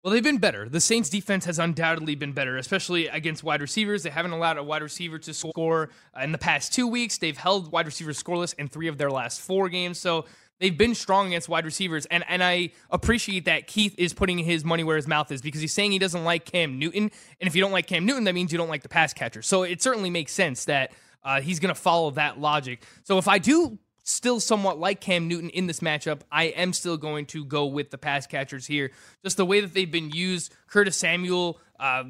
Well, 0.04 0.12
they've 0.12 0.22
been 0.22 0.36
better. 0.36 0.68
The 0.68 0.78
Saints 0.78 1.08
defense 1.08 1.46
has 1.46 1.58
undoubtedly 1.58 2.16
been 2.16 2.34
better, 2.34 2.58
especially 2.58 3.06
against 3.06 3.42
wide 3.42 3.62
receivers. 3.62 4.02
They 4.02 4.10
haven't 4.10 4.32
allowed 4.32 4.58
a 4.58 4.62
wide 4.62 4.82
receiver 4.82 5.18
to 5.20 5.32
score 5.32 5.88
in 6.22 6.32
the 6.32 6.38
past 6.38 6.70
two 6.70 6.86
weeks. 6.86 7.16
They've 7.16 7.34
held 7.34 7.72
wide 7.72 7.86
receivers 7.86 8.22
scoreless 8.22 8.54
in 8.58 8.68
three 8.68 8.88
of 8.88 8.98
their 8.98 9.10
last 9.10 9.40
four 9.40 9.70
games. 9.70 9.96
So 9.96 10.26
they've 10.60 10.76
been 10.76 10.94
strong 10.94 11.28
against 11.28 11.48
wide 11.48 11.64
receivers. 11.64 12.04
And, 12.04 12.26
and 12.28 12.44
I 12.44 12.72
appreciate 12.90 13.46
that 13.46 13.68
Keith 13.68 13.94
is 13.96 14.12
putting 14.12 14.36
his 14.36 14.66
money 14.66 14.84
where 14.84 14.96
his 14.96 15.08
mouth 15.08 15.32
is 15.32 15.40
because 15.40 15.62
he's 15.62 15.72
saying 15.72 15.92
he 15.92 15.98
doesn't 15.98 16.22
like 16.22 16.44
Cam 16.44 16.78
Newton. 16.78 17.04
And 17.04 17.48
if 17.48 17.56
you 17.56 17.62
don't 17.62 17.72
like 17.72 17.86
Cam 17.86 18.04
Newton, 18.04 18.24
that 18.24 18.34
means 18.34 18.52
you 18.52 18.58
don't 18.58 18.68
like 18.68 18.82
the 18.82 18.90
pass 18.90 19.14
catcher. 19.14 19.40
So 19.40 19.62
it 19.62 19.80
certainly 19.80 20.10
makes 20.10 20.30
sense 20.30 20.66
that 20.66 20.92
uh, 21.24 21.40
he's 21.40 21.58
going 21.58 21.74
to 21.74 21.80
follow 21.80 22.10
that 22.10 22.38
logic. 22.38 22.84
So 23.04 23.16
if 23.16 23.28
I 23.28 23.38
do 23.38 23.78
still 24.02 24.40
somewhat 24.40 24.78
like 24.78 25.00
Cam 25.00 25.28
Newton 25.28 25.50
in 25.50 25.66
this 25.66 25.80
matchup, 25.80 26.20
I 26.30 26.44
am 26.44 26.72
still 26.72 26.96
going 26.96 27.26
to 27.26 27.44
go 27.44 27.66
with 27.66 27.90
the 27.90 27.98
pass 27.98 28.26
catchers 28.26 28.66
here. 28.66 28.90
Just 29.22 29.36
the 29.36 29.46
way 29.46 29.60
that 29.60 29.74
they've 29.74 29.90
been 29.90 30.10
used, 30.10 30.54
Curtis 30.66 30.96
Samuel, 30.96 31.58
uh, 31.78 32.04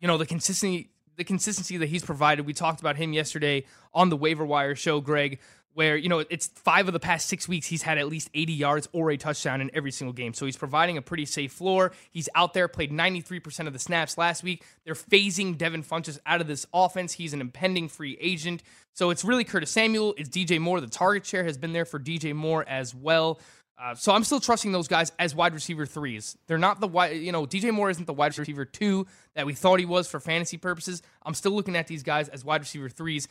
you 0.00 0.08
know, 0.08 0.18
the 0.18 0.26
consistency, 0.26 0.90
the 1.16 1.24
consistency 1.24 1.76
that 1.76 1.88
he's 1.88 2.04
provided. 2.04 2.46
We 2.46 2.52
talked 2.52 2.80
about 2.80 2.96
him 2.96 3.12
yesterday 3.12 3.64
on 3.92 4.08
the 4.08 4.16
waiver 4.16 4.44
wire 4.44 4.74
show, 4.74 5.00
Greg. 5.00 5.38
Where 5.74 5.96
you 5.96 6.08
know 6.08 6.24
it's 6.30 6.46
five 6.54 6.86
of 6.86 6.92
the 6.92 7.00
past 7.00 7.28
six 7.28 7.48
weeks 7.48 7.66
he's 7.66 7.82
had 7.82 7.98
at 7.98 8.08
least 8.08 8.30
80 8.32 8.52
yards 8.52 8.88
or 8.92 9.10
a 9.10 9.16
touchdown 9.16 9.60
in 9.60 9.70
every 9.74 9.90
single 9.90 10.12
game, 10.12 10.32
so 10.32 10.46
he's 10.46 10.56
providing 10.56 10.96
a 10.96 11.02
pretty 11.02 11.26
safe 11.26 11.52
floor. 11.52 11.92
He's 12.10 12.28
out 12.36 12.54
there, 12.54 12.68
played 12.68 12.92
93% 12.92 13.66
of 13.66 13.72
the 13.72 13.78
snaps 13.80 14.16
last 14.16 14.44
week. 14.44 14.64
They're 14.84 14.94
phasing 14.94 15.58
Devin 15.58 15.82
Funchess 15.82 16.18
out 16.26 16.40
of 16.40 16.46
this 16.46 16.64
offense. 16.72 17.12
He's 17.12 17.34
an 17.34 17.40
impending 17.40 17.88
free 17.88 18.16
agent. 18.20 18.62
So 18.92 19.10
it's 19.10 19.24
really 19.24 19.42
Curtis 19.42 19.72
Samuel. 19.72 20.14
It's 20.16 20.28
DJ 20.28 20.60
Moore. 20.60 20.80
The 20.80 20.86
target 20.86 21.26
share 21.26 21.42
has 21.42 21.58
been 21.58 21.72
there 21.72 21.84
for 21.84 21.98
DJ 21.98 22.34
Moore 22.34 22.64
as 22.68 22.94
well. 22.94 23.40
Uh, 23.76 23.94
so 23.94 24.12
I'm 24.12 24.22
still 24.22 24.40
trusting 24.40 24.72
those 24.72 24.86
guys 24.86 25.10
as 25.18 25.34
wide 25.34 25.52
receiver 25.52 25.84
threes. 25.84 26.38
They're 26.46 26.58
not 26.58 26.80
the 26.80 26.86
wide, 26.86 27.16
you 27.16 27.32
know, 27.32 27.44
DJ 27.44 27.72
Moore 27.72 27.90
isn't 27.90 28.06
the 28.06 28.12
wide 28.12 28.36
receiver 28.38 28.64
two 28.64 29.06
that 29.34 29.46
we 29.46 29.54
thought 29.54 29.80
he 29.80 29.84
was 29.84 30.08
for 30.08 30.20
fantasy 30.20 30.56
purposes. 30.56 31.02
I'm 31.24 31.34
still 31.34 31.52
looking 31.52 31.74
at 31.74 31.88
these 31.88 32.04
guys 32.04 32.28
as 32.28 32.44
wide 32.44 32.60
receiver 32.60 32.88
threes. 32.88 33.26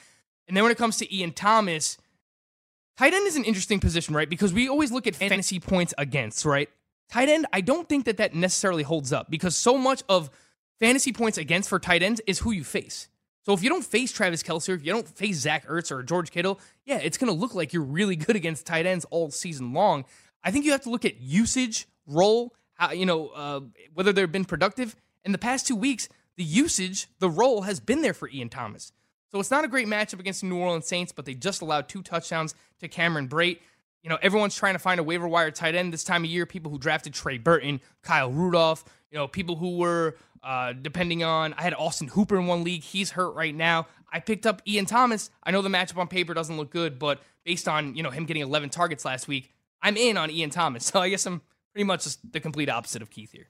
And 0.47 0.57
then 0.57 0.63
when 0.63 0.71
it 0.71 0.77
comes 0.77 0.97
to 0.97 1.15
Ian 1.15 1.31
Thomas, 1.31 1.97
tight 2.97 3.13
end 3.13 3.27
is 3.27 3.35
an 3.35 3.43
interesting 3.43 3.79
position, 3.79 4.15
right? 4.15 4.29
Because 4.29 4.53
we 4.53 4.67
always 4.67 4.91
look 4.91 5.07
at 5.07 5.15
fantasy 5.15 5.59
points 5.59 5.93
against, 5.97 6.45
right? 6.45 6.69
Tight 7.09 7.29
end, 7.29 7.45
I 7.53 7.61
don't 7.61 7.87
think 7.87 8.05
that 8.05 8.17
that 8.17 8.33
necessarily 8.33 8.83
holds 8.83 9.13
up 9.13 9.29
because 9.29 9.55
so 9.55 9.77
much 9.77 10.03
of 10.09 10.29
fantasy 10.79 11.13
points 11.13 11.37
against 11.37 11.69
for 11.69 11.79
tight 11.79 12.01
ends 12.03 12.21
is 12.25 12.39
who 12.39 12.51
you 12.51 12.63
face. 12.63 13.07
So 13.45 13.53
if 13.53 13.61
you 13.61 13.69
don't 13.69 13.83
face 13.83 14.11
Travis 14.11 14.41
Kelce, 14.41 14.69
or 14.69 14.73
if 14.73 14.85
you 14.85 14.93
don't 14.93 15.07
face 15.07 15.37
Zach 15.37 15.67
Ertz 15.67 15.91
or 15.91 16.01
George 16.01 16.31
Kittle, 16.31 16.59
yeah, 16.85 16.97
it's 16.97 17.17
going 17.17 17.31
to 17.31 17.37
look 17.37 17.53
like 17.53 17.73
you're 17.73 17.83
really 17.83 18.15
good 18.15 18.35
against 18.35 18.65
tight 18.65 18.85
ends 18.85 19.05
all 19.09 19.31
season 19.31 19.73
long. 19.73 20.05
I 20.43 20.51
think 20.51 20.65
you 20.65 20.71
have 20.71 20.83
to 20.83 20.89
look 20.89 21.05
at 21.05 21.19
usage, 21.19 21.87
role, 22.07 22.53
how, 22.75 22.91
you 22.91 23.05
know, 23.05 23.27
uh, 23.29 23.61
whether 23.93 24.13
they've 24.13 24.31
been 24.31 24.45
productive. 24.45 24.95
In 25.25 25.33
the 25.33 25.37
past 25.37 25.67
two 25.67 25.75
weeks, 25.75 26.07
the 26.37 26.43
usage, 26.43 27.07
the 27.19 27.29
role 27.29 27.61
has 27.63 27.79
been 27.79 28.01
there 28.01 28.13
for 28.13 28.29
Ian 28.29 28.49
Thomas. 28.49 28.91
So 29.33 29.39
it's 29.39 29.49
not 29.49 29.65
a 29.65 29.67
great 29.67 29.87
matchup 29.87 30.19
against 30.19 30.41
the 30.41 30.47
New 30.47 30.59
Orleans 30.59 30.85
Saints, 30.85 31.11
but 31.11 31.25
they 31.25 31.33
just 31.33 31.63
allowed 31.63 31.89
two 31.89 32.03
touchdowns 32.03 32.53
to 32.79 32.87
Cameron 32.87 33.27
Brate. 33.27 33.57
You 34.03 34.09
know, 34.11 34.19
everyone's 34.21 34.55
trying 34.55 34.73
to 34.73 34.79
find 34.79 34.99
a 34.99 35.03
waiver 35.03 35.27
wire 35.27 35.49
tight 35.49 35.73
end 35.73 35.91
this 35.91 36.03
time 36.03 36.23
of 36.23 36.29
year. 36.29 36.45
People 36.45 36.69
who 36.69 36.77
drafted 36.77 37.15
Trey 37.15 37.39
Burton, 37.39 37.81
Kyle 38.03 38.31
Rudolph, 38.31 38.85
you 39.09 39.17
know, 39.17 39.27
people 39.27 39.55
who 39.55 39.77
were 39.77 40.17
uh, 40.43 40.73
depending 40.73 41.23
on. 41.23 41.55
I 41.55 41.63
had 41.63 41.73
Austin 41.73 42.09
Hooper 42.09 42.37
in 42.37 42.45
one 42.45 42.63
league. 42.63 42.83
He's 42.83 43.09
hurt 43.09 43.31
right 43.31 43.55
now. 43.55 43.87
I 44.11 44.19
picked 44.19 44.45
up 44.45 44.61
Ian 44.67 44.85
Thomas. 44.85 45.31
I 45.41 45.49
know 45.49 45.63
the 45.63 45.69
matchup 45.69 45.97
on 45.97 46.07
paper 46.07 46.35
doesn't 46.35 46.55
look 46.55 46.69
good, 46.69 46.99
but 46.99 47.19
based 47.43 47.67
on 47.67 47.95
you 47.95 48.03
know 48.03 48.11
him 48.11 48.25
getting 48.25 48.43
11 48.43 48.69
targets 48.69 49.03
last 49.03 49.27
week, 49.27 49.51
I'm 49.81 49.97
in 49.97 50.15
on 50.15 50.29
Ian 50.29 50.51
Thomas. 50.51 50.85
So 50.91 50.99
I 50.99 51.09
guess 51.09 51.25
I'm 51.25 51.41
pretty 51.71 51.85
much 51.85 52.03
just 52.03 52.31
the 52.31 52.39
complete 52.39 52.69
opposite 52.69 53.01
of 53.01 53.09
Keith 53.09 53.31
here. 53.31 53.47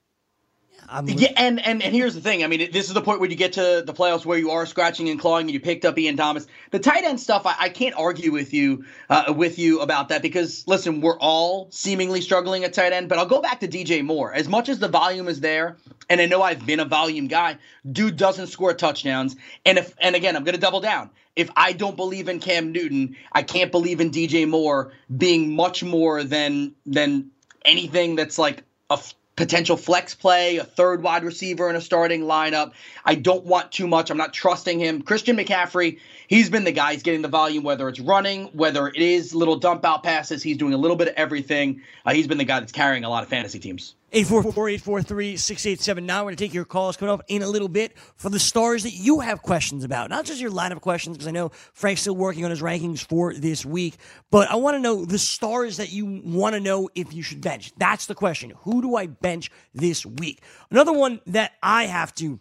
I'm 0.89 1.07
Yeah, 1.07 1.31
and, 1.37 1.65
and 1.65 1.81
and 1.81 1.95
here's 1.95 2.13
the 2.13 2.21
thing. 2.21 2.43
I 2.43 2.47
mean, 2.47 2.71
this 2.71 2.87
is 2.87 2.93
the 2.93 3.01
point 3.01 3.19
where 3.19 3.29
you 3.29 3.35
get 3.35 3.53
to 3.53 3.83
the 3.85 3.93
playoffs 3.93 4.25
where 4.25 4.37
you 4.37 4.51
are 4.51 4.65
scratching 4.65 5.09
and 5.09 5.19
clawing, 5.19 5.45
and 5.45 5.51
you 5.51 5.59
picked 5.59 5.85
up 5.85 5.97
Ian 5.97 6.17
Thomas. 6.17 6.45
The 6.71 6.79
tight 6.79 7.03
end 7.03 7.19
stuff, 7.19 7.45
I, 7.45 7.55
I 7.59 7.69
can't 7.69 7.95
argue 7.95 8.31
with 8.31 8.53
you 8.53 8.85
uh, 9.09 9.33
with 9.35 9.57
you 9.59 9.81
about 9.81 10.09
that 10.09 10.21
because 10.21 10.67
listen, 10.67 11.01
we're 11.01 11.17
all 11.19 11.69
seemingly 11.71 12.21
struggling 12.21 12.63
at 12.63 12.73
tight 12.73 12.93
end. 12.93 13.09
But 13.09 13.17
I'll 13.17 13.25
go 13.25 13.41
back 13.41 13.61
to 13.61 13.67
DJ 13.67 14.03
Moore. 14.03 14.33
As 14.33 14.47
much 14.47 14.69
as 14.69 14.79
the 14.79 14.87
volume 14.87 15.27
is 15.27 15.39
there, 15.39 15.77
and 16.09 16.21
I 16.21 16.25
know 16.25 16.41
I've 16.41 16.65
been 16.65 16.79
a 16.79 16.85
volume 16.85 17.27
guy, 17.27 17.57
dude 17.89 18.17
doesn't 18.17 18.47
score 18.47 18.73
touchdowns. 18.73 19.35
And 19.65 19.77
if 19.77 19.95
and 19.99 20.15
again, 20.15 20.35
I'm 20.35 20.43
going 20.43 20.55
to 20.55 20.61
double 20.61 20.81
down. 20.81 21.09
If 21.35 21.49
I 21.55 21.73
don't 21.73 21.95
believe 21.95 22.29
in 22.29 22.39
Cam 22.39 22.71
Newton, 22.71 23.15
I 23.31 23.41
can't 23.41 23.71
believe 23.71 23.99
in 23.99 24.11
DJ 24.11 24.47
Moore 24.47 24.93
being 25.15 25.55
much 25.55 25.83
more 25.83 26.23
than 26.23 26.75
than 26.85 27.31
anything 27.65 28.15
that's 28.15 28.37
like 28.37 28.63
a 28.89 28.93
f- 28.93 29.15
potential 29.35 29.77
flex 29.77 30.13
play, 30.13 30.57
a 30.57 30.63
third 30.63 31.01
wide 31.01 31.23
receiver 31.23 31.69
in 31.69 31.75
a 31.75 31.81
starting 31.81 32.21
lineup. 32.21 32.73
I 33.03 33.15
don't 33.15 33.45
want 33.45 33.71
too 33.71 33.87
much. 33.87 34.11
I'm 34.11 34.17
not 34.17 34.33
trusting 34.33 34.79
him. 34.79 35.01
Christian 35.01 35.37
McCaffrey, 35.37 35.99
he's 36.27 36.49
been 36.49 36.63
the 36.63 36.71
guy. 36.71 36.93
He's 36.93 37.03
getting 37.03 37.21
the 37.21 37.27
volume, 37.27 37.63
whether 37.63 37.89
it's 37.89 37.99
running, 37.99 38.45
whether 38.53 38.87
it 38.87 38.97
is 38.97 39.33
little 39.33 39.55
dump 39.55 39.85
out 39.85 40.03
passes. 40.03 40.43
He's 40.43 40.57
doing 40.57 40.73
a 40.73 40.77
little 40.77 40.97
bit 40.97 41.07
of 41.07 41.15
everything. 41.15 41.81
Uh, 42.05 42.13
he's 42.13 42.27
been 42.27 42.37
the 42.37 42.43
guy 42.43 42.59
that's 42.59 42.71
carrying 42.71 43.03
a 43.03 43.09
lot 43.09 43.23
of 43.23 43.29
fantasy 43.29 43.59
teams. 43.59 43.95
844-843-6879. 44.13 45.97
We're 45.97 46.05
going 46.05 46.35
to 46.35 46.43
take 46.43 46.53
your 46.53 46.65
calls 46.65 46.97
coming 46.97 47.11
up 47.11 47.23
in 47.27 47.41
a 47.41 47.47
little 47.47 47.67
bit 47.67 47.97
for 48.15 48.29
the 48.29 48.37
stars 48.37 48.83
that 48.83 48.93
you 48.93 49.21
have 49.21 49.41
questions 49.41 49.83
about. 49.83 50.11
Not 50.11 50.25
just 50.25 50.39
your 50.39 50.51
lineup 50.51 50.81
questions, 50.81 51.17
because 51.17 51.27
I 51.27 51.31
know 51.31 51.49
Frank's 51.73 52.01
still 52.01 52.15
working 52.15 52.45
on 52.45 52.51
his 52.51 52.61
rankings 52.61 53.03
for 53.03 53.33
this 53.33 53.65
week, 53.65 53.95
but 54.29 54.51
I 54.51 54.55
want 54.55 54.75
to 54.75 54.79
know 54.79 55.03
the 55.03 55.17
stars 55.17 55.77
that 55.77 55.91
you 55.91 56.21
want 56.23 56.53
to 56.53 56.59
know 56.59 56.89
if 56.93 57.11
you 57.11 57.23
should 57.23 57.41
bench. 57.41 57.73
That's 57.77 58.05
the 58.05 58.13
question. 58.15 58.53
Who 58.59 58.83
do 58.83 58.95
I 58.95 59.07
bench 59.07 59.49
this 59.73 60.05
week? 60.05 60.43
Another 60.69 60.93
one 60.93 61.19
that 61.27 61.53
I 61.63 61.85
have 61.85 62.13
to 62.15 62.39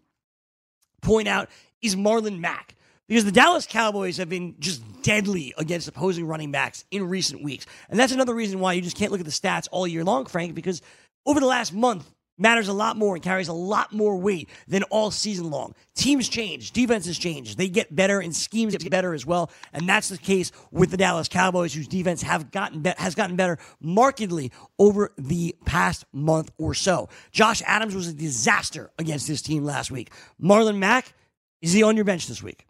point 1.01 1.27
out 1.27 1.49
is 1.81 1.97
Marlon 1.97 2.39
Mack. 2.39 2.77
Because 3.09 3.25
the 3.27 3.33
Dallas 3.33 3.67
Cowboys 3.67 4.17
have 4.19 4.31
been 4.31 4.55
just 4.59 4.81
deadly 5.03 5.53
against 5.59 5.87
opposing 5.87 6.27
running 6.27 6.51
backs 6.51 6.87
in 6.91 7.07
recent 7.09 7.43
weeks. 7.43 7.67
And 7.91 8.01
that's 8.01 8.13
another 8.13 8.35
reason 8.35 8.59
why 8.59 8.73
you 8.73 8.81
just 8.81 8.97
can't 8.97 9.11
look 9.11 9.21
at 9.21 9.27
the 9.27 9.33
stats 9.33 9.69
all 9.71 9.87
year 9.87 10.03
long, 10.03 10.25
Frank, 10.25 10.55
because 10.55 10.81
over 11.27 11.41
the 11.41 11.47
last 11.47 11.73
month 11.73 12.13
matters 12.39 12.69
a 12.69 12.73
lot 12.73 12.97
more 12.97 13.15
and 13.15 13.23
carries 13.23 13.49
a 13.49 13.53
lot 13.53 13.93
more 13.93 14.17
weight 14.17 14.49
than 14.67 14.83
all 14.85 15.11
season 15.11 15.51
long. 15.51 15.75
Teams 15.95 16.29
change, 16.29 16.73
defenses 16.73 17.19
change, 17.19 17.57
they 17.57 17.69
get 17.69 17.95
better, 17.95 18.21
and 18.21 18.35
schemes 18.35 18.75
get 18.77 18.91
better 18.91 19.15
as 19.15 19.25
well. 19.25 19.51
And 19.73 19.89
that's 19.89 20.09
the 20.09 20.19
case 20.19 20.51
with 20.71 20.91
the 20.91 20.97
Dallas 20.97 21.29
Cowboys, 21.29 21.73
whose 21.75 21.89
defense 21.89 22.23
have 22.23 22.51
gotten 22.51 22.81
be- 22.81 22.95
has 22.99 23.15
gotten 23.15 23.37
better 23.37 23.59
markedly 23.81 24.51
over 24.79 25.13
the 25.17 25.55
past 25.65 26.05
month 26.13 26.51
or 26.59 26.75
so. 26.75 27.09
Josh 27.31 27.63
Adams 27.67 27.95
was 27.95 28.09
a 28.09 28.15
disaster 28.15 28.91
against 28.99 29.29
this 29.29 29.43
team 29.43 29.65
last 29.65 29.91
week. 29.91 30.11
Marlon 30.41 30.79
Mack 30.79 31.15
is 31.61 31.73
he 31.73 31.83
on 31.85 31.97
your 31.97 32.05
bench 32.05 32.27
this 32.27 32.43
week? 32.43 32.67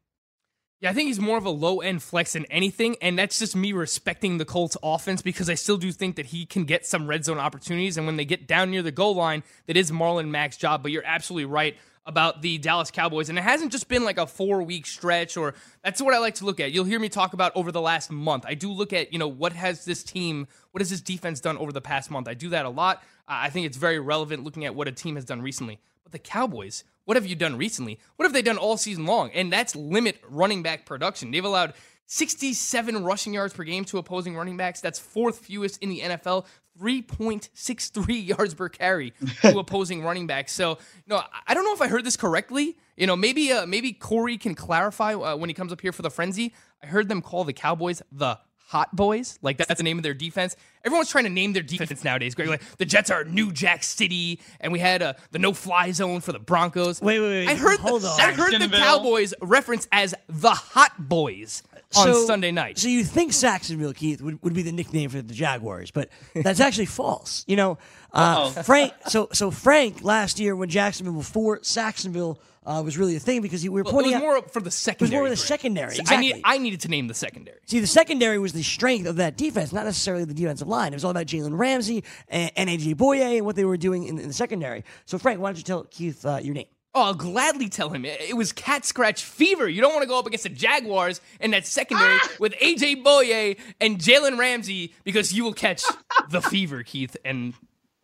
Yeah, 0.82 0.90
I 0.90 0.94
think 0.94 1.06
he's 1.06 1.20
more 1.20 1.38
of 1.38 1.46
a 1.46 1.50
low 1.50 1.80
end 1.80 2.02
flex 2.02 2.32
than 2.32 2.44
anything, 2.46 2.96
and 3.00 3.16
that's 3.16 3.38
just 3.38 3.54
me 3.54 3.72
respecting 3.72 4.38
the 4.38 4.44
Colts 4.44 4.76
offense 4.82 5.22
because 5.22 5.48
I 5.48 5.54
still 5.54 5.76
do 5.76 5.92
think 5.92 6.16
that 6.16 6.26
he 6.26 6.44
can 6.44 6.64
get 6.64 6.84
some 6.84 7.06
red 7.06 7.24
zone 7.24 7.38
opportunities. 7.38 7.96
And 7.96 8.04
when 8.04 8.16
they 8.16 8.24
get 8.24 8.48
down 8.48 8.72
near 8.72 8.82
the 8.82 8.90
goal 8.90 9.14
line, 9.14 9.44
that 9.66 9.76
is 9.76 9.92
Marlon 9.92 10.30
Mack's 10.30 10.56
job. 10.56 10.82
But 10.82 10.90
you're 10.90 11.06
absolutely 11.06 11.44
right 11.44 11.76
about 12.04 12.42
the 12.42 12.58
Dallas 12.58 12.90
Cowboys, 12.90 13.28
and 13.28 13.38
it 13.38 13.42
hasn't 13.42 13.70
just 13.70 13.86
been 13.86 14.02
like 14.04 14.18
a 14.18 14.26
four 14.26 14.60
week 14.64 14.86
stretch, 14.86 15.36
or 15.36 15.54
that's 15.84 16.02
what 16.02 16.14
I 16.14 16.18
like 16.18 16.34
to 16.36 16.44
look 16.44 16.58
at. 16.58 16.72
You'll 16.72 16.84
hear 16.84 16.98
me 16.98 17.08
talk 17.08 17.32
about 17.32 17.52
over 17.54 17.70
the 17.70 17.80
last 17.80 18.10
month. 18.10 18.44
I 18.44 18.54
do 18.54 18.72
look 18.72 18.92
at 18.92 19.12
you 19.12 19.20
know 19.20 19.28
what 19.28 19.52
has 19.52 19.84
this 19.84 20.02
team, 20.02 20.48
what 20.72 20.80
has 20.80 20.90
this 20.90 21.00
defense 21.00 21.38
done 21.38 21.58
over 21.58 21.70
the 21.70 21.80
past 21.80 22.10
month. 22.10 22.26
I 22.26 22.34
do 22.34 22.48
that 22.48 22.66
a 22.66 22.70
lot. 22.70 23.04
I 23.28 23.50
think 23.50 23.66
it's 23.66 23.76
very 23.76 24.00
relevant 24.00 24.42
looking 24.42 24.64
at 24.64 24.74
what 24.74 24.88
a 24.88 24.92
team 24.92 25.14
has 25.14 25.24
done 25.24 25.42
recently. 25.42 25.78
But 26.02 26.10
the 26.10 26.18
Cowboys, 26.18 26.82
what 27.04 27.16
have 27.16 27.26
you 27.26 27.36
done 27.36 27.56
recently? 27.56 27.98
What 28.16 28.24
have 28.24 28.32
they 28.32 28.42
done 28.42 28.58
all 28.58 28.76
season 28.76 29.06
long? 29.06 29.30
And 29.32 29.52
that's 29.52 29.74
limit 29.74 30.20
running 30.28 30.62
back 30.62 30.86
production. 30.86 31.30
They've 31.30 31.44
allowed 31.44 31.74
67 32.06 33.04
rushing 33.04 33.34
yards 33.34 33.54
per 33.54 33.64
game 33.64 33.84
to 33.86 33.98
opposing 33.98 34.36
running 34.36 34.56
backs. 34.56 34.80
That's 34.80 34.98
fourth 34.98 35.38
fewest 35.38 35.82
in 35.82 35.88
the 35.88 36.00
NFL. 36.00 36.46
3.63 36.80 38.26
yards 38.28 38.54
per 38.54 38.68
carry 38.68 39.12
to 39.42 39.58
opposing 39.58 40.02
running 40.02 40.26
backs. 40.26 40.52
So, 40.52 40.70
you 40.70 40.76
know, 41.08 41.22
I 41.46 41.54
don't 41.54 41.64
know 41.64 41.74
if 41.74 41.82
I 41.82 41.88
heard 41.88 42.04
this 42.04 42.16
correctly. 42.16 42.76
You 42.96 43.06
know, 43.06 43.16
maybe 43.16 43.52
uh, 43.52 43.66
maybe 43.66 43.92
Corey 43.92 44.38
can 44.38 44.54
clarify 44.54 45.14
uh, 45.14 45.36
when 45.36 45.50
he 45.50 45.54
comes 45.54 45.72
up 45.72 45.80
here 45.80 45.92
for 45.92 46.02
the 46.02 46.10
frenzy. 46.10 46.54
I 46.82 46.86
heard 46.86 47.08
them 47.08 47.22
call 47.22 47.44
the 47.44 47.52
Cowboys 47.52 48.02
the 48.10 48.38
Hot 48.72 48.96
Boys. 48.96 49.38
Like 49.42 49.58
that's 49.58 49.76
the 49.76 49.82
name 49.84 49.98
of 49.98 50.02
their 50.02 50.14
defense. 50.14 50.56
Everyone's 50.82 51.10
trying 51.10 51.24
to 51.24 51.30
name 51.30 51.52
their 51.52 51.62
defense 51.62 52.02
nowadays. 52.04 52.34
Greg, 52.34 52.48
like 52.48 52.62
the 52.78 52.86
Jets 52.86 53.10
are 53.10 53.22
New 53.24 53.52
Jack 53.52 53.82
City, 53.84 54.40
and 54.60 54.72
we 54.72 54.78
had 54.78 55.02
uh, 55.02 55.12
the 55.30 55.38
no 55.38 55.52
fly 55.52 55.90
zone 55.92 56.22
for 56.22 56.32
the 56.32 56.38
Broncos. 56.38 57.02
Wait, 57.02 57.20
wait, 57.20 57.28
wait. 57.28 57.48
I 57.48 57.54
heard 57.54 57.78
Hold 57.80 58.00
the, 58.00 58.08
on. 58.08 58.20
I 58.20 58.32
heard 58.32 58.54
the 58.58 58.68
Cowboys 58.68 59.34
referenced 59.42 59.88
as 59.92 60.14
the 60.26 60.50
Hot 60.50 60.92
Boys 60.98 61.62
on 61.94 62.06
So- 62.06 62.26
Sunday 62.26 62.50
night. 62.50 62.78
So 62.78 62.88
you 62.88 63.04
think 63.04 63.34
Sacksonville, 63.34 63.92
Keith, 63.92 64.22
would, 64.22 64.42
would 64.42 64.54
be 64.54 64.62
the 64.62 64.72
nickname 64.72 65.10
for 65.10 65.20
the 65.20 65.34
Jaguars, 65.34 65.90
but 65.90 66.08
that's 66.34 66.60
actually 66.66 66.86
false. 66.86 67.44
You 67.46 67.56
know, 67.56 67.78
uh, 68.12 68.48
Frank. 68.50 68.94
So 69.08 69.28
so 69.34 69.50
Frank 69.50 70.02
last 70.02 70.40
year 70.40 70.56
when 70.56 70.70
Jacksonville 70.70 71.12
before 71.14 71.60
Sacksonville 71.62 72.40
uh, 72.64 72.82
was 72.84 72.96
really 72.98 73.16
a 73.16 73.20
thing 73.20 73.42
because 73.42 73.64
you, 73.64 73.72
we 73.72 73.80
were 73.80 73.84
Well, 73.84 73.90
it 73.90 73.94
pointing 73.94 74.12
was 74.12 74.22
out. 74.22 74.22
more 74.22 74.42
for 74.48 74.60
the 74.60 74.70
secondary. 74.70 75.08
It 75.08 75.10
was 75.10 75.18
more 75.18 75.24
of 75.24 75.30
the 75.30 75.36
secondary, 75.36 75.94
So 75.96 76.02
I, 76.06 76.16
need. 76.16 76.40
I 76.44 76.58
needed 76.58 76.80
to 76.82 76.88
name 76.88 77.08
the 77.08 77.14
secondary. 77.14 77.58
See, 77.66 77.80
the 77.80 77.86
secondary 77.86 78.38
was 78.38 78.52
the 78.52 78.62
strength 78.62 79.06
of 79.06 79.16
that 79.16 79.36
defense, 79.36 79.72
not 79.72 79.84
necessarily 79.84 80.24
the 80.24 80.34
defensive 80.34 80.68
line. 80.68 80.92
It 80.92 80.96
was 80.96 81.04
all 81.04 81.10
about 81.10 81.26
Jalen 81.26 81.58
Ramsey 81.58 82.04
and, 82.28 82.50
and 82.56 82.70
AJ 82.70 82.94
Bouye 82.96 83.38
and 83.38 83.46
what 83.46 83.56
they 83.56 83.64
were 83.64 83.76
doing 83.76 84.04
in, 84.04 84.18
in 84.18 84.28
the 84.28 84.34
secondary. 84.34 84.84
So, 85.06 85.18
Frank, 85.18 85.40
why 85.40 85.48
don't 85.48 85.56
you 85.58 85.64
tell 85.64 85.84
Keith 85.84 86.24
uh, 86.24 86.40
your 86.42 86.54
name? 86.54 86.66
Oh, 86.94 87.04
I'll 87.04 87.14
gladly 87.14 87.70
tell 87.70 87.88
him. 87.88 88.04
It 88.04 88.20
it 88.20 88.36
was 88.36 88.52
cat 88.52 88.84
scratch 88.84 89.24
fever. 89.24 89.66
You 89.66 89.80
don't 89.80 89.94
want 89.94 90.02
to 90.02 90.08
go 90.08 90.18
up 90.18 90.26
against 90.26 90.42
the 90.44 90.50
Jaguars 90.50 91.22
and 91.40 91.54
that 91.54 91.66
secondary 91.66 92.18
with 92.38 92.52
AJ 92.60 93.02
Bouye 93.02 93.56
and 93.80 93.98
Jalen 93.98 94.38
Ramsey 94.38 94.92
because 95.02 95.32
you 95.32 95.42
will 95.42 95.54
catch 95.54 95.82
the 96.30 96.42
fever, 96.42 96.82
Keith. 96.82 97.16
And 97.24 97.54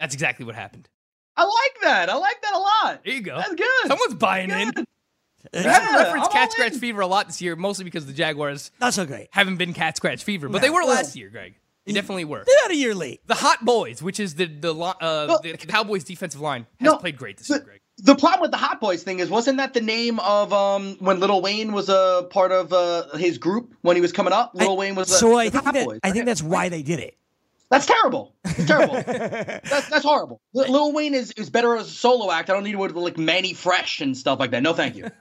that's 0.00 0.14
exactly 0.14 0.46
what 0.46 0.54
happened. 0.54 0.88
I 1.38 1.44
like 1.44 1.80
that. 1.82 2.10
I 2.10 2.14
like 2.16 2.42
that 2.42 2.54
a 2.54 2.58
lot. 2.58 3.04
There 3.04 3.14
you 3.14 3.20
go. 3.22 3.36
That's 3.36 3.54
good. 3.54 3.86
Someone's 3.86 4.14
buying 4.14 4.50
in. 4.50 4.70
Good. 4.72 4.86
I 5.54 5.60
Yeah, 5.62 5.96
referenced 5.96 6.26
I'm 6.30 6.32
cat 6.32 6.52
scratch 6.52 6.72
in. 6.74 6.78
fever 6.80 7.00
a 7.00 7.06
lot 7.06 7.28
this 7.28 7.40
year, 7.40 7.54
mostly 7.56 7.84
because 7.84 8.06
the 8.06 8.12
Jaguars 8.12 8.70
Not 8.80 8.92
so 8.92 9.06
great. 9.06 9.28
haven't 9.30 9.56
been 9.56 9.72
cat 9.72 9.96
scratch 9.96 10.24
fever, 10.24 10.48
but 10.48 10.60
they 10.62 10.68
were 10.70 10.80
well- 10.84 10.88
last 10.96 11.14
year, 11.16 11.30
Greg. 11.30 11.54
They 11.86 11.94
definitely 11.94 12.26
were. 12.26 12.42
They're 12.44 12.54
about 12.64 12.72
a 12.72 12.76
year 12.76 12.94
late. 12.94 13.26
The 13.26 13.34
Hot 13.36 13.64
Boys, 13.64 14.02
which 14.02 14.20
is 14.20 14.34
the 14.34 14.44
the 14.44 14.74
uh, 14.74 14.94
Well- 15.00 15.40
the 15.42 15.56
Cowboys 15.56 16.04
defensive 16.04 16.40
line, 16.40 16.66
has 16.80 16.84
No, 16.86 16.98
played 16.98 17.16
great 17.16 17.38
this 17.38 17.48
year, 17.48 17.60
the- 17.60 17.64
Greg. 17.64 17.80
The 18.00 18.14
problem 18.14 18.42
with 18.42 18.50
the 18.52 18.58
Hot 18.58 18.78
Boys 18.80 19.02
thing 19.02 19.18
is, 19.20 19.28
wasn't 19.30 19.56
that 19.56 19.72
the 19.74 19.80
name 19.80 20.18
of 20.20 20.52
um 20.52 20.96
when 21.00 21.18
Lil 21.18 21.40
Wayne 21.40 21.72
was 21.72 21.88
a 21.88 22.26
part 22.30 22.52
of 22.52 22.72
uh, 22.72 23.16
his 23.16 23.38
group 23.38 23.74
when 23.82 23.96
he 23.96 24.02
was 24.02 24.12
coming 24.12 24.32
up? 24.34 24.50
Lil 24.54 24.76
Wayne 24.76 24.94
was. 24.96 25.08
so 25.18 25.30
the, 25.30 25.34
I 25.36 25.44
the 25.46 25.50
think 25.52 25.64
Hot 25.64 25.74
that, 25.74 25.86
Boys. 25.86 26.00
I 26.04 26.10
think 26.10 26.26
that's 26.26 26.42
why 26.42 26.68
they 26.68 26.82
did 26.82 26.98
it. 27.00 27.16
That's 27.70 27.84
terrible. 27.86 28.34
It's 28.44 28.66
terrible. 28.66 28.94
that's, 29.06 29.88
that's 29.90 30.02
horrible. 30.04 30.40
Li- 30.54 30.68
Lil 30.68 30.92
Wayne 30.92 31.12
is, 31.14 31.32
is 31.32 31.50
better 31.50 31.76
as 31.76 31.86
a 31.86 31.90
solo 31.90 32.30
act. 32.30 32.48
I 32.48 32.54
don't 32.54 32.64
need 32.64 32.72
to 32.72 32.78
go 32.78 32.88
to 32.88 32.98
like 33.00 33.18
Mannie 33.18 33.52
Fresh 33.52 34.00
and 34.00 34.16
stuff 34.16 34.38
like 34.38 34.52
that. 34.52 34.62
No, 34.62 34.72
thank 34.74 34.96
you. 34.96 35.10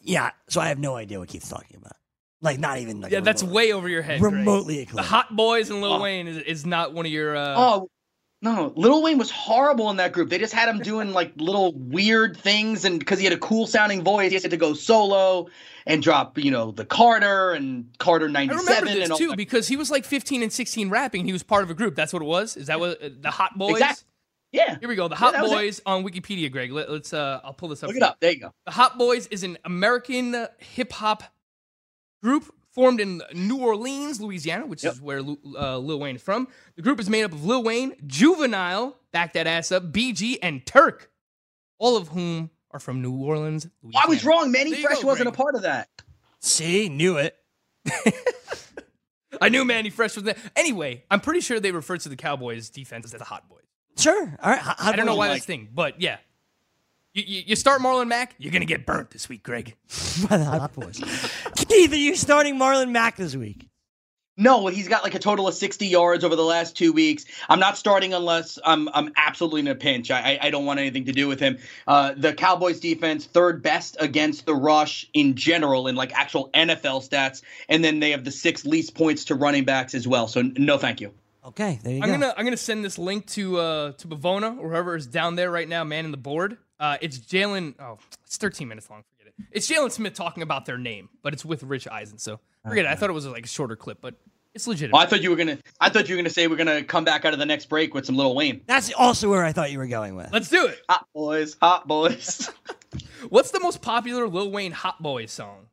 Yeah, 0.00 0.30
so 0.48 0.60
I 0.60 0.68
have 0.68 0.78
no 0.78 0.94
idea 0.96 1.18
what 1.18 1.28
Keith's 1.28 1.50
talking 1.50 1.76
about. 1.76 1.92
Like 2.40 2.58
not 2.58 2.78
even 2.78 3.00
like 3.02 3.12
Yeah, 3.12 3.20
that's 3.20 3.42
remote- 3.42 3.54
way 3.54 3.72
over 3.72 3.88
your 3.90 4.00
head. 4.00 4.20
Greg. 4.20 4.32
remotely 4.32 4.84
The. 4.84 5.02
Hot 5.02 5.34
Boys 5.36 5.68
and 5.68 5.82
Lil 5.82 5.94
Oh. 5.94 6.02
Wayne 6.02 6.26
is, 6.28 6.38
is 6.38 6.64
not 6.64 6.94
one 6.94 7.04
of 7.04 7.12
your. 7.12 7.36
Uh, 7.36 7.54
Oh 7.58 7.90
no, 8.40 8.72
Lil 8.76 9.02
Wayne 9.02 9.18
was 9.18 9.30
horrible 9.30 9.90
in 9.90 9.96
that 9.96 10.12
group. 10.12 10.30
They 10.30 10.38
just 10.38 10.54
had 10.54 10.68
him 10.68 10.78
doing 10.78 11.12
like 11.12 11.32
little 11.36 11.72
weird 11.76 12.36
things, 12.38 12.84
and 12.86 12.98
because 12.98 13.18
he 13.18 13.24
had 13.24 13.34
a 13.34 13.38
cool 13.38 13.66
sounding 13.66 14.02
voice, 14.02 14.30
he 14.30 14.38
had 14.40 14.50
to 14.50 14.56
go 14.56 14.72
solo 14.72 15.48
and 15.88 16.00
drop, 16.02 16.38
you 16.38 16.50
know, 16.52 16.70
the 16.70 16.84
Carter 16.84 17.50
and 17.52 17.86
Carter 17.98 18.28
ninety 18.28 18.56
seven 18.58 18.88
and 18.96 19.10
all 19.10 19.18
too 19.18 19.28
that. 19.30 19.36
because 19.36 19.66
he 19.66 19.76
was 19.76 19.90
like 19.90 20.04
15 20.04 20.42
and 20.44 20.52
16 20.52 20.90
rapping. 20.90 21.24
He 21.24 21.32
was 21.32 21.42
part 21.42 21.64
of 21.64 21.70
a 21.70 21.74
group. 21.74 21.96
That's 21.96 22.12
what 22.12 22.22
it 22.22 22.26
was. 22.26 22.56
Is 22.56 22.68
that 22.68 22.78
what 22.78 23.02
uh, 23.02 23.08
the 23.20 23.30
Hot 23.30 23.58
Boys? 23.58 23.72
Exactly. 23.72 24.04
Yeah, 24.52 24.78
Here 24.78 24.88
we 24.88 24.94
go. 24.94 25.08
The 25.08 25.14
Hot 25.16 25.34
it. 25.34 25.40
Boys 25.40 25.80
on 25.84 26.04
Wikipedia, 26.04 26.50
Greg. 26.50 26.70
Let, 26.72 26.88
us 26.88 27.12
uh, 27.12 27.40
I'll 27.44 27.52
pull 27.52 27.68
this 27.68 27.82
up. 27.82 27.88
look 27.88 27.96
it 27.96 28.02
up. 28.02 28.18
There 28.20 28.30
you 28.32 28.40
go. 28.40 28.52
The 28.66 28.72
Hot 28.72 28.96
Boys 28.96 29.26
is 29.26 29.42
an 29.42 29.58
American 29.64 30.46
hip 30.58 30.92
hop 30.92 31.22
group 32.22 32.44
formed 32.72 33.00
in 33.00 33.20
New 33.34 33.58
Orleans, 33.58 34.20
Louisiana, 34.20 34.64
which 34.66 34.84
Yep. 34.84 34.92
is 34.94 35.00
where 35.02 35.18
uh, 35.20 35.76
Lil 35.78 35.98
Wayne 36.00 36.16
is 36.16 36.22
from. 36.22 36.48
The 36.76 36.82
group 36.82 36.98
is 37.00 37.10
made 37.10 37.24
up 37.24 37.32
of 37.32 37.44
Lil 37.44 37.62
Wayne, 37.62 37.94
Juvenile, 38.06 38.96
back 39.12 39.32
that 39.34 39.46
ass 39.46 39.72
up, 39.72 39.90
BG, 39.92 40.38
and 40.42 40.64
Turk, 40.64 41.10
all 41.78 41.96
of 41.96 42.08
whom 42.08 42.50
are 42.78 42.80
from 42.80 43.02
New 43.02 43.12
Orleans, 43.12 43.68
Louisiana. 43.82 44.06
I 44.06 44.08
was 44.08 44.24
wrong. 44.24 44.50
Mannie 44.50 44.72
There 44.72 44.82
Fresh 44.82 45.02
go, 45.02 45.08
wasn't 45.08 45.28
a 45.28 45.32
part 45.32 45.54
of 45.54 45.62
that. 45.62 45.88
See, 46.40 46.88
knew 46.88 47.18
it. 47.18 47.36
I 49.40 49.48
knew 49.48 49.64
Mannie 49.64 49.90
Fresh 49.90 50.14
was 50.14 50.24
there. 50.24 50.36
Anyway, 50.56 51.04
I'm 51.10 51.20
pretty 51.20 51.40
sure 51.40 51.60
they 51.60 51.72
refer 51.72 51.96
to 51.96 52.08
the 52.08 52.16
Cowboys 52.16 52.70
defense 52.70 53.12
as 53.12 53.18
the 53.18 53.24
Hot 53.24 53.48
Boys. 53.48 53.62
Sure. 53.96 54.38
All 54.42 54.50
right. 54.50 54.60
Hot 54.60 54.76
I 54.80 54.96
don't 54.96 55.06
know 55.06 55.16
why 55.16 55.28
are 55.28 55.34
that's 55.34 55.44
thing, 55.44 55.68
but 55.72 56.00
yeah. 56.00 56.18
You, 57.14 57.24
you, 57.26 57.42
you 57.48 57.56
start 57.56 57.80
Marlon 57.80 58.06
Mack, 58.06 58.34
you're 58.38 58.52
gonna 58.52 58.64
get 58.64 58.86
burnt 58.86 59.10
this 59.10 59.28
week, 59.28 59.42
Greg. 59.42 59.74
by 60.28 60.36
the 60.36 60.44
Hot 60.44 60.72
Boys. 60.74 61.00
Keith, 61.56 61.92
are 61.92 61.96
you 61.96 62.14
starting 62.14 62.56
Marlon 62.56 62.90
Mack 62.90 63.16
this 63.16 63.34
week? 63.34 63.67
No, 64.40 64.68
he's 64.68 64.86
got 64.86 65.02
like 65.02 65.16
a 65.16 65.18
total 65.18 65.48
of 65.48 65.54
60 65.54 65.86
yards 65.86 66.22
over 66.22 66.36
the 66.36 66.44
last 66.44 66.76
two 66.76 66.92
weeks. 66.92 67.24
I'm 67.48 67.58
not 67.58 67.76
starting 67.76 68.14
unless 68.14 68.58
I'm 68.64 68.88
I'm 68.94 69.12
absolutely 69.16 69.60
in 69.60 69.68
a 69.68 69.74
pinch. 69.74 70.12
I 70.12 70.18
I, 70.18 70.38
I 70.42 70.50
don't 70.50 70.64
want 70.64 70.78
anything 70.78 71.04
to 71.06 71.12
do 71.12 71.26
with 71.26 71.40
him. 71.40 71.58
Uh, 71.88 72.14
the 72.16 72.32
Cowboys 72.32 72.78
defense 72.78 73.26
third 73.26 73.62
best 73.62 73.96
against 73.98 74.46
the 74.46 74.54
rush 74.54 75.08
in 75.12 75.34
general 75.34 75.88
in 75.88 75.96
like 75.96 76.12
actual 76.12 76.50
NFL 76.54 77.08
stats, 77.08 77.42
and 77.68 77.82
then 77.82 77.98
they 77.98 78.12
have 78.12 78.24
the 78.24 78.30
sixth 78.30 78.64
least 78.64 78.94
points 78.94 79.24
to 79.26 79.34
running 79.34 79.64
backs 79.64 79.94
as 79.94 80.06
well. 80.06 80.28
So 80.28 80.42
no, 80.42 80.78
thank 80.78 81.00
you. 81.00 81.12
Okay, 81.44 81.80
there 81.82 81.94
you 81.94 82.02
I'm 82.02 82.08
go. 82.08 82.14
gonna 82.14 82.34
I'm 82.36 82.44
gonna 82.44 82.56
send 82.56 82.84
this 82.84 82.96
link 82.96 83.26
to 83.28 83.58
uh 83.58 83.92
to 83.92 84.06
Bavona 84.06 84.56
or 84.58 84.70
whoever 84.70 84.94
is 84.94 85.06
down 85.06 85.34
there 85.34 85.50
right 85.50 85.68
now, 85.68 85.82
man 85.82 86.04
in 86.04 86.10
the 86.12 86.16
board. 86.16 86.58
Uh, 86.78 86.96
it's 87.00 87.18
Jalen. 87.18 87.74
Oh, 87.80 87.98
it's 88.24 88.36
13 88.36 88.68
minutes 88.68 88.88
long. 88.88 89.02
Forget 89.38 89.50
it. 89.52 89.56
It's 89.56 89.70
Jaylon 89.70 89.92
Smith 89.92 90.14
talking 90.14 90.42
about 90.42 90.66
their 90.66 90.78
name, 90.78 91.08
but 91.22 91.32
it's 91.32 91.44
with 91.44 91.62
Rich 91.62 91.88
Eisen. 91.88 92.18
So 92.18 92.40
forget 92.66 92.84
it. 92.84 92.88
I 92.88 92.94
thought 92.94 93.10
it 93.10 93.14
was 93.14 93.26
like 93.26 93.44
a 93.44 93.48
shorter 93.48 93.76
clip, 93.76 93.98
but 94.00 94.14
it's 94.54 94.66
legitimate. 94.66 94.96
Oh, 94.96 95.00
I 95.00 95.06
thought 95.06 95.22
you 95.22 95.30
were 95.30 95.36
gonna. 95.36 95.58
I 95.80 95.88
thought 95.88 96.08
you 96.08 96.16
were 96.16 96.22
gonna 96.22 96.30
say 96.30 96.46
we're 96.46 96.56
gonna 96.56 96.82
come 96.82 97.04
back 97.04 97.24
out 97.24 97.32
of 97.32 97.38
the 97.38 97.46
next 97.46 97.66
break 97.66 97.94
with 97.94 98.06
some 98.06 98.16
Lil 98.16 98.34
Wayne. 98.34 98.62
That's 98.66 98.92
also 98.92 99.30
where 99.30 99.44
I 99.44 99.52
thought 99.52 99.70
you 99.70 99.78
were 99.78 99.86
going 99.86 100.16
with. 100.16 100.32
Let's 100.32 100.48
do 100.48 100.66
it. 100.66 100.80
Hot 100.88 101.06
boys, 101.14 101.56
hot 101.60 101.86
boys. 101.86 102.50
What's 103.28 103.50
the 103.50 103.60
most 103.60 103.82
popular 103.82 104.28
Lil 104.28 104.50
Wayne 104.50 104.72
Hot 104.72 105.02
Boys 105.02 105.30
song? 105.30 105.66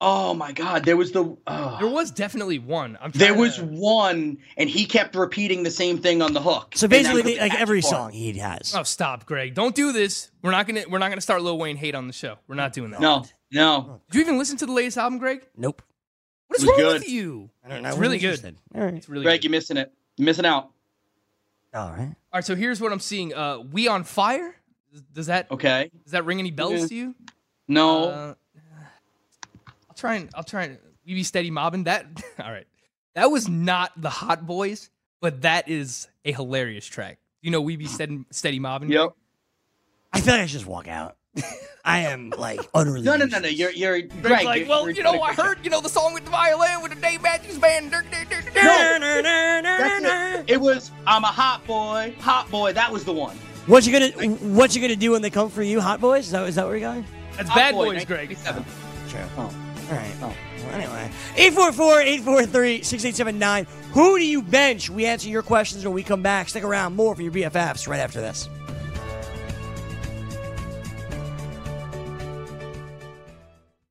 I 0.00 0.04
don't 0.06 0.14
know. 0.24 0.30
oh 0.30 0.34
my 0.34 0.52
God, 0.52 0.84
there 0.84 0.96
was 0.96 1.12
the. 1.12 1.36
oh. 1.46 1.76
There 1.80 1.88
was 1.88 2.10
definitely 2.10 2.58
one. 2.58 2.98
I'm 3.00 3.10
There 3.12 3.34
was 3.34 3.56
to- 3.56 3.64
one, 3.64 4.38
and 4.56 4.68
he 4.68 4.84
kept 4.84 5.14
repeating 5.14 5.62
the 5.62 5.70
same 5.70 5.98
thing 5.98 6.20
on 6.22 6.32
the 6.32 6.40
hook. 6.40 6.74
So 6.76 6.86
basically, 6.88 7.22
the- 7.22 7.38
like 7.38 7.54
every 7.54 7.80
catchy 7.80 7.90
song 7.94 8.12
he 8.12 8.32
has. 8.38 8.74
Oh, 8.74 8.82
stop, 8.82 9.24
Greg! 9.26 9.54
Don't 9.54 9.74
do 9.74 9.92
this. 9.92 10.30
We're 10.42 10.50
not 10.50 10.66
gonna 10.66 10.84
we're 10.88 10.98
not 10.98 11.08
gonna 11.08 11.20
start 11.20 11.42
Lil 11.42 11.58
Wayne 11.58 11.76
hate 11.76 11.94
on 11.94 12.06
the 12.06 12.12
show. 12.12 12.36
We're 12.48 12.56
not 12.56 12.72
doing 12.72 12.90
that. 12.90 13.00
No, 13.00 13.24
no. 13.52 14.00
Did 14.10 14.16
you 14.18 14.20
even 14.22 14.38
listen 14.38 14.56
to 14.58 14.66
the 14.66 14.72
latest 14.72 14.98
album, 14.98 15.18
Greg? 15.18 15.46
Nope. 15.56 15.82
What 16.48 16.58
is 16.58 16.64
It 16.64 16.68
wrong 16.68 16.78
good. 16.78 17.00
with 17.00 17.08
you? 17.08 17.50
I 17.64 17.68
don't 17.68 17.82
know. 17.82 17.88
It's 17.88 17.98
really 17.98 18.16
wasn't 18.18 18.20
good. 18.42 18.48
interested. 18.48 18.56
All 18.78 18.84
right. 18.84 18.94
It's 18.94 19.08
really 19.08 19.24
Greg, 19.24 19.40
good. 19.40 19.44
you're 19.44 19.50
missing 19.50 19.76
it. 19.78 19.92
You're 20.16 20.26
missing 20.26 20.46
out. 20.46 20.70
All 21.74 21.90
right. 21.90 22.00
All 22.08 22.14
right, 22.34 22.44
so 22.44 22.54
here's 22.54 22.80
what 22.80 22.92
I'm 22.92 23.00
seeing. 23.00 23.34
Uh, 23.34 23.58
we 23.58 23.88
on 23.88 24.04
fire. 24.04 24.54
Does- 24.92 25.02
Does 25.12 25.26
that 25.26 25.50
Okay. 25.50 25.90
does 26.04 26.12
that 26.12 26.24
ring 26.24 26.38
any 26.38 26.50
bells 26.52 26.80
Yeah. 26.82 26.86
to 26.86 26.94
you? 26.94 27.14
No. 27.68 28.04
Uh, 28.04 28.12
I'll 28.14 28.36
try 29.96 30.16
and 30.16 30.30
I'll 30.34 30.44
try 30.44 30.64
and 30.64 30.78
we 31.06 31.14
be 31.14 31.22
steady 31.22 31.50
mobbing 31.50 31.84
that. 31.84 32.06
All 32.42 32.50
right, 32.50 32.66
that 33.14 33.30
was 33.30 33.48
not 33.48 33.92
the 34.00 34.10
Hot 34.10 34.46
Boys, 34.46 34.90
but 35.20 35.42
that 35.42 35.68
is 35.68 36.08
a 36.24 36.32
hilarious 36.32 36.86
track. 36.86 37.18
You 37.42 37.50
know, 37.50 37.60
we 37.60 37.76
be 37.76 37.86
steady, 37.86 38.24
steady 38.30 38.58
mobbing. 38.58 38.90
yep. 38.90 39.10
I 40.12 40.20
feel 40.20 40.34
like 40.34 40.42
I 40.42 40.46
should 40.46 40.52
just 40.60 40.66
walk 40.66 40.88
out. 40.88 41.16
I 41.84 42.00
am 42.00 42.30
like 42.36 42.60
utterly. 42.74 43.02
No, 43.02 43.16
no, 43.16 43.26
no, 43.26 43.38
no. 43.38 43.48
You're, 43.48 43.70
you're, 43.70 44.00
Greg's 44.00 44.22
Greg. 44.22 44.44
like, 44.44 44.58
you're- 44.60 44.68
well, 44.68 44.86
you're 44.86 44.92
you 44.96 45.02
know, 45.02 45.12
doing 45.12 45.22
a 45.22 45.24
I 45.24 45.34
great 45.34 45.46
heard, 45.46 45.58
you 45.64 45.70
know, 45.70 45.80
the 45.80 45.88
song 45.88 46.14
with 46.14 46.24
the 46.24 46.30
violin 46.30 46.82
with 46.82 46.94
the 46.94 47.00
Dave 47.00 47.22
Matthews 47.22 47.58
Band. 47.58 47.90
No. 47.90 48.00
It. 50.42 50.50
It 50.50 50.60
was 50.60 50.90
I'm 51.06 51.22
a 51.24 51.28
hot 51.28 51.64
boy, 51.66 52.14
hot 52.18 52.50
boy. 52.50 52.72
That 52.72 52.90
was 52.90 53.04
the 53.04 53.12
one. 53.12 53.36
What 53.66 53.86
you 53.86 53.92
gonna 53.92 54.34
What 54.36 54.74
you 54.74 54.80
gonna 54.80 54.96
do 54.96 55.12
when 55.12 55.22
they 55.22 55.30
come 55.30 55.50
for 55.50 55.62
you, 55.62 55.80
Hot 55.80 56.00
Boys? 56.00 56.26
Is 56.26 56.30
that, 56.32 56.46
is 56.48 56.54
that 56.54 56.66
where 56.66 56.76
you're 56.76 56.88
going? 56.88 57.04
That's 57.36 57.48
Hot 57.48 57.56
Bad 57.56 57.74
Boy, 57.74 57.94
Boys, 57.94 58.04
Greg. 58.04 58.30
1987. 58.30 58.64
True. 59.08 59.20
Oh. 59.36 59.65
All 59.88 59.96
right. 59.96 60.12
Oh, 60.20 60.34
well, 60.58 60.74
anyway, 60.74 61.08
844-843-6879. 61.36 63.68
Who 63.92 64.18
do 64.18 64.26
you 64.26 64.42
bench? 64.42 64.90
We 64.90 65.06
answer 65.06 65.28
your 65.28 65.42
questions 65.42 65.84
when 65.84 65.94
we 65.94 66.02
come 66.02 66.22
back. 66.22 66.48
Stick 66.48 66.64
around. 66.64 66.96
More 66.96 67.14
for 67.14 67.22
your 67.22 67.30
BFFs 67.32 67.86
right 67.86 68.00
after 68.00 68.20
this. 68.20 68.48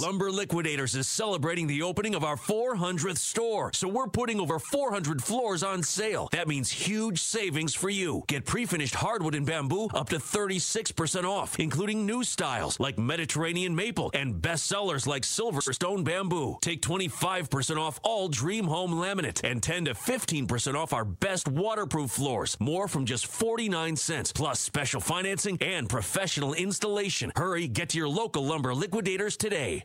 Lumber 0.00 0.32
Liquidators 0.32 0.96
is 0.96 1.06
celebrating 1.06 1.68
the 1.68 1.82
opening 1.82 2.16
of 2.16 2.24
our 2.24 2.36
400th 2.36 3.16
store, 3.18 3.70
so 3.72 3.86
we're 3.86 4.08
putting 4.08 4.40
over 4.40 4.58
400 4.58 5.22
floors 5.22 5.62
on 5.62 5.84
sale. 5.84 6.28
That 6.32 6.48
means 6.48 6.70
huge 6.70 7.20
savings 7.20 7.74
for 7.74 7.88
you. 7.88 8.24
Get 8.26 8.44
pre-finished 8.44 8.96
hardwood 8.96 9.36
and 9.36 9.46
bamboo 9.46 9.86
up 9.94 10.08
to 10.08 10.16
36% 10.16 11.24
off, 11.24 11.60
including 11.60 12.04
new 12.04 12.24
styles 12.24 12.80
like 12.80 12.98
Mediterranean 12.98 13.74
maple 13.76 14.10
and 14.14 14.34
bestsellers 14.34 15.06
like 15.06 15.22
Silverstone 15.22 16.02
bamboo. 16.02 16.58
Take 16.60 16.82
25% 16.82 17.76
off 17.76 18.00
all 18.02 18.28
Dream 18.28 18.64
Home 18.64 18.94
laminate 18.94 19.48
and 19.48 19.62
10 19.62 19.84
to 19.84 19.94
15% 19.94 20.74
off 20.74 20.92
our 20.92 21.04
best 21.04 21.46
waterproof 21.46 22.10
floors. 22.10 22.56
More 22.58 22.88
from 22.88 23.06
just 23.06 23.28
49 23.28 23.94
cents, 23.94 24.32
plus 24.32 24.58
special 24.58 25.00
financing 25.00 25.56
and 25.60 25.88
professional 25.88 26.52
installation. 26.54 27.30
Hurry, 27.36 27.68
get 27.68 27.90
to 27.90 27.98
your 27.98 28.08
local 28.08 28.44
lumber 28.44 28.74
liquidators 28.74 29.36
today. 29.36 29.83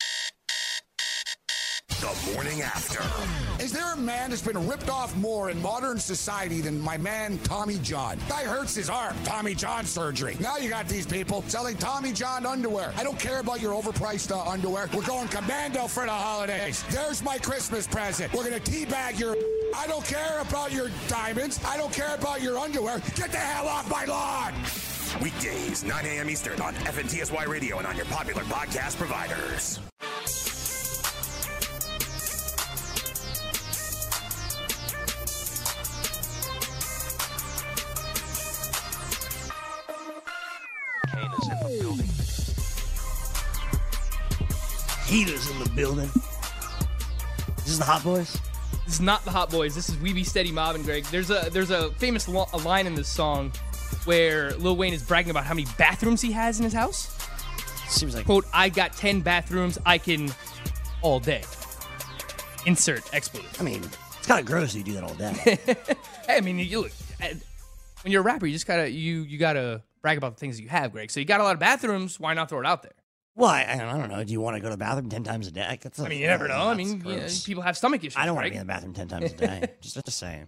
The 1.99 2.31
morning 2.33 2.61
after. 2.61 3.03
Is 3.61 3.73
there 3.73 3.93
a 3.93 3.97
man 3.97 4.29
that's 4.29 4.41
been 4.41 4.65
ripped 4.69 4.89
off 4.89 5.13
more 5.17 5.49
in 5.49 5.61
modern 5.61 5.99
society 5.99 6.61
than 6.61 6.79
my 6.79 6.97
man 6.97 7.37
Tommy 7.39 7.77
John? 7.79 8.17
Guy 8.29 8.43
hurts 8.43 8.73
his 8.73 8.89
arm, 8.89 9.17
Tommy 9.25 9.53
John 9.53 9.85
surgery. 9.85 10.37
Now 10.39 10.55
you 10.55 10.69
got 10.69 10.87
these 10.87 11.05
people 11.05 11.43
selling 11.49 11.75
Tommy 11.75 12.13
John 12.13 12.45
underwear. 12.45 12.93
I 12.95 13.03
don't 13.03 13.19
care 13.19 13.41
about 13.41 13.59
your 13.59 13.73
overpriced 13.73 14.31
uh, 14.31 14.49
underwear. 14.49 14.89
We're 14.93 15.05
going 15.05 15.27
commando 15.27 15.87
for 15.87 16.05
the 16.05 16.11
holidays. 16.11 16.85
There's 16.89 17.21
my 17.21 17.37
Christmas 17.37 17.85
present. 17.85 18.31
We're 18.33 18.45
gonna 18.45 18.61
teabag 18.61 19.19
your. 19.19 19.35
I 19.75 19.85
don't 19.85 20.05
care 20.05 20.39
about 20.39 20.71
your 20.71 20.89
diamonds. 21.09 21.59
I 21.65 21.75
don't 21.75 21.91
care 21.91 22.15
about 22.15 22.41
your 22.41 22.57
underwear. 22.57 22.99
Get 23.15 23.31
the 23.31 23.37
hell 23.37 23.67
off 23.67 23.91
my 23.91 24.05
lawn! 24.05 24.53
Weekdays, 25.21 25.83
9 25.83 26.05
a.m. 26.05 26.29
Eastern 26.29 26.61
on 26.61 26.73
FNTSY 26.75 27.45
Radio 27.47 27.77
and 27.77 27.87
on 27.87 27.97
your 27.97 28.05
popular 28.05 28.43
podcast 28.43 28.95
providers. 28.95 29.81
Building. 45.79 46.09
This 47.55 47.69
is 47.69 47.79
the 47.79 47.85
Hot 47.85 48.03
Boys. 48.03 48.37
This 48.83 48.95
is 48.95 48.99
not 49.01 49.23
the 49.23 49.31
Hot 49.31 49.49
Boys. 49.49 49.73
This 49.73 49.87
is 49.87 49.97
We 49.99 50.11
Be 50.11 50.25
Steady 50.25 50.51
Mob 50.51 50.75
and 50.75 50.83
Greg. 50.83 51.05
There's 51.05 51.29
a 51.29 51.49
there's 51.53 51.71
a 51.71 51.91
famous 51.91 52.27
lo- 52.27 52.49
a 52.51 52.57
line 52.57 52.85
in 52.85 52.95
this 52.95 53.07
song 53.07 53.53
where 54.03 54.51
Lil 54.55 54.75
Wayne 54.75 54.93
is 54.93 55.01
bragging 55.01 55.31
about 55.31 55.45
how 55.45 55.53
many 55.53 55.67
bathrooms 55.77 56.19
he 56.19 56.33
has 56.33 56.59
in 56.59 56.65
his 56.65 56.73
house. 56.73 57.15
Seems 57.87 58.13
like 58.13 58.25
quote 58.25 58.45
I 58.53 58.67
got 58.67 58.91
ten 58.91 59.21
bathrooms. 59.21 59.77
I 59.85 59.97
can 59.99 60.33
all 61.01 61.21
day. 61.21 61.43
Insert 62.65 63.13
expletive. 63.13 63.55
I 63.61 63.63
mean, 63.63 63.81
it's 64.17 64.27
kind 64.27 64.41
of 64.41 64.45
gross 64.45 64.73
that 64.73 64.79
you 64.79 64.83
do 64.83 64.93
that 64.93 65.03
all 65.03 65.13
day. 65.13 65.57
Hey, 66.27 66.37
I 66.37 66.41
mean, 66.41 66.59
you 66.59 66.81
look 66.81 66.91
uh, 67.23 67.27
when 68.03 68.11
you're 68.11 68.21
a 68.21 68.23
rapper, 68.23 68.45
you 68.45 68.53
just 68.53 68.67
gotta 68.67 68.91
you 68.91 69.21
you 69.21 69.37
gotta 69.37 69.81
brag 70.01 70.17
about 70.17 70.35
the 70.35 70.39
things 70.39 70.57
that 70.57 70.63
you 70.63 70.69
have, 70.69 70.91
Greg. 70.91 71.09
So 71.09 71.21
you 71.21 71.25
got 71.25 71.39
a 71.39 71.43
lot 71.43 71.53
of 71.53 71.59
bathrooms. 71.59 72.19
Why 72.19 72.33
not 72.33 72.49
throw 72.49 72.59
it 72.59 72.65
out 72.65 72.83
there? 72.83 72.91
Well, 73.35 73.49
I, 73.49 73.63
I 73.71 73.97
don't 73.97 74.09
know. 74.09 74.23
Do 74.23 74.31
you 74.33 74.41
want 74.41 74.57
to 74.57 74.59
go 74.61 74.67
to 74.67 74.71
the 74.73 74.77
bathroom 74.77 75.09
ten 75.09 75.23
times 75.23 75.47
a 75.47 75.51
day? 75.51 75.65
Like, 75.67 75.81
that's 75.81 75.99
I 75.99 76.09
mean, 76.09 76.19
you 76.19 76.27
never 76.27 76.47
know. 76.47 76.67
I 76.67 76.73
mean, 76.73 77.01
people 77.45 77.63
have 77.63 77.77
stomach 77.77 78.01
issues. 78.03 78.17
I 78.17 78.25
don't 78.25 78.35
want 78.35 78.45
to 78.47 78.51
be 78.51 78.57
in 78.57 78.61
the 78.61 78.71
bathroom 78.73 78.93
ten 78.93 79.07
times 79.07 79.31
a 79.31 79.35
day. 79.37 79.67
just, 79.81 79.95
just 80.03 80.17
saying. 80.17 80.47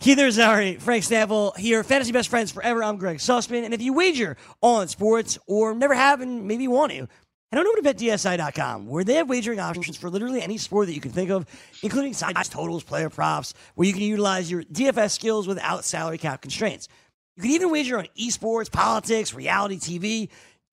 Keith 0.00 0.18
Zari, 0.18 0.80
Frank 0.80 1.02
Stampfel 1.02 1.56
here, 1.56 1.82
Fantasy 1.82 2.12
Best 2.12 2.28
Friends 2.28 2.52
Forever. 2.52 2.84
I'm 2.84 2.98
Greg 2.98 3.18
Sussman. 3.18 3.64
And 3.64 3.74
if 3.74 3.82
you 3.82 3.92
wager 3.92 4.36
on 4.60 4.86
sports 4.86 5.38
or 5.48 5.74
never 5.74 5.92
have 5.94 6.20
and 6.20 6.46
maybe 6.46 6.68
want 6.68 6.92
to, 6.92 7.08
head 7.50 7.58
on 7.58 7.66
over 7.66 7.78
to 7.78 7.82
betdsi.com 7.82 8.86
where 8.86 9.02
they 9.02 9.14
have 9.14 9.28
wagering 9.28 9.58
options 9.58 9.96
for 9.96 10.08
literally 10.08 10.40
any 10.40 10.56
sport 10.56 10.86
that 10.86 10.94
you 10.94 11.00
can 11.00 11.10
think 11.10 11.30
of, 11.30 11.46
including 11.82 12.14
size 12.14 12.48
totals, 12.48 12.84
player 12.84 13.10
props, 13.10 13.54
where 13.74 13.88
you 13.88 13.92
can 13.92 14.02
utilize 14.02 14.48
your 14.48 14.62
DFS 14.62 15.10
skills 15.10 15.48
without 15.48 15.84
salary 15.84 16.18
cap 16.18 16.42
constraints. 16.42 16.86
You 17.36 17.42
can 17.42 17.50
even 17.52 17.70
wager 17.72 17.98
on 17.98 18.06
esports, 18.16 18.70
politics, 18.70 19.34
reality 19.34 19.78
TV. 19.78 20.28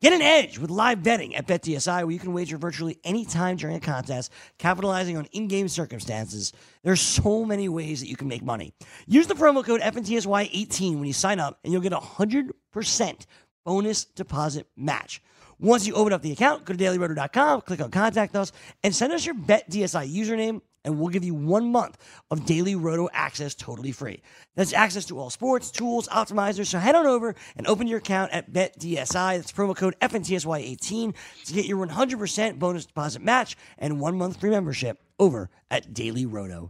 Get 0.05 0.13
an 0.13 0.21
edge 0.21 0.59
with 0.59 0.69
live 0.69 1.01
betting 1.01 1.35
at 1.35 1.47
BetDSI, 1.47 2.03
where 2.03 2.11
you 2.11 2.19
can 2.19 2.31
wager 2.31 2.59
virtually 2.59 2.99
any 3.03 3.25
time 3.25 3.55
during 3.55 3.75
a 3.75 3.79
contest, 3.79 4.31
capitalizing 4.59 5.17
on 5.17 5.25
in-game 5.31 5.67
circumstances. 5.67 6.53
There's 6.83 7.01
so 7.01 7.43
many 7.43 7.69
ways 7.69 8.01
that 8.01 8.07
you 8.07 8.15
can 8.15 8.27
make 8.27 8.43
money. 8.43 8.75
Use 9.07 9.25
the 9.25 9.33
promo 9.33 9.65
code 9.65 9.81
FNTSY18 9.81 10.97
when 10.97 11.05
you 11.05 11.13
sign 11.13 11.39
up, 11.39 11.57
and 11.63 11.73
you'll 11.73 11.81
get 11.81 11.91
a 11.91 11.97
100% 11.97 13.25
bonus 13.65 14.05
deposit 14.05 14.67
match. 14.77 15.23
Once 15.57 15.87
you 15.87 15.95
open 15.95 16.13
up 16.13 16.21
the 16.21 16.33
account, 16.33 16.65
go 16.65 16.75
to 16.75 16.83
dailyroto.com, 16.83 17.61
click 17.61 17.81
on 17.81 17.89
Contact 17.89 18.35
Us, 18.35 18.51
and 18.83 18.93
send 18.93 19.11
us 19.11 19.25
your 19.25 19.33
BetDSI 19.33 20.15
username, 20.15 20.61
and 20.85 20.97
we'll 20.97 21.09
give 21.09 21.25
you 21.25 21.33
one 21.33 21.71
month 21.71 21.97
of 22.31 22.45
Daily 22.45 22.75
Roto 22.75 23.09
access 23.11 23.53
totally 23.55 23.91
free. 23.91 24.21
That's 24.55 24.71
access 24.71 25.05
to 25.07 25.19
all 25.19 25.29
sports, 25.29 25.71
tools, 25.71 26.07
optimizers. 26.07 26.67
So 26.67 26.79
head 26.79 26.95
on 26.95 27.05
over 27.05 27.35
and 27.57 27.67
open 27.67 27.87
your 27.87 27.97
account 27.97 28.31
at 28.31 28.53
BetDSI. 28.53 29.37
That's 29.37 29.51
promo 29.51 29.75
code 29.75 29.95
FNTSY18 30.01 31.13
to 31.45 31.53
get 31.53 31.65
your 31.65 31.85
100% 31.85 32.59
bonus 32.59 32.85
deposit 32.85 33.21
match 33.21 33.57
and 33.77 33.99
one 33.99 34.17
month 34.17 34.39
free 34.39 34.51
membership 34.51 35.01
over 35.19 35.49
at 35.69 35.93
dailyroto.com. 35.93 36.69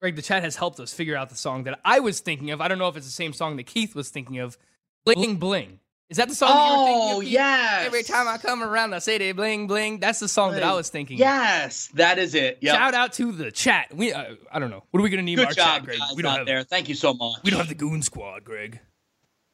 Greg, 0.00 0.16
the 0.16 0.22
chat 0.22 0.42
has 0.42 0.56
helped 0.56 0.78
us 0.80 0.92
figure 0.92 1.16
out 1.16 1.30
the 1.30 1.36
song 1.36 1.64
that 1.64 1.80
I 1.84 2.00
was 2.00 2.20
thinking 2.20 2.50
of. 2.50 2.60
I 2.60 2.68
don't 2.68 2.78
know 2.78 2.88
if 2.88 2.96
it's 2.96 3.06
the 3.06 3.12
same 3.12 3.32
song 3.32 3.56
that 3.56 3.64
Keith 3.64 3.94
was 3.94 4.10
thinking 4.10 4.38
of. 4.38 4.58
Bling 5.04 5.36
Bling. 5.36 5.80
Is 6.14 6.18
that 6.18 6.28
the 6.28 6.34
song 6.36 6.48
that 6.48 6.54
you 6.70 6.78
were 6.78 6.84
thinking 6.86 7.12
Oh, 7.16 7.20
of? 7.22 7.24
Yes. 7.26 7.86
Every 7.86 8.04
time 8.04 8.28
I 8.28 8.38
come 8.38 8.62
around, 8.62 8.94
I 8.94 9.00
say 9.00 9.18
they 9.18 9.32
bling 9.32 9.66
bling. 9.66 9.98
That's 9.98 10.20
the 10.20 10.28
song 10.28 10.52
that 10.52 10.62
I 10.62 10.72
was 10.72 10.88
thinking. 10.88 11.16
of. 11.16 11.18
Yes, 11.18 11.88
that 11.94 12.20
is 12.20 12.36
it. 12.36 12.58
Yep. 12.60 12.72
Shout 12.72 12.94
out 12.94 13.12
to 13.14 13.32
the 13.32 13.50
chat. 13.50 13.92
We 13.92 14.12
uh, 14.12 14.36
I 14.52 14.60
don't 14.60 14.70
know. 14.70 14.84
What 14.92 15.00
are 15.00 15.02
we 15.02 15.10
gonna 15.10 15.22
name 15.22 15.34
Good 15.38 15.48
our 15.48 15.52
job, 15.52 15.66
chat, 15.78 15.84
Greg? 15.86 15.98
guys 15.98 16.12
we 16.14 16.22
don't 16.22 16.36
have 16.36 16.46
there. 16.46 16.62
Thank 16.62 16.88
you 16.88 16.94
so 16.94 17.14
much. 17.14 17.40
we 17.42 17.50
don't 17.50 17.58
have 17.58 17.68
the 17.68 17.74
Goon 17.74 18.00
Squad, 18.00 18.44
Greg. 18.44 18.78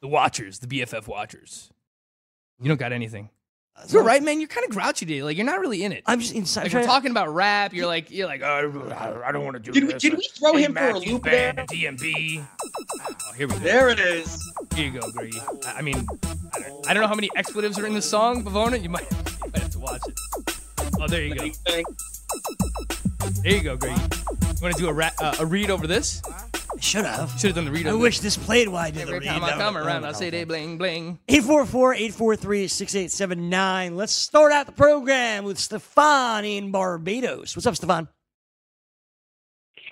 The 0.03 0.09
Watchers, 0.09 0.59
the 0.59 0.67
BFF 0.67 1.07
Watchers. 1.07 1.71
You 2.61 2.69
don't 2.69 2.77
got 2.79 2.93
anything. 2.93 3.31
You're 3.89 4.03
right, 4.03 4.23
man. 4.23 4.41
You're 4.41 4.49
kind 4.49 4.64
of 4.66 4.71
grouchy 4.73 5.07
today. 5.07 5.23
Like 5.23 5.39
you're 5.39 5.47
not 5.47 5.59
really 5.59 5.83
in 5.85 5.93
it. 5.93 6.03
I'm 6.07 6.21
just 6.21 6.35
inside. 6.35 6.62
Like 6.64 6.71
trying 6.71 6.83
we're 6.83 6.87
talking 6.89 7.11
about 7.12 7.35
rap. 7.35 7.73
You're 7.73 7.87
like 7.87 8.11
you're 8.11 8.27
like 8.27 8.43
oh, 8.43 8.93
I 9.25 9.33
don't 9.33 9.45
want 9.45 9.57
to 9.57 9.61
do 9.62 9.73
Did 9.73 9.85
we- 9.87 9.93
this. 9.95 10.03
did 10.03 10.12
we 10.18 10.29
throw 10.35 10.53
Hey, 10.55 10.64
him 10.64 10.75
for 10.75 10.91
a 10.91 10.99
loop 10.99 11.23
Band, 11.23 11.59
there? 11.59 11.66
DMB. 11.66 12.45
Oh, 12.62 13.33
here 13.33 13.49
we 13.49 13.55
go. 13.55 13.59
There 13.61 13.89
it 13.89 13.99
is. 13.99 14.53
Here 14.75 14.91
you 14.91 15.01
go, 15.01 15.11
Greg. 15.12 15.35
I 15.66 15.73
I 15.79 15.83
mean, 15.83 16.07
I 16.55 16.61
don't, 16.61 16.89
I 16.91 16.95
don't 16.95 17.01
know 17.03 17.09
how 17.09 17.14
many 17.14 17.31
expletives 17.37 17.79
are 17.79 17.87
in 17.87 17.95
the 17.95 18.03
song, 18.03 18.45
Bavona. 18.45 18.83
You 18.83 18.91
might, 18.91 19.11
you 19.11 19.16
might 19.53 19.62
have 19.62 19.71
to 19.71 19.79
watch 19.79 20.03
it. 20.07 20.61
Oh, 21.01 21.07
there 21.09 21.23
you 21.25 21.35
go. 21.35 21.49
There 23.43 23.55
you 23.55 23.62
go, 23.62 23.77
Greg. 23.77 23.97
You 23.97 24.62
want 24.62 24.77
to 24.77 24.83
do 24.83 24.89
a 24.89 24.93
ra- 24.93 25.11
uh, 25.21 25.37
a 25.41 25.47
read 25.47 25.71
over 25.71 25.87
this? 25.87 26.21
Should 26.81 27.05
have. 27.05 27.31
Should 27.39 27.49
have 27.49 27.55
done 27.57 27.64
the 27.66 27.70
read. 27.70 27.87
I 27.87 27.93
wish 27.95 28.20
this 28.20 28.37
played 28.39 28.68
while 28.68 28.85
I 28.87 28.91
did 28.91 29.03
Every 29.03 29.18
the 29.20 29.26
time. 29.26 29.45
I 29.45 29.51
That 29.51 29.59
come 29.59 29.74
would- 29.74 29.85
around, 29.85 30.05
I 30.07 30.12
say 30.12 30.31
they 30.31 30.45
bling 30.45 30.78
bling. 30.78 31.18
844-843-6879. 31.28 33.97
Let's 33.97 34.12
start 34.12 34.51
out 34.53 34.66
the 34.66 34.72
program 34.72 35.45
with 35.45 35.59
Stefan 35.59 36.45
in 36.45 36.70
Barbados. 36.70 37.55
What's 37.55 37.66
up, 37.66 37.76
Stefan? 37.76 38.09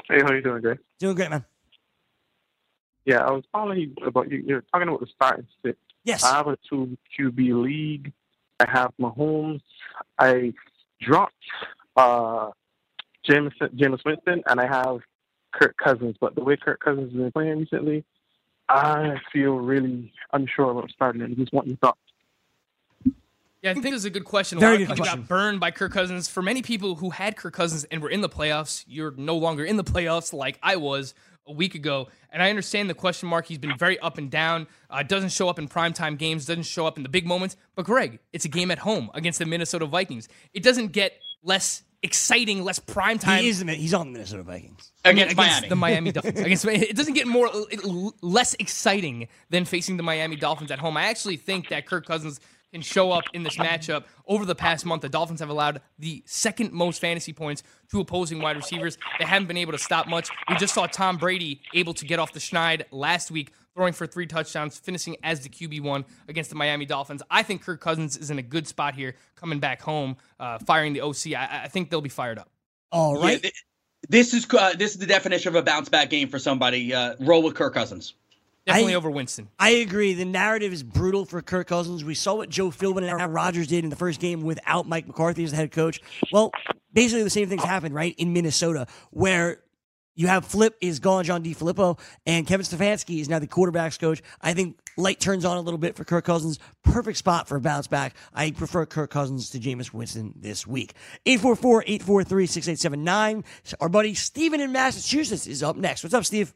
Hey, 0.08 0.22
how 0.22 0.32
you 0.32 0.40
doing, 0.40 0.62
Greg? 0.62 0.78
Doing 0.98 1.14
great, 1.14 1.28
man. 1.30 1.44
Yeah, 3.04 3.24
I 3.26 3.30
was 3.32 3.44
calling 3.54 3.78
you 3.78 3.92
about 4.06 4.30
you. 4.30 4.42
You're 4.46 4.64
talking 4.72 4.88
about 4.88 5.00
the 5.00 5.06
starting 5.14 5.46
six. 5.64 5.78
Yes. 6.04 6.24
I 6.24 6.36
have 6.36 6.46
a 6.48 6.56
two 6.68 6.96
QB 7.18 7.62
league. 7.62 8.12
I 8.60 8.70
have 8.70 8.92
Mahomes. 9.00 9.60
I 10.18 10.52
dropped 11.00 11.34
uh, 11.96 12.50
James 13.24 13.52
James 13.74 14.00
Winston, 14.04 14.42
and 14.46 14.60
I 14.60 14.66
have 14.66 15.00
Kirk 15.58 15.76
Cousins. 15.76 16.16
But 16.20 16.34
the 16.34 16.42
way 16.44 16.56
Kirk 16.56 16.80
Cousins 16.80 17.12
has 17.12 17.20
been 17.20 17.32
playing 17.32 17.58
recently, 17.58 18.04
I 18.68 19.16
feel 19.32 19.56
really 19.56 20.12
unsure 20.32 20.70
about 20.70 20.90
starting 20.90 21.22
him. 21.22 21.34
Just 21.36 21.52
want 21.52 21.68
your 21.68 21.76
thoughts. 21.78 21.98
Yeah, 23.62 23.72
I 23.72 23.74
think 23.74 23.86
this 23.86 23.94
is 23.94 24.04
a 24.04 24.10
good 24.10 24.24
question. 24.24 24.58
A 24.58 24.60
Very 24.60 24.72
lot 24.72 24.74
of 24.74 24.88
good 24.88 24.94
people 24.94 25.04
question. 25.04 25.20
got 25.22 25.28
burned 25.28 25.60
by 25.60 25.72
Kirk 25.72 25.92
Cousins. 25.92 26.28
For 26.28 26.42
many 26.42 26.62
people 26.62 26.94
who 26.94 27.10
had 27.10 27.36
Kirk 27.36 27.54
Cousins 27.54 27.84
and 27.90 28.00
were 28.00 28.10
in 28.10 28.20
the 28.20 28.28
playoffs, 28.28 28.84
you're 28.86 29.10
no 29.16 29.36
longer 29.36 29.64
in 29.64 29.76
the 29.76 29.84
playoffs 29.84 30.32
like 30.32 30.60
I 30.62 30.76
was 30.76 31.12
a 31.44 31.52
week 31.52 31.74
ago. 31.74 32.08
And 32.30 32.40
I 32.40 32.50
understand 32.50 32.88
the 32.88 32.94
question 32.94 33.28
mark. 33.28 33.46
He's 33.46 33.58
been 33.58 33.76
very 33.76 33.98
up 33.98 34.16
and 34.16 34.30
down. 34.30 34.68
Uh, 34.88 35.02
doesn't 35.02 35.30
show 35.30 35.48
up 35.48 35.58
in 35.58 35.66
primetime 35.66 36.16
games, 36.16 36.46
doesn't 36.46 36.64
show 36.64 36.86
up 36.86 36.98
in 36.98 37.02
the 37.02 37.08
big 37.08 37.26
moments. 37.26 37.56
But 37.74 37.86
Greg, 37.86 38.20
it's 38.32 38.44
a 38.44 38.48
game 38.48 38.70
at 38.70 38.78
home 38.78 39.10
against 39.12 39.40
the 39.40 39.46
Minnesota 39.46 39.86
Vikings. 39.86 40.28
It 40.54 40.62
doesn't 40.62 40.92
get 40.92 41.14
less 41.42 41.82
exciting, 42.02 42.64
less 42.64 42.78
primetime. 42.78 43.40
He 43.40 43.48
is 43.48 43.64
the, 43.64 43.72
he's 43.74 43.94
on 43.94 44.06
the 44.06 44.12
Minnesota 44.12 44.42
Vikings. 44.42 44.92
I 45.04 45.12
mean, 45.12 45.28
Against 45.28 45.36
Miami. 45.36 45.68
the 45.68 45.76
Miami 45.76 46.12
Dolphins. 46.12 46.40
against 46.44 46.64
it 46.64 46.96
doesn't 46.96 47.14
get 47.14 47.26
more 47.26 47.48
uh, 47.48 48.10
less 48.22 48.54
exciting 48.54 49.28
than 49.50 49.64
facing 49.64 49.96
the 49.96 50.02
Miami 50.02 50.36
Dolphins 50.36 50.70
at 50.70 50.78
home. 50.78 50.96
I 50.96 51.04
actually 51.04 51.36
think 51.36 51.68
that 51.68 51.86
Kirk 51.86 52.06
Cousins 52.06 52.40
can 52.72 52.82
show 52.82 53.12
up 53.12 53.24
in 53.32 53.42
this 53.42 53.56
matchup. 53.56 54.04
Over 54.26 54.44
the 54.44 54.54
past 54.54 54.84
month, 54.84 55.02
the 55.02 55.08
Dolphins 55.08 55.40
have 55.40 55.48
allowed 55.48 55.80
the 55.98 56.22
second 56.26 56.72
most 56.72 57.00
fantasy 57.00 57.32
points 57.32 57.62
to 57.90 58.00
opposing 58.00 58.40
wide 58.42 58.56
receivers. 58.56 58.98
They 59.18 59.24
haven't 59.24 59.48
been 59.48 59.56
able 59.56 59.72
to 59.72 59.78
stop 59.78 60.06
much. 60.06 60.28
We 60.48 60.56
just 60.56 60.74
saw 60.74 60.86
Tom 60.86 61.16
Brady 61.16 61.62
able 61.74 61.94
to 61.94 62.04
get 62.04 62.18
off 62.18 62.32
the 62.32 62.40
schneid 62.40 62.84
last 62.90 63.30
week, 63.30 63.52
throwing 63.78 63.92
for 63.92 64.08
three 64.08 64.26
touchdowns, 64.26 64.76
finishing 64.76 65.16
as 65.22 65.38
the 65.40 65.48
QB 65.48 65.82
one 65.82 66.04
against 66.26 66.50
the 66.50 66.56
Miami 66.56 66.84
Dolphins. 66.84 67.22
I 67.30 67.44
think 67.44 67.62
Kirk 67.62 67.80
Cousins 67.80 68.16
is 68.16 68.28
in 68.28 68.40
a 68.40 68.42
good 68.42 68.66
spot 68.66 68.94
here, 68.94 69.14
coming 69.36 69.60
back 69.60 69.80
home, 69.80 70.16
uh, 70.40 70.58
firing 70.58 70.94
the 70.94 71.02
OC. 71.02 71.28
I, 71.36 71.60
I 71.64 71.68
think 71.68 71.88
they'll 71.88 72.00
be 72.00 72.08
fired 72.08 72.40
up. 72.40 72.50
All 72.90 73.14
right. 73.14 73.40
Yeah, 73.40 73.46
right. 73.46 73.52
this 74.08 74.34
is 74.34 74.52
uh, 74.52 74.74
this 74.76 74.94
is 74.94 74.98
the 74.98 75.06
definition 75.06 75.50
of 75.50 75.54
a 75.54 75.62
bounce 75.62 75.88
back 75.88 76.10
game 76.10 76.28
for 76.28 76.40
somebody. 76.40 76.92
Uh, 76.92 77.14
roll 77.20 77.40
with 77.40 77.54
Kirk 77.54 77.72
Cousins. 77.72 78.14
Definitely 78.66 78.94
I- 78.94 78.96
over 78.96 79.10
Winston. 79.12 79.48
I 79.60 79.70
agree. 79.70 80.12
The 80.14 80.24
narrative 80.24 80.72
is 80.72 80.82
brutal 80.82 81.24
for 81.24 81.40
Kirk 81.40 81.68
Cousins. 81.68 82.02
We 82.02 82.14
saw 82.14 82.34
what 82.34 82.48
Joe 82.48 82.70
Philbin 82.70 82.98
and 82.98 83.06
Aaron 83.06 83.30
Rodgers 83.30 83.68
did 83.68 83.84
in 83.84 83.90
the 83.90 83.96
first 83.96 84.18
game 84.18 84.42
without 84.42 84.88
Mike 84.88 85.06
McCarthy 85.06 85.44
as 85.44 85.52
the 85.52 85.56
head 85.56 85.70
coach. 85.70 86.00
Well, 86.32 86.50
basically 86.92 87.22
the 87.22 87.30
same 87.30 87.48
things 87.48 87.62
happened, 87.62 87.94
right, 87.94 88.16
in 88.18 88.32
Minnesota, 88.32 88.88
where 89.12 89.60
you 90.18 90.26
have 90.26 90.44
Flip 90.44 90.76
is 90.80 90.98
gone, 90.98 91.22
John 91.22 91.44
DeFilippo, 91.44 91.96
and 92.26 92.44
Kevin 92.44 92.66
Stefanski 92.66 93.20
is 93.20 93.28
now 93.28 93.38
the 93.38 93.46
quarterbacks 93.46 94.00
coach. 94.00 94.20
I 94.42 94.52
think 94.52 94.76
light 94.96 95.20
turns 95.20 95.44
on 95.44 95.56
a 95.56 95.60
little 95.60 95.78
bit 95.78 95.94
for 95.94 96.02
Kirk 96.02 96.24
Cousins. 96.24 96.58
Perfect 96.82 97.18
spot 97.18 97.46
for 97.46 97.56
a 97.56 97.60
bounce 97.60 97.86
back. 97.86 98.16
I 98.34 98.50
prefer 98.50 98.84
Kirk 98.84 99.10
Cousins 99.10 99.50
to 99.50 99.60
Jameis 99.60 99.92
Winston 99.92 100.34
this 100.34 100.66
week. 100.66 100.94
844-843-6879. 101.24 103.44
Our 103.80 103.88
buddy 103.88 104.14
Steven 104.14 104.60
in 104.60 104.72
Massachusetts 104.72 105.46
is 105.46 105.62
up 105.62 105.76
next. 105.76 106.02
What's 106.02 106.14
up, 106.14 106.24
Steve? 106.24 106.52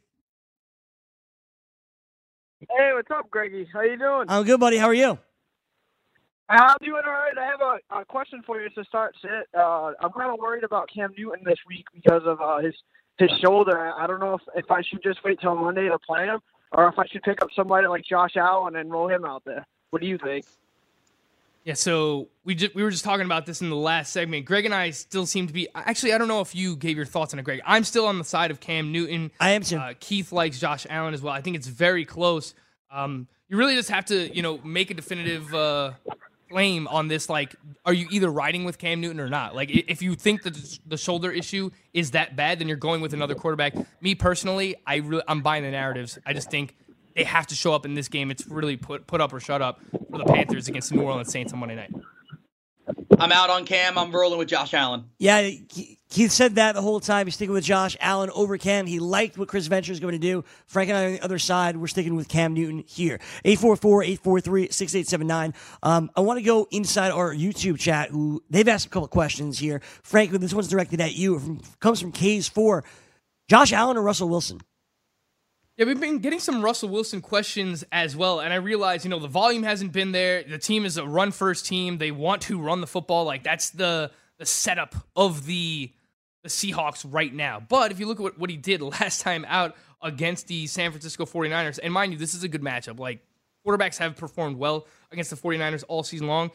Hey, 2.58 2.90
what's 2.94 3.12
up, 3.12 3.30
Greggy? 3.30 3.68
How 3.72 3.82
you 3.82 3.96
doing? 3.96 4.24
I'm 4.26 4.42
good, 4.42 4.58
buddy. 4.58 4.76
How 4.76 4.86
are 4.86 4.94
you? 4.94 5.20
I'm 6.48 6.76
doing 6.82 7.02
all 7.06 7.12
right. 7.12 7.38
I 7.38 7.44
have 7.44 7.60
a, 7.60 7.78
a 8.00 8.04
question 8.04 8.42
for 8.44 8.60
you 8.60 8.68
to 8.70 8.84
start. 8.84 9.14
Sit. 9.22 9.30
Uh, 9.56 9.92
I'm 10.00 10.10
kind 10.10 10.32
of 10.32 10.40
worried 10.40 10.64
about 10.64 10.88
Cam 10.92 11.12
Newton 11.16 11.44
this 11.44 11.58
week 11.68 11.84
because 11.94 12.22
of 12.26 12.40
uh, 12.40 12.58
his 12.58 12.74
his 13.18 13.30
shoulder. 13.42 13.78
I 13.78 14.04
I 14.04 14.06
don't 14.06 14.20
know 14.20 14.34
if, 14.34 14.42
if 14.64 14.70
I 14.70 14.82
should 14.82 15.02
just 15.02 15.22
wait 15.24 15.40
till 15.40 15.54
Monday 15.54 15.88
to 15.88 15.98
play 15.98 16.26
him, 16.26 16.40
or 16.72 16.88
if 16.88 16.98
I 16.98 17.06
should 17.06 17.22
pick 17.22 17.42
up 17.42 17.48
somebody 17.54 17.86
like 17.86 18.04
Josh 18.04 18.36
Allen 18.36 18.76
and 18.76 18.90
roll 18.90 19.08
him 19.08 19.24
out 19.24 19.42
there. 19.44 19.66
What 19.90 20.00
do 20.00 20.08
you 20.08 20.18
think? 20.18 20.44
Yeah, 21.64 21.74
so 21.74 22.28
we 22.44 22.56
just 22.56 22.74
we 22.74 22.82
were 22.82 22.90
just 22.90 23.04
talking 23.04 23.24
about 23.24 23.46
this 23.46 23.60
in 23.60 23.70
the 23.70 23.76
last 23.76 24.12
segment. 24.12 24.46
Greg 24.46 24.64
and 24.64 24.74
I 24.74 24.90
still 24.90 25.26
seem 25.26 25.46
to 25.46 25.52
be 25.52 25.68
actually 25.74 26.12
I 26.12 26.18
don't 26.18 26.26
know 26.26 26.40
if 26.40 26.54
you 26.54 26.74
gave 26.74 26.96
your 26.96 27.06
thoughts 27.06 27.32
on 27.32 27.38
it, 27.38 27.44
Greg. 27.44 27.60
I'm 27.64 27.84
still 27.84 28.06
on 28.06 28.18
the 28.18 28.24
side 28.24 28.50
of 28.50 28.58
Cam 28.58 28.90
Newton. 28.90 29.30
I 29.38 29.50
am 29.50 29.62
too. 29.62 29.76
Uh, 29.76 29.94
Keith 30.00 30.32
likes 30.32 30.58
Josh 30.58 30.86
Allen 30.90 31.14
as 31.14 31.22
well. 31.22 31.32
I 31.32 31.40
think 31.40 31.54
it's 31.54 31.68
very 31.68 32.04
close. 32.04 32.54
Um, 32.90 33.28
you 33.48 33.56
really 33.56 33.76
just 33.76 33.90
have 33.90 34.04
to 34.06 34.34
you 34.34 34.42
know 34.42 34.58
make 34.64 34.90
a 34.90 34.94
definitive 34.94 35.54
uh, 35.54 35.92
flame 36.52 36.86
on 36.88 37.08
this. 37.08 37.28
Like, 37.28 37.56
are 37.84 37.92
you 37.92 38.06
either 38.10 38.30
riding 38.30 38.64
with 38.64 38.78
Cam 38.78 39.00
Newton 39.00 39.20
or 39.20 39.28
not? 39.28 39.54
Like, 39.54 39.70
if 39.70 40.02
you 40.02 40.14
think 40.14 40.42
that 40.44 40.78
the 40.86 40.96
shoulder 40.96 41.30
issue 41.32 41.70
is 41.92 42.12
that 42.12 42.36
bad, 42.36 42.58
then 42.58 42.68
you're 42.68 42.76
going 42.76 43.00
with 43.00 43.14
another 43.14 43.34
quarterback. 43.34 43.74
Me 44.00 44.14
personally, 44.14 44.76
I 44.86 44.96
really, 44.96 45.22
I'm 45.26 45.40
buying 45.40 45.64
the 45.64 45.70
narratives. 45.70 46.18
I 46.24 46.32
just 46.32 46.50
think 46.50 46.76
they 47.16 47.24
have 47.24 47.46
to 47.48 47.54
show 47.54 47.74
up 47.74 47.84
in 47.84 47.94
this 47.94 48.08
game. 48.08 48.30
It's 48.30 48.46
really 48.46 48.76
put 48.76 49.06
put 49.06 49.20
up 49.20 49.32
or 49.32 49.40
shut 49.40 49.62
up 49.62 49.80
for 50.10 50.18
the 50.18 50.24
Panthers 50.24 50.68
against 50.68 50.90
the 50.90 50.96
New 50.96 51.02
Orleans 51.02 51.30
Saints 51.30 51.52
on 51.52 51.58
Monday 51.58 51.76
night. 51.76 51.90
I'm 53.18 53.32
out 53.32 53.50
on 53.50 53.64
Cam. 53.64 53.96
I'm 53.96 54.10
rolling 54.12 54.38
with 54.38 54.48
Josh 54.48 54.74
Allen. 54.74 55.04
Yeah, 55.18 55.48
Ke- 55.50 55.98
Keith 56.12 56.30
said 56.30 56.54
that 56.56 56.74
the 56.74 56.82
whole 56.82 57.00
time. 57.00 57.26
He's 57.26 57.36
sticking 57.36 57.54
with 57.54 57.64
Josh 57.64 57.96
Allen 57.98 58.28
over 58.34 58.58
Cam. 58.58 58.86
He 58.86 58.98
liked 58.98 59.38
what 59.38 59.48
Chris 59.48 59.66
Ventura 59.66 59.94
is 59.94 60.00
going 60.00 60.12
to 60.12 60.18
do. 60.18 60.44
Frank 60.66 60.90
and 60.90 60.98
I 60.98 61.06
on 61.06 61.12
the 61.12 61.24
other 61.24 61.38
side, 61.38 61.78
we're 61.78 61.86
sticking 61.86 62.16
with 62.16 62.28
Cam 62.28 62.52
Newton 62.52 62.84
here. 62.86 63.18
844-843-6879. 63.46 65.54
Um, 65.82 66.10
I 66.14 66.20
want 66.20 66.38
to 66.38 66.44
go 66.44 66.68
inside 66.70 67.12
our 67.12 67.34
YouTube 67.34 67.78
chat. 67.78 68.10
Who 68.10 68.42
they've 68.50 68.68
asked 68.68 68.88
a 68.88 68.90
couple 68.90 69.08
questions 69.08 69.58
here. 69.58 69.80
Frank, 70.02 70.32
this 70.32 70.52
one's 70.52 70.68
directed 70.68 71.00
at 71.00 71.14
you. 71.14 71.38
From, 71.38 71.62
comes 71.80 71.98
from 71.98 72.12
K's 72.12 72.46
four. 72.46 72.84
Josh 73.48 73.72
Allen 73.72 73.96
or 73.96 74.02
Russell 74.02 74.28
Wilson? 74.28 74.60
Yeah, 75.78 75.86
we've 75.86 75.98
been 75.98 76.18
getting 76.18 76.40
some 76.40 76.62
Russell 76.62 76.90
Wilson 76.90 77.22
questions 77.22 77.84
as 77.90 78.14
well, 78.14 78.40
and 78.40 78.52
I 78.52 78.56
realize 78.56 79.04
you 79.04 79.10
know 79.10 79.18
the 79.18 79.28
volume 79.28 79.62
hasn't 79.62 79.92
been 79.92 80.12
there. 80.12 80.42
The 80.42 80.58
team 80.58 80.84
is 80.84 80.98
a 80.98 81.06
run 81.06 81.32
first 81.32 81.64
team. 81.64 81.96
They 81.96 82.10
want 82.10 82.42
to 82.42 82.60
run 82.60 82.82
the 82.82 82.86
football. 82.86 83.24
Like 83.24 83.42
that's 83.42 83.70
the 83.70 84.10
the 84.36 84.44
setup 84.44 84.94
of 85.16 85.46
the 85.46 85.90
the 86.42 86.48
Seahawks 86.48 87.06
right 87.08 87.32
now. 87.32 87.60
But 87.60 87.92
if 87.92 88.00
you 88.00 88.06
look 88.06 88.18
at 88.18 88.22
what, 88.22 88.38
what 88.38 88.50
he 88.50 88.56
did 88.56 88.82
last 89.00 89.20
time 89.20 89.44
out 89.48 89.76
against 90.02 90.48
the 90.48 90.66
San 90.66 90.90
Francisco 90.90 91.24
49ers, 91.24 91.78
and 91.82 91.92
mind 91.92 92.12
you, 92.12 92.18
this 92.18 92.34
is 92.34 92.44
a 92.44 92.48
good 92.48 92.62
matchup. 92.62 92.98
Like 92.98 93.20
quarterbacks 93.66 93.98
have 93.98 94.16
performed 94.16 94.56
well 94.56 94.86
against 95.10 95.30
the 95.30 95.36
49ers 95.36 95.84
all 95.88 96.02
season 96.02 96.26
long. 96.26 96.50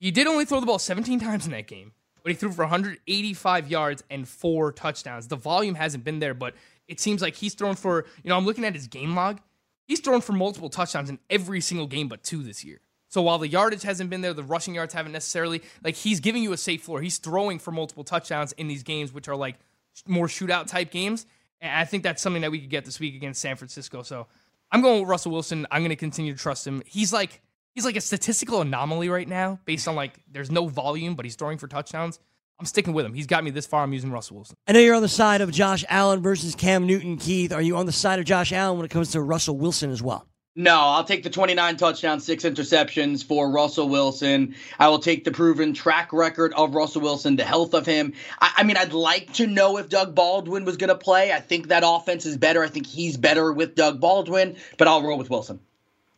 He 0.00 0.10
did 0.10 0.26
only 0.26 0.44
throw 0.44 0.60
the 0.60 0.66
ball 0.66 0.78
17 0.78 1.20
times 1.20 1.46
in 1.46 1.52
that 1.52 1.66
game, 1.66 1.92
but 2.22 2.30
he 2.30 2.36
threw 2.36 2.52
for 2.52 2.62
185 2.62 3.70
yards 3.70 4.02
and 4.10 4.28
four 4.28 4.72
touchdowns. 4.72 5.28
The 5.28 5.36
volume 5.36 5.74
hasn't 5.74 6.04
been 6.04 6.18
there, 6.18 6.34
but 6.34 6.54
it 6.86 7.00
seems 7.00 7.20
like 7.22 7.34
he's 7.34 7.54
thrown 7.54 7.74
for, 7.74 8.06
you 8.22 8.30
know, 8.30 8.36
I'm 8.36 8.46
looking 8.46 8.64
at 8.64 8.74
his 8.74 8.86
game 8.86 9.14
log. 9.14 9.40
He's 9.86 10.00
thrown 10.00 10.20
for 10.20 10.32
multiple 10.32 10.68
touchdowns 10.68 11.08
in 11.08 11.18
every 11.30 11.60
single 11.60 11.86
game 11.86 12.08
but 12.08 12.22
two 12.22 12.42
this 12.42 12.64
year. 12.64 12.80
So 13.08 13.22
while 13.22 13.38
the 13.38 13.48
yardage 13.48 13.82
hasn't 13.82 14.10
been 14.10 14.20
there, 14.20 14.34
the 14.34 14.42
rushing 14.42 14.74
yards 14.74 14.92
haven't 14.92 15.12
necessarily, 15.12 15.62
like 15.82 15.94
he's 15.94 16.20
giving 16.20 16.42
you 16.42 16.52
a 16.52 16.56
safe 16.58 16.82
floor. 16.82 17.00
He's 17.00 17.18
throwing 17.18 17.58
for 17.58 17.72
multiple 17.72 18.04
touchdowns 18.04 18.52
in 18.52 18.68
these 18.68 18.82
games, 18.82 19.12
which 19.12 19.28
are 19.28 19.36
like 19.36 19.56
more 20.06 20.26
shootout 20.26 20.66
type 20.66 20.90
games. 20.90 21.26
And 21.60 21.72
I 21.72 21.84
think 21.84 22.02
that's 22.02 22.22
something 22.22 22.42
that 22.42 22.50
we 22.50 22.60
could 22.60 22.70
get 22.70 22.84
this 22.84 23.00
week 23.00 23.14
against 23.14 23.40
San 23.40 23.56
Francisco. 23.56 24.02
So 24.02 24.26
I'm 24.70 24.82
going 24.82 25.00
with 25.00 25.08
Russell 25.08 25.32
Wilson. 25.32 25.66
I'm 25.70 25.80
going 25.80 25.90
to 25.90 25.96
continue 25.96 26.34
to 26.34 26.38
trust 26.38 26.66
him. 26.66 26.82
He's 26.86 27.12
like, 27.12 27.40
he's 27.74 27.84
like 27.84 27.96
a 27.96 28.00
statistical 28.00 28.60
anomaly 28.60 29.08
right 29.08 29.28
now 29.28 29.58
based 29.64 29.88
on 29.88 29.96
like 29.96 30.20
there's 30.30 30.50
no 30.50 30.66
volume, 30.66 31.14
but 31.14 31.24
he's 31.24 31.34
throwing 31.34 31.58
for 31.58 31.66
touchdowns. 31.66 32.20
I'm 32.60 32.66
sticking 32.66 32.92
with 32.92 33.06
him. 33.06 33.14
He's 33.14 33.26
got 33.28 33.44
me 33.44 33.50
this 33.50 33.66
far. 33.66 33.84
I'm 33.84 33.92
using 33.92 34.10
Russell 34.10 34.36
Wilson. 34.36 34.56
I 34.66 34.72
know 34.72 34.80
you're 34.80 34.96
on 34.96 35.02
the 35.02 35.08
side 35.08 35.40
of 35.40 35.52
Josh 35.52 35.84
Allen 35.88 36.20
versus 36.20 36.56
Cam 36.56 36.86
Newton, 36.86 37.16
Keith. 37.16 37.52
Are 37.52 37.62
you 37.62 37.76
on 37.76 37.86
the 37.86 37.92
side 37.92 38.18
of 38.18 38.24
Josh 38.24 38.52
Allen 38.52 38.78
when 38.78 38.84
it 38.84 38.90
comes 38.90 39.12
to 39.12 39.22
Russell 39.22 39.56
Wilson 39.56 39.90
as 39.90 40.02
well? 40.02 40.26
No, 40.58 40.74
I'll 40.74 41.04
take 41.04 41.22
the 41.22 41.30
29 41.30 41.76
touchdowns, 41.76 42.24
six 42.24 42.42
interceptions 42.42 43.24
for 43.24 43.48
Russell 43.48 43.88
Wilson. 43.88 44.56
I 44.80 44.88
will 44.88 44.98
take 44.98 45.22
the 45.22 45.30
proven 45.30 45.72
track 45.72 46.12
record 46.12 46.52
of 46.54 46.74
Russell 46.74 47.00
Wilson, 47.00 47.36
the 47.36 47.44
health 47.44 47.74
of 47.74 47.86
him. 47.86 48.12
I, 48.40 48.54
I 48.56 48.64
mean, 48.64 48.76
I'd 48.76 48.92
like 48.92 49.32
to 49.34 49.46
know 49.46 49.76
if 49.76 49.88
Doug 49.88 50.16
Baldwin 50.16 50.64
was 50.64 50.76
going 50.76 50.88
to 50.88 50.96
play. 50.96 51.32
I 51.32 51.38
think 51.38 51.68
that 51.68 51.84
offense 51.86 52.26
is 52.26 52.36
better. 52.36 52.64
I 52.64 52.66
think 52.66 52.88
he's 52.88 53.16
better 53.16 53.52
with 53.52 53.76
Doug 53.76 54.00
Baldwin, 54.00 54.56
but 54.78 54.88
I'll 54.88 55.00
roll 55.00 55.16
with 55.16 55.30
Wilson. 55.30 55.60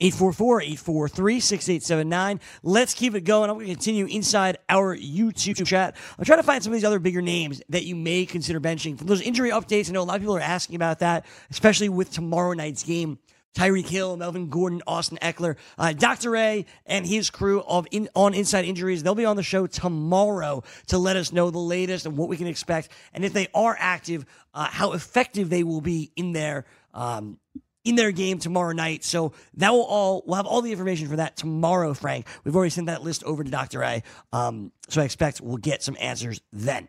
844-843-6879. 0.01 2.41
Let's 2.63 2.95
keep 2.95 3.15
it 3.15 3.25
going. 3.25 3.51
I'm 3.51 3.57
going 3.57 3.67
to 3.67 3.75
continue 3.75 4.07
inside 4.07 4.57
our 4.71 4.97
YouTube 4.97 5.67
chat. 5.67 5.97
I'm 6.19 6.25
trying 6.25 6.39
to 6.39 6.45
find 6.45 6.65
some 6.65 6.73
of 6.73 6.79
these 6.79 6.85
other 6.85 6.99
bigger 6.99 7.21
names 7.21 7.61
that 7.69 7.85
you 7.85 7.95
may 7.95 8.25
consider 8.25 8.59
benching. 8.59 8.97
From 8.97 9.07
those 9.07 9.21
injury 9.21 9.51
updates, 9.51 9.91
I 9.91 9.93
know 9.93 10.01
a 10.01 10.05
lot 10.05 10.17
of 10.17 10.23
people 10.23 10.37
are 10.37 10.41
asking 10.41 10.77
about 10.77 11.01
that, 11.01 11.27
especially 11.51 11.91
with 11.91 12.11
tomorrow 12.11 12.55
night's 12.55 12.85
game. 12.85 13.19
Tyreek 13.55 13.89
Hill, 13.89 14.17
Melvin 14.17 14.49
Gordon, 14.49 14.83
Austin 14.87 15.19
Ekeler, 15.21 15.57
uh, 15.79 15.93
Dr. 15.93 16.37
A 16.37 16.65
and 16.87 17.07
his 17.07 17.31
crew 17.31 17.63
of 17.63 17.87
in, 17.91 18.09
on 18.15 18.35
Inside 18.35 18.65
Injuries. 18.65 19.03
They'll 19.03 19.15
be 19.15 19.25
on 19.25 19.37
the 19.37 19.43
show 19.43 19.67
tomorrow 19.67 20.63
to 20.87 20.99
let 20.99 21.17
us 21.17 21.33
know 21.33 21.51
the 21.51 21.59
latest 21.59 22.07
and 22.07 22.17
what 22.17 22.29
we 22.29 22.37
can 22.37 22.47
expect, 22.47 22.91
and 23.13 23.25
if 23.25 23.33
they 23.33 23.49
are 23.55 23.77
active, 23.79 24.25
uh, 24.55 24.69
how 24.71 24.93
effective 24.93 25.51
they 25.51 25.63
will 25.63 25.81
be 25.81 26.13
in 26.17 26.33
their 26.33 26.65
um, 26.95 27.39
in 27.85 27.95
their 27.97 28.13
game 28.13 28.39
tomorrow 28.39 28.73
night. 28.73 29.05
So 29.05 29.33
that 29.55 29.73
will 29.73 29.85
all 29.85 30.23
we'll 30.27 30.37
have 30.37 30.47
all 30.47 30.63
the 30.63 30.71
information 30.71 31.09
for 31.09 31.17
that 31.17 31.37
tomorrow, 31.37 31.95
Frank. 31.95 32.27
We've 32.45 32.55
already 32.55 32.71
sent 32.71 32.87
that 32.87 33.03
list 33.03 33.25
over 33.25 33.43
to 33.43 33.51
Dr. 33.51 33.83
A. 33.83 34.03
Um, 34.33 34.73
so 34.89 35.01
I 35.01 35.05
expect 35.05 35.41
we'll 35.41 35.57
get 35.57 35.83
some 35.83 35.97
answers 36.01 36.41
then. 36.53 36.89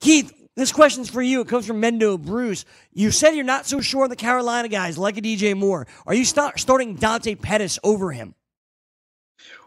Keith, 0.00 0.32
this 0.56 0.72
question's 0.72 1.10
for 1.10 1.22
you. 1.22 1.40
It 1.40 1.48
comes 1.48 1.66
from 1.66 1.80
Mendo 1.80 2.20
Bruce. 2.20 2.64
You 2.92 3.10
said 3.10 3.30
you're 3.30 3.44
not 3.44 3.66
so 3.66 3.80
sure 3.80 4.06
the 4.06 4.16
Carolina 4.16 4.68
guys 4.68 4.96
like 4.96 5.16
a 5.16 5.22
DJ 5.22 5.56
Moore. 5.56 5.86
Are 6.06 6.14
you 6.14 6.24
start, 6.24 6.60
starting 6.60 6.94
Dante 6.94 7.34
Pettis 7.34 7.78
over 7.82 8.12
him? 8.12 8.34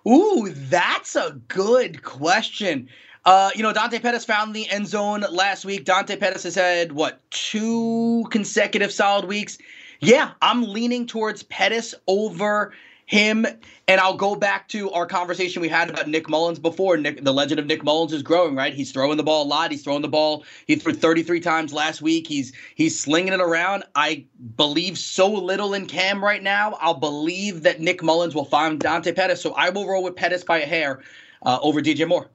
Ooh, 0.07 0.49
that's 0.53 1.15
a 1.15 1.39
good 1.47 2.03
question. 2.03 2.87
Uh, 3.25 3.51
you 3.55 3.63
know, 3.63 3.73
Dante 3.73 3.99
Pettis 3.99 4.23
found 4.23 4.55
the 4.55 4.69
end 4.69 4.87
zone 4.87 5.25
last 5.29 5.65
week. 5.65 5.83
Dante 5.83 6.15
Pettis 6.15 6.43
has 6.43 6.55
had, 6.55 6.93
what, 6.93 7.19
two 7.29 8.25
consecutive 8.31 8.93
solid 8.93 9.25
weeks? 9.25 9.57
Yeah, 9.99 10.31
I'm 10.41 10.63
leaning 10.63 11.05
towards 11.05 11.43
Pettis 11.43 11.93
over 12.07 12.73
him. 13.07 13.47
And 13.87 14.01
I'll 14.01 14.17
go 14.17 14.35
back 14.35 14.67
to 14.69 14.91
our 14.91 15.05
conversation 15.05 15.61
we 15.61 15.69
had 15.69 15.89
about 15.89 16.09
Nick 16.09 16.29
Mullens 16.29 16.59
before. 16.59 16.97
Nick, 16.97 17.23
the 17.23 17.33
legend 17.33 17.57
of 17.57 17.65
Nick 17.65 17.83
Mullens 17.83 18.11
is 18.11 18.21
growing, 18.21 18.53
right? 18.53 18.73
He's 18.73 18.91
throwing 18.91 19.15
the 19.15 19.23
ball 19.23 19.43
a 19.43 19.47
lot. 19.47 19.71
He's 19.71 19.81
throwing 19.81 20.01
the 20.01 20.09
ball. 20.09 20.43
He 20.67 20.75
threw 20.75 20.93
33 20.93 21.39
times 21.39 21.73
last 21.73 22.01
week. 22.01 22.27
He's 22.27 22.51
he's 22.75 22.99
slinging 22.99 23.31
it 23.31 23.39
around. 23.39 23.85
I 23.95 24.25
believe 24.57 24.97
so 24.97 25.31
little 25.31 25.73
in 25.73 25.87
Cam 25.87 26.21
right 26.21 26.43
now. 26.43 26.77
I'll 26.81 26.93
believe 26.93 27.63
that 27.63 27.79
Nick 27.79 28.03
Mullens 28.03 28.35
will 28.35 28.45
find 28.45 28.77
Dante 28.77 29.13
Pettis. 29.13 29.41
So 29.41 29.53
I 29.53 29.69
will 29.69 29.87
roll 29.87 30.03
with 30.03 30.15
Pettis 30.15 30.43
by 30.43 30.59
a 30.59 30.65
hair 30.65 31.01
uh, 31.43 31.59
over 31.61 31.81
DJ 31.81 32.07
Moore. 32.07 32.29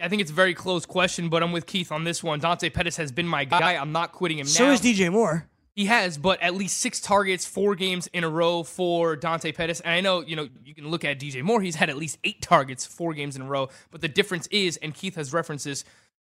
I 0.00 0.08
think 0.08 0.22
it's 0.22 0.30
a 0.30 0.34
very 0.34 0.54
close 0.54 0.86
question, 0.86 1.28
but 1.28 1.42
I'm 1.42 1.52
with 1.52 1.66
Keith 1.66 1.92
on 1.92 2.04
this 2.04 2.22
one. 2.22 2.38
Dante 2.38 2.70
Pettis 2.70 2.96
has 2.96 3.12
been 3.12 3.26
my 3.26 3.44
guy. 3.44 3.76
I'm 3.76 3.92
not 3.92 4.12
quitting 4.12 4.38
him 4.38 4.46
So 4.46 4.64
now. 4.64 4.76
So 4.76 4.88
is 4.88 4.96
DJ 4.96 5.12
Moore. 5.12 5.47
He 5.78 5.84
has, 5.84 6.18
but 6.18 6.42
at 6.42 6.56
least 6.56 6.78
six 6.78 6.98
targets, 7.00 7.46
four 7.46 7.76
games 7.76 8.08
in 8.08 8.24
a 8.24 8.28
row 8.28 8.64
for 8.64 9.14
Dante 9.14 9.52
Pettis. 9.52 9.78
And 9.78 9.94
I 9.94 10.00
know, 10.00 10.22
you 10.22 10.34
know, 10.34 10.48
you 10.64 10.74
can 10.74 10.88
look 10.88 11.04
at 11.04 11.20
DJ 11.20 11.40
Moore. 11.44 11.60
He's 11.60 11.76
had 11.76 11.88
at 11.88 11.96
least 11.96 12.18
eight 12.24 12.42
targets, 12.42 12.84
four 12.84 13.14
games 13.14 13.36
in 13.36 13.42
a 13.42 13.46
row. 13.46 13.68
But 13.92 14.00
the 14.00 14.08
difference 14.08 14.48
is, 14.48 14.76
and 14.78 14.92
Keith 14.92 15.14
has 15.14 15.32
referenced 15.32 15.66
this, 15.66 15.84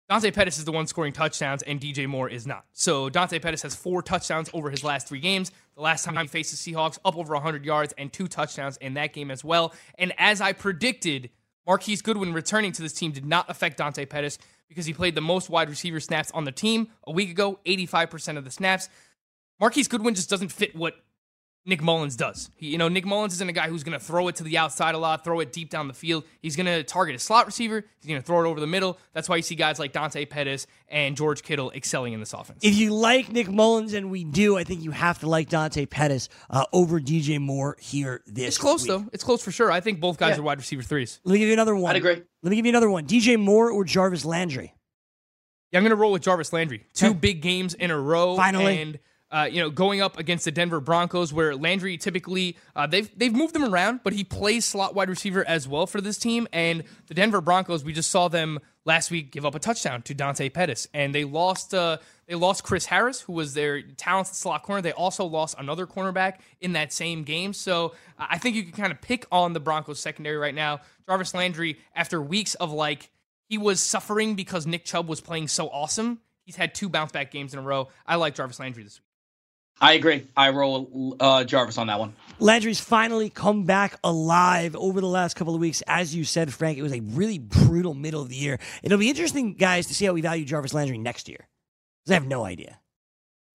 Dante 0.07 0.31
Pettis 0.31 0.59
is 0.59 0.63
the 0.63 0.71
one 0.71 0.87
scoring 0.87 1.11
touchdowns, 1.11 1.61
and 1.61 1.77
DJ 1.77 2.07
Moore 2.07 2.29
is 2.29 2.47
not. 2.47 2.63
So 2.71 3.09
Dante 3.09 3.37
Pettis 3.37 3.63
has 3.63 3.75
four 3.75 4.01
touchdowns 4.01 4.49
over 4.53 4.69
his 4.69 4.81
last 4.81 5.09
three 5.09 5.19
games. 5.19 5.51
The 5.75 5.81
last 5.81 6.05
time 6.05 6.15
he 6.15 6.27
faced 6.27 6.51
the 6.51 6.73
Seahawks, 6.73 6.97
up 7.03 7.17
over 7.17 7.33
100 7.33 7.65
yards 7.65 7.93
and 7.97 8.13
two 8.13 8.29
touchdowns 8.29 8.77
in 8.77 8.93
that 8.93 9.11
game 9.11 9.29
as 9.29 9.43
well. 9.43 9.73
And 9.99 10.13
as 10.19 10.39
I 10.39 10.53
predicted, 10.53 11.29
Marquise 11.67 12.01
Goodwin 12.01 12.31
returning 12.31 12.71
to 12.71 12.81
this 12.81 12.93
team 12.93 13.11
did 13.11 13.25
not 13.25 13.49
affect 13.49 13.75
Dante 13.75 14.05
Pettis 14.05 14.37
because 14.69 14.85
he 14.85 14.93
played 14.93 15.15
the 15.15 15.21
most 15.21 15.49
wide 15.49 15.69
receiver 15.69 15.99
snaps 15.99 16.31
on 16.31 16.45
the 16.45 16.51
team 16.53 16.87
a 17.05 17.11
week 17.11 17.29
ago, 17.29 17.59
85% 17.65 18.37
of 18.37 18.45
the 18.45 18.51
snaps. 18.51 18.87
Marquise 19.59 19.87
Goodwin 19.87 20.15
just 20.15 20.29
doesn't 20.29 20.51
fit 20.51 20.75
what 20.75 20.95
Nick 21.65 21.81
Mullens 21.81 22.17
does. 22.17 22.49
He, 22.57 22.67
you 22.71 22.77
know, 22.77 22.89
Nick 22.89 23.05
Mullens 23.05 23.31
isn't 23.35 23.47
a 23.47 23.53
guy 23.53 23.69
who's 23.69 23.83
going 23.85 23.97
to 23.97 24.03
throw 24.05 24.27
it 24.27 24.35
to 24.35 24.43
the 24.43 24.57
outside 24.57 24.95
a 24.95 24.97
lot, 24.97 25.23
throw 25.23 25.39
it 25.39 25.53
deep 25.53 25.69
down 25.69 25.87
the 25.87 25.93
field. 25.93 26.25
He's 26.41 26.57
going 26.57 26.65
to 26.65 26.83
target 26.83 27.15
a 27.15 27.19
slot 27.19 27.45
receiver. 27.45 27.85
He's 28.01 28.09
going 28.09 28.19
to 28.19 28.25
throw 28.25 28.43
it 28.43 28.49
over 28.49 28.59
the 28.59 28.67
middle. 28.67 28.97
That's 29.13 29.29
why 29.29 29.37
you 29.37 29.41
see 29.43 29.55
guys 29.55 29.79
like 29.79 29.93
Dante 29.93 30.25
Pettis 30.25 30.67
and 30.89 31.15
George 31.15 31.41
Kittle 31.41 31.71
excelling 31.71 32.11
in 32.11 32.19
this 32.19 32.33
offense. 32.33 32.59
If 32.63 32.75
you 32.75 32.93
like 32.93 33.31
Nick 33.31 33.47
Mullens, 33.47 33.93
and 33.93 34.11
we 34.11 34.25
do, 34.25 34.57
I 34.57 34.65
think 34.65 34.83
you 34.83 34.91
have 34.91 35.19
to 35.19 35.29
like 35.29 35.47
Dante 35.47 35.85
Pettis 35.85 36.27
uh, 36.49 36.65
over 36.73 36.99
DJ 36.99 37.39
Moore 37.39 37.77
here 37.79 38.21
this 38.27 38.47
It's 38.49 38.57
close 38.57 38.81
week. 38.81 38.89
though. 38.89 39.05
It's 39.13 39.23
close 39.23 39.41
for 39.41 39.51
sure. 39.51 39.71
I 39.71 39.79
think 39.79 40.01
both 40.01 40.17
guys 40.17 40.31
Yeah. 40.35 40.39
are 40.41 40.43
wide 40.43 40.57
receiver 40.57 40.81
threes. 40.83 41.21
Let 41.23 41.31
me 41.31 41.39
give 41.39 41.47
you 41.47 41.53
another 41.53 41.75
one. 41.77 41.91
I'd 41.91 41.95
agree. 41.97 42.21
Let 42.41 42.49
me 42.49 42.57
give 42.57 42.65
you 42.65 42.71
another 42.71 42.89
one. 42.89 43.05
DJ 43.07 43.39
Moore 43.39 43.71
or 43.71 43.85
Jarvis 43.85 44.25
Landry? 44.25 44.73
Yeah, 45.71 45.79
I'm 45.79 45.83
going 45.83 45.91
to 45.91 45.95
roll 45.95 46.11
with 46.11 46.23
Jarvis 46.23 46.51
Landry. 46.51 46.85
Two 46.93 47.13
big 47.13 47.41
games 47.41 47.73
in 47.73 47.89
a 47.89 47.97
row. 47.97 48.35
Finally. 48.35 48.81
And, 48.81 48.99
uh, 49.33 49.45
you 49.45 49.59
know, 49.59 49.71
going 49.71 49.99
up 49.99 50.19
against 50.19 50.45
the 50.45 50.51
Denver 50.51 50.79
Broncos, 50.79 51.33
where 51.33 51.55
Landry 51.55 51.97
typically, 51.97 52.55
uh, 52.75 52.85
they've, 52.85 53.09
they've 53.17 53.33
moved 53.33 53.55
him 53.55 53.65
around, 53.65 54.01
but 54.03 54.13
he 54.13 54.23
plays 54.23 54.63
slot 54.63 54.93
wide 54.93 55.09
receiver 55.09 55.43
as 55.47 55.67
well 55.67 55.87
for 55.87 55.99
this 56.01 56.19
team. 56.19 56.47
And 56.53 56.83
the 57.07 57.15
Denver 57.15 57.41
Broncos, 57.41 57.83
we 57.83 57.93
just 57.93 58.11
saw 58.11 58.27
them 58.27 58.59
last 58.85 59.09
week 59.09 59.31
give 59.31 59.43
up 59.43 59.55
a 59.55 59.59
touchdown 59.59 60.03
to 60.03 60.13
Dante 60.13 60.49
Pettis. 60.49 60.87
And 60.93 61.15
they 61.15 61.23
lost, 61.23 61.73
uh, 61.73 61.97
they 62.27 62.35
lost 62.35 62.63
Chris 62.63 62.85
Harris, 62.85 63.21
who 63.21 63.33
was 63.33 63.55
their 63.55 63.81
talented 63.81 64.35
slot 64.35 64.61
corner. 64.61 64.83
They 64.83 64.91
also 64.91 65.25
lost 65.25 65.55
another 65.57 65.87
cornerback 65.87 66.35
in 66.61 66.73
that 66.73 66.93
same 66.93 67.23
game. 67.23 67.53
So 67.53 67.95
uh, 68.19 68.27
I 68.29 68.37
think 68.37 68.55
you 68.55 68.61
can 68.61 68.73
kind 68.73 68.91
of 68.91 69.01
pick 69.01 69.25
on 69.31 69.53
the 69.53 69.59
Broncos 69.59 69.99
secondary 69.99 70.37
right 70.37 70.53
now. 70.53 70.81
Jarvis 71.09 71.33
Landry, 71.33 71.79
after 71.95 72.21
weeks 72.21 72.53
of 72.55 72.71
like, 72.71 73.09
he 73.49 73.57
was 73.57 73.81
suffering 73.81 74.35
because 74.35 74.67
Nick 74.67 74.85
Chubb 74.85 75.07
was 75.09 75.21
playing 75.21 75.47
so 75.47 75.69
awesome. 75.69 76.19
He's 76.45 76.55
had 76.55 76.75
two 76.75 76.87
bounce 76.87 77.11
back 77.11 77.31
games 77.31 77.53
in 77.53 77.59
a 77.59 77.63
row. 77.63 77.87
I 78.05 78.17
like 78.17 78.35
Jarvis 78.35 78.59
Landry 78.59 78.83
this 78.83 78.99
week. 78.99 79.12
I 79.81 79.93
agree. 79.93 80.27
I 80.37 80.49
roll 80.49 81.15
uh, 81.19 81.43
Jarvis 81.43 81.77
on 81.77 81.87
that 81.87 81.99
one. 81.99 82.13
Landry's 82.39 82.79
finally 82.79 83.29
come 83.29 83.63
back 83.63 83.97
alive 84.03 84.75
over 84.75 85.01
the 85.01 85.07
last 85.07 85.35
couple 85.35 85.55
of 85.55 85.61
weeks. 85.61 85.83
As 85.87 86.15
you 86.15 86.23
said, 86.23 86.53
Frank, 86.53 86.77
it 86.77 86.81
was 86.81 86.93
a 86.93 87.01
really 87.01 87.39
brutal 87.39 87.93
middle 87.93 88.21
of 88.21 88.29
the 88.29 88.35
year. 88.35 88.59
It'll 88.81 88.97
be 88.97 89.09
interesting, 89.09 89.53
guys, 89.53 89.87
to 89.87 89.93
see 89.93 90.05
how 90.05 90.13
we 90.13 90.21
value 90.21 90.45
Jarvis 90.45 90.73
Landry 90.73 90.97
next 90.97 91.27
year. 91.27 91.47
Because 92.03 92.11
I 92.11 92.13
have 92.15 92.27
no 92.27 92.45
idea. 92.45 92.79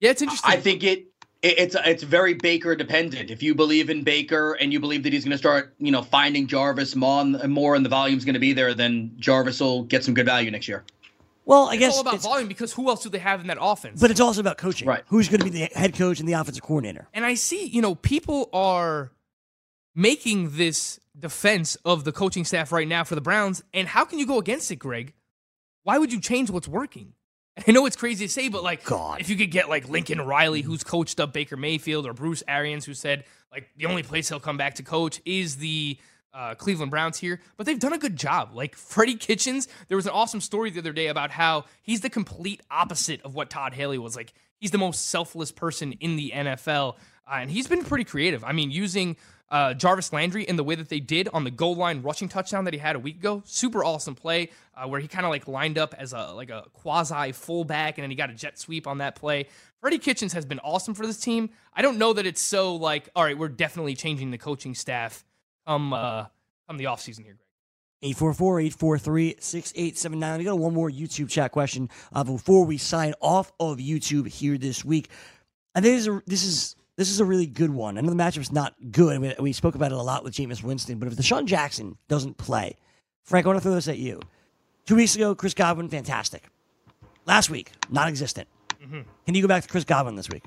Yeah, 0.00 0.10
it's 0.10 0.22
interesting. 0.22 0.50
I 0.50 0.56
think 0.56 0.84
it, 0.84 1.06
it 1.42 1.58
it's 1.58 1.76
it's 1.84 2.02
very 2.02 2.34
Baker 2.34 2.76
dependent. 2.76 3.30
If 3.30 3.42
you 3.42 3.54
believe 3.54 3.90
in 3.90 4.04
Baker 4.04 4.52
and 4.54 4.72
you 4.72 4.80
believe 4.80 5.02
that 5.02 5.12
he's 5.12 5.24
going 5.24 5.32
to 5.32 5.38
start, 5.38 5.74
you 5.78 5.90
know, 5.90 6.02
finding 6.02 6.46
Jarvis 6.46 6.94
more, 6.94 7.20
and 7.20 7.52
more 7.52 7.74
and 7.74 7.84
the 7.84 7.90
volume's 7.90 8.24
going 8.24 8.34
to 8.34 8.40
be 8.40 8.52
there, 8.52 8.74
then 8.74 9.12
Jarvis 9.18 9.60
will 9.60 9.82
get 9.82 10.04
some 10.04 10.14
good 10.14 10.26
value 10.26 10.50
next 10.50 10.68
year. 10.68 10.84
Well, 11.49 11.68
I 11.68 11.76
guess 11.76 11.88
it's 11.88 11.88
guess 11.88 11.94
all 11.94 12.01
about 12.03 12.14
it's, 12.16 12.24
volume 12.24 12.46
because 12.46 12.74
who 12.74 12.88
else 12.90 13.03
do 13.03 13.09
they 13.09 13.18
have 13.18 13.40
in 13.40 13.46
that 13.46 13.57
offense? 13.59 14.01
but 14.01 14.11
it's 14.11 14.20
also 14.20 14.40
about 14.40 14.59
coaching. 14.59 14.86
Right. 14.86 15.03
Who's 15.07 15.30
going 15.30 15.40
to 15.40 15.44
be 15.44 15.51
the 15.51 15.70
head 15.74 15.94
coach 15.94 16.20
and 16.20 16.28
the 16.28 16.34
offensive 16.34 16.62
coordinator? 16.62 17.09
And 17.14 17.24
I 17.24 17.34
see, 17.34 17.64
you 17.64 17.80
know, 17.80 17.94
people 17.94 18.51
are 18.53 19.11
making 19.94 20.57
this 20.59 21.01
defense 21.18 21.76
of 21.86 22.05
the 22.05 22.12
coaching 22.12 22.44
staff 22.44 22.70
right 22.70 22.86
now 22.86 23.03
for 23.03 23.14
the 23.14 23.22
Browns. 23.22 23.62
And 23.72 23.88
how 23.88 24.05
can 24.05 24.18
you 24.18 24.26
go 24.26 24.38
against 24.38 24.70
it, 24.70 24.76
Greg? 24.76 25.14
Why 25.84 25.96
would 25.96 26.12
you 26.12 26.20
change 26.20 26.51
what's 26.51 26.68
working? 26.68 27.14
I 27.66 27.72
know 27.72 27.86
it's 27.86 27.96
crazy 27.96 28.26
to 28.26 28.32
say, 28.32 28.51
but 28.51 28.62
like, 28.62 28.84
God. 28.84 29.22
if 29.22 29.30
you 29.30 29.36
could 29.36 29.51
get 29.51 29.70
like 29.70 29.88
Lincoln 29.88 30.20
Riley, 30.20 30.61
who's 30.61 30.84
coached 30.84 31.18
up 31.18 31.32
Baker 31.32 31.57
Mayfield, 31.57 32.07
or 32.07 32.12
Bruce 32.12 32.42
Arians, 32.46 32.84
who 32.84 32.92
said 32.92 33.24
like 33.51 33.70
the 33.78 33.86
only 33.86 34.03
place 34.03 34.28
he'll 34.28 34.38
come 34.38 34.59
back 34.59 34.74
to 34.74 34.82
coach 34.82 35.22
is 35.24 35.57
the 35.57 35.99
uh, 36.39 36.55
Cleveland 36.55 36.93
Browns 36.93 37.18
here, 37.18 37.41
but 37.57 37.66
they've 37.66 37.80
done 37.80 37.93
a 37.93 37.99
good 37.99 38.16
job. 38.16 38.51
Like 38.55 38.76
Freddie 38.76 39.16
Kitchens, 39.16 39.66
there 39.89 39.97
was 39.97 40.07
an 40.07 40.12
awesome 40.12 40.41
story 40.41 40.70
the 40.70 40.78
other 40.78 40.93
day 40.93 41.09
about 41.09 41.32
how 41.32 41.64
he's 41.82 42.01
the 42.01 42.09
complete 42.09 42.62
opposite 42.70 43.20
of 43.22 43.34
what 43.34 43.51
Todd 43.51 43.74
Haley 43.74 43.99
was. 43.99 44.14
Like 44.14 44.32
he's 44.57 44.70
the 44.70 44.78
most 44.78 45.09
selfless 45.09 45.51
person 45.51 45.93
in 45.99 46.14
the 46.14 46.30
NFL, 46.32 46.95
uh, 47.26 47.34
and 47.34 47.51
he's 47.51 47.66
been 47.66 47.82
pretty 47.82 48.05
creative. 48.05 48.45
I 48.45 48.53
mean, 48.53 48.70
using 48.70 49.16
uh, 49.51 49.74
Jarvis 49.74 50.12
Landry 50.12 50.45
in 50.45 50.55
the 50.55 50.62
way 50.62 50.76
that 50.76 50.89
they 50.89 51.01
did 51.01 51.28
on 51.32 51.43
the 51.43 51.51
goal 51.51 51.74
line 51.74 52.03
rushing 52.03 52.28
touchdown 52.28 52.64
that 52.66 52.74
he 52.74 52.78
had 52.78 52.95
a 52.95 53.01
week 53.01 53.16
ago, 53.16 53.43
super 53.45 53.82
awesome 53.82 54.14
play 54.14 54.51
uh, 54.76 54.86
where 54.86 55.01
he 55.01 55.09
kind 55.09 55.26
of 55.26 55.30
like 55.30 55.49
lined 55.49 55.76
up 55.76 55.93
as 55.99 56.12
a 56.12 56.32
like 56.34 56.51
a 56.51 56.66
quasi 56.72 57.32
fullback, 57.32 57.99
and 57.99 58.05
then 58.05 58.11
he 58.11 58.16
got 58.16 58.30
a 58.30 58.34
jet 58.34 58.61
sweep 58.61 58.86
on 58.86 58.99
that 58.99 59.16
play. 59.16 59.49
Freddie 59.80 59.99
Kitchens 59.99 60.32
has 60.34 60.45
been 60.45 60.61
awesome 60.61 60.95
for 60.95 61.05
this 61.05 61.18
team. 61.18 61.51
I 61.74 61.82
don't 61.82 61.99
know 61.99 62.12
that 62.12 62.26
it's 62.26 62.43
so 62.43 62.76
like, 62.76 63.09
all 63.16 63.24
right, 63.24 63.36
we're 63.36 63.49
definitely 63.49 63.97
changing 63.97 64.30
the 64.30 64.39
coaching 64.39 64.76
staff 64.76 65.24
come 65.68 65.92
uh 65.92 66.24
come 66.66 66.78
the 66.78 66.86
off 66.86 67.00
season 67.00 67.22
here, 67.24 67.34
Greg. 67.34 67.44
844-843-6879. 68.04 70.38
We 70.38 70.44
got 70.44 70.58
one 70.58 70.72
more 70.72 70.88
YouTube 70.88 71.28
chat 71.28 71.50
question 71.50 71.90
uh, 72.12 72.22
before 72.22 72.64
we 72.64 72.78
sign 72.78 73.12
off 73.20 73.50
of 73.58 73.78
YouTube 73.78 74.28
here 74.28 74.56
this 74.56 74.84
week. 74.84 75.10
I 75.74 75.80
think 75.80 75.96
this 75.96 76.02
is 76.02 76.06
a, 76.06 76.22
this 76.24 76.44
is 76.44 76.76
this 76.96 77.10
is 77.10 77.18
a 77.18 77.24
really 77.24 77.46
good 77.46 77.70
one. 77.70 77.98
I 77.98 78.00
know 78.00 78.10
the 78.10 78.16
matchup's 78.16 78.52
not 78.52 78.74
good. 78.92 79.20
We, 79.20 79.34
we 79.40 79.52
spoke 79.52 79.74
about 79.74 79.90
it 79.92 79.98
a 79.98 80.02
lot 80.02 80.22
with 80.24 80.34
Jameis 80.34 80.62
Winston, 80.62 80.98
but 80.98 81.08
if 81.08 81.16
DeSean 81.16 81.46
Jackson 81.46 81.98
doesn't 82.08 82.38
play, 82.38 82.76
Frank, 83.24 83.46
I 83.46 83.48
want 83.48 83.58
to 83.58 83.62
throw 83.62 83.74
this 83.74 83.88
at 83.88 83.98
you. 83.98 84.20
Two 84.86 84.94
weeks 84.96 85.16
ago, 85.16 85.34
Chris 85.34 85.54
Godwin, 85.54 85.88
fantastic. 85.88 86.44
Last 87.26 87.50
week, 87.50 87.72
non-existent. 87.90 88.48
Mm-hmm. 88.82 89.00
Can 89.26 89.34
you 89.34 89.42
go 89.42 89.48
back 89.48 89.62
to 89.62 89.68
Chris 89.68 89.84
Godwin 89.84 90.14
this 90.14 90.30
week? 90.30 90.44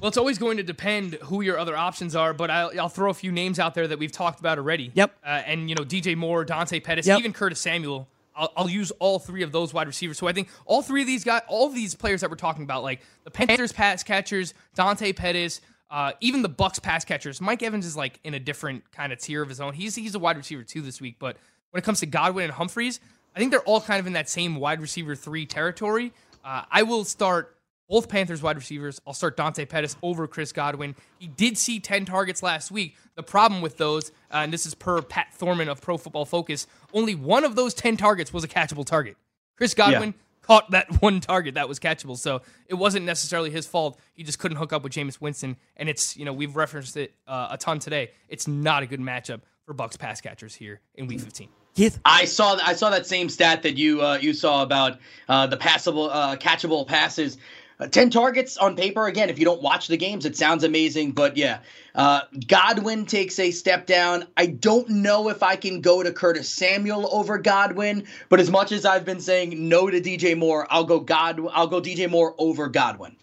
Well, 0.00 0.08
it's 0.08 0.18
always 0.18 0.38
going 0.38 0.58
to 0.58 0.62
depend 0.62 1.14
who 1.22 1.40
your 1.40 1.58
other 1.58 1.76
options 1.76 2.14
are, 2.14 2.34
but 2.34 2.50
I'll, 2.50 2.70
I'll 2.78 2.88
throw 2.88 3.10
a 3.10 3.14
few 3.14 3.32
names 3.32 3.58
out 3.58 3.74
there 3.74 3.88
that 3.88 3.98
we've 3.98 4.12
talked 4.12 4.40
about 4.40 4.58
already. 4.58 4.90
Yep. 4.94 5.14
Uh, 5.24 5.28
and, 5.28 5.68
you 5.70 5.74
know, 5.74 5.84
DJ 5.84 6.16
Moore, 6.16 6.44
Dante 6.44 6.80
Pettis, 6.80 7.06
Yep. 7.06 7.18
even 7.18 7.32
Curtis 7.32 7.60
Samuel. 7.60 8.06
I'll, 8.34 8.52
I'll 8.56 8.68
use 8.68 8.90
all 8.98 9.18
three 9.18 9.42
of 9.42 9.52
those 9.52 9.72
wide 9.72 9.86
receivers. 9.86 10.18
So 10.18 10.26
I 10.26 10.32
think 10.34 10.48
all 10.66 10.82
three 10.82 11.00
of 11.00 11.06
these 11.06 11.24
guys, 11.24 11.40
all 11.48 11.66
of 11.68 11.74
these 11.74 11.94
players 11.94 12.20
that 12.20 12.28
we're 12.28 12.36
talking 12.36 12.62
about, 12.64 12.82
like 12.82 13.00
the 13.24 13.30
Panthers 13.30 13.72
pass 13.72 14.02
catchers, 14.02 14.52
Dante 14.74 15.12
Pettis, 15.14 15.62
uh, 15.90 16.12
even 16.20 16.42
the 16.42 16.50
Bucs 16.50 16.82
pass 16.82 17.04
catchers. 17.04 17.40
Mike 17.40 17.62
Evans 17.62 17.86
is 17.86 17.96
like 17.96 18.20
in 18.24 18.34
a 18.34 18.40
different 18.40 18.90
kind 18.92 19.12
of 19.12 19.18
tier 19.18 19.40
of 19.40 19.48
his 19.48 19.60
own. 19.60 19.72
He's 19.72 19.94
he's 19.94 20.14
a 20.14 20.18
wide 20.18 20.36
receiver 20.36 20.64
too 20.64 20.82
this 20.82 21.00
week, 21.00 21.16
but 21.18 21.36
when 21.70 21.78
it 21.80 21.84
comes 21.84 22.00
to 22.00 22.06
Godwin 22.06 22.44
and 22.44 22.52
Humphries, 22.52 23.00
I 23.34 23.38
think 23.38 23.52
they're 23.52 23.60
all 23.62 23.80
kind 23.80 24.00
of 24.00 24.06
in 24.06 24.12
that 24.14 24.28
same 24.28 24.56
wide 24.56 24.80
receiver 24.82 25.14
three 25.14 25.46
territory. 25.46 26.12
Uh, 26.44 26.62
I 26.70 26.82
will 26.82 27.04
start 27.04 27.55
both 27.88 28.08
Panthers 28.08 28.42
wide 28.42 28.56
receivers. 28.56 29.00
I'll 29.06 29.12
start 29.12 29.36
Dante 29.36 29.64
Pettis 29.64 29.96
over 30.02 30.26
Chris 30.26 30.52
Godwin. 30.52 30.94
He 31.18 31.26
did 31.26 31.56
see 31.56 31.80
10 31.80 32.04
targets 32.04 32.42
last 32.42 32.70
week. 32.70 32.96
The 33.14 33.22
problem 33.22 33.62
with 33.62 33.76
those, 33.76 34.10
uh, 34.32 34.38
and 34.38 34.52
this 34.52 34.66
is 34.66 34.74
per 34.74 35.02
Pat 35.02 35.32
Thorman 35.34 35.68
of 35.68 35.80
Pro 35.80 35.96
Football 35.96 36.24
Focus, 36.24 36.66
only 36.92 37.14
one 37.14 37.44
of 37.44 37.54
those 37.54 37.74
10 37.74 37.96
targets 37.96 38.32
was 38.32 38.44
a 38.44 38.48
catchable 38.48 38.84
target. 38.84 39.16
Chris 39.56 39.74
Godwin 39.74 40.14
caught 40.42 40.70
that 40.70 41.00
one 41.02 41.20
target 41.20 41.54
that 41.54 41.68
was 41.68 41.78
catchable. 41.78 42.16
So 42.16 42.42
it 42.68 42.74
wasn't 42.74 43.04
necessarily 43.04 43.50
his 43.50 43.66
fault. 43.66 43.98
He 44.14 44.22
just 44.22 44.38
couldn't 44.38 44.58
hook 44.58 44.72
up 44.72 44.82
with 44.82 44.92
Jameis 44.92 45.20
Winston. 45.20 45.56
And 45.76 45.88
it's, 45.88 46.16
you 46.16 46.24
know, 46.24 46.32
we've 46.32 46.56
referenced 46.56 46.96
it 46.96 47.14
uh, 47.26 47.48
a 47.50 47.58
ton 47.58 47.78
today. 47.78 48.10
It's 48.28 48.46
not 48.46 48.82
a 48.82 48.86
good 48.86 49.00
matchup 49.00 49.40
for 49.64 49.74
Bucs 49.74 49.98
pass 49.98 50.20
catchers 50.20 50.54
here 50.54 50.80
in 50.94 51.06
week 51.06 51.20
15. 51.20 51.48
Keith? 51.74 52.00
I 52.06 52.24
saw 52.24 52.56
I 52.64 52.72
saw 52.72 52.88
that 52.88 53.06
same 53.06 53.28
stat 53.28 53.62
that 53.64 53.76
you 53.76 54.00
uh, 54.00 54.16
you 54.16 54.32
saw 54.32 54.62
about 54.62 54.98
uh, 55.28 55.46
the 55.46 55.58
passable 55.58 56.08
uh, 56.08 56.36
catchable 56.36 56.86
passes. 56.86 57.36
Uh, 57.78 57.86
Ten 57.86 58.10
targets 58.10 58.56
on 58.56 58.76
paper. 58.76 59.06
Again, 59.06 59.28
if 59.28 59.38
you 59.38 59.44
don't 59.44 59.62
watch 59.62 59.88
the 59.88 59.96
games, 59.96 60.24
it 60.24 60.36
sounds 60.36 60.64
amazing. 60.64 61.12
But 61.12 61.36
yeah, 61.36 61.60
uh, 61.94 62.22
Godwin 62.46 63.06
takes 63.06 63.38
a 63.38 63.50
step 63.50 63.86
down. 63.86 64.26
I 64.36 64.46
don't 64.46 64.88
know 64.88 65.28
if 65.28 65.42
I 65.42 65.56
can 65.56 65.80
go 65.80 66.02
to 66.02 66.12
Curtis 66.12 66.48
Samuel 66.48 67.08
over 67.14 67.38
Godwin, 67.38 68.06
but 68.28 68.40
as 68.40 68.50
much 68.50 68.72
as 68.72 68.84
I've 68.86 69.04
been 69.04 69.20
saying 69.20 69.68
no 69.68 69.90
to 69.90 70.00
DJ 70.00 70.36
Moore, 70.36 70.66
I'll 70.70 70.84
go 70.84 71.00
God. 71.00 71.40
I'll 71.52 71.66
go 71.66 71.80
DJ 71.80 72.10
Moore 72.10 72.34
over 72.38 72.68
Godwin. 72.68 73.16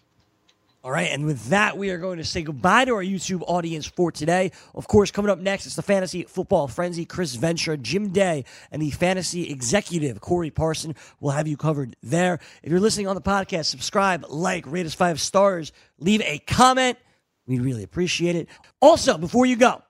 All 0.84 0.90
right, 0.90 1.10
and 1.10 1.24
with 1.24 1.46
that, 1.46 1.78
we 1.78 1.88
are 1.88 1.96
going 1.96 2.18
to 2.18 2.24
say 2.24 2.42
goodbye 2.42 2.84
to 2.84 2.92
our 2.92 3.02
YouTube 3.02 3.42
audience 3.46 3.86
for 3.86 4.12
today. 4.12 4.52
Of 4.74 4.86
course, 4.86 5.10
coming 5.10 5.30
up 5.30 5.38
next, 5.38 5.64
it's 5.64 5.76
the 5.76 5.82
Fantasy 5.82 6.24
Football 6.24 6.68
Frenzy. 6.68 7.06
Chris 7.06 7.36
Ventura, 7.36 7.78
Jim 7.78 8.10
Day, 8.10 8.44
and 8.70 8.82
the 8.82 8.90
Fantasy 8.90 9.50
Executive, 9.50 10.20
Corey 10.20 10.50
Parson, 10.50 10.94
will 11.20 11.30
have 11.30 11.48
you 11.48 11.56
covered 11.56 11.96
there. 12.02 12.38
If 12.62 12.70
you're 12.70 12.80
listening 12.80 13.08
on 13.08 13.14
the 13.14 13.22
podcast, 13.22 13.64
subscribe, 13.64 14.26
like, 14.28 14.70
rate 14.70 14.84
us 14.84 14.92
five 14.92 15.22
stars, 15.22 15.72
leave 16.00 16.20
a 16.20 16.38
comment. 16.40 16.98
We'd 17.46 17.62
really 17.62 17.82
appreciate 17.82 18.36
it. 18.36 18.48
Also, 18.82 19.16
before 19.16 19.46
you 19.46 19.56
go, 19.56 19.82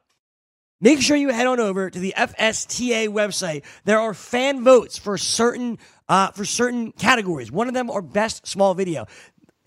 make 0.80 1.02
sure 1.02 1.16
you 1.16 1.30
head 1.30 1.48
on 1.48 1.58
over 1.58 1.90
to 1.90 1.98
the 1.98 2.14
FSTA 2.16 3.08
website. 3.08 3.64
There 3.84 3.98
are 3.98 4.14
fan 4.14 4.62
votes 4.62 4.96
for 4.96 5.18
certain 5.18 5.80
uh, 6.08 6.30
for 6.32 6.44
certain 6.44 6.92
categories. 6.92 7.50
One 7.50 7.68
of 7.68 7.74
them 7.74 7.90
are 7.90 8.02
best 8.02 8.46
small 8.46 8.74
video. 8.74 9.06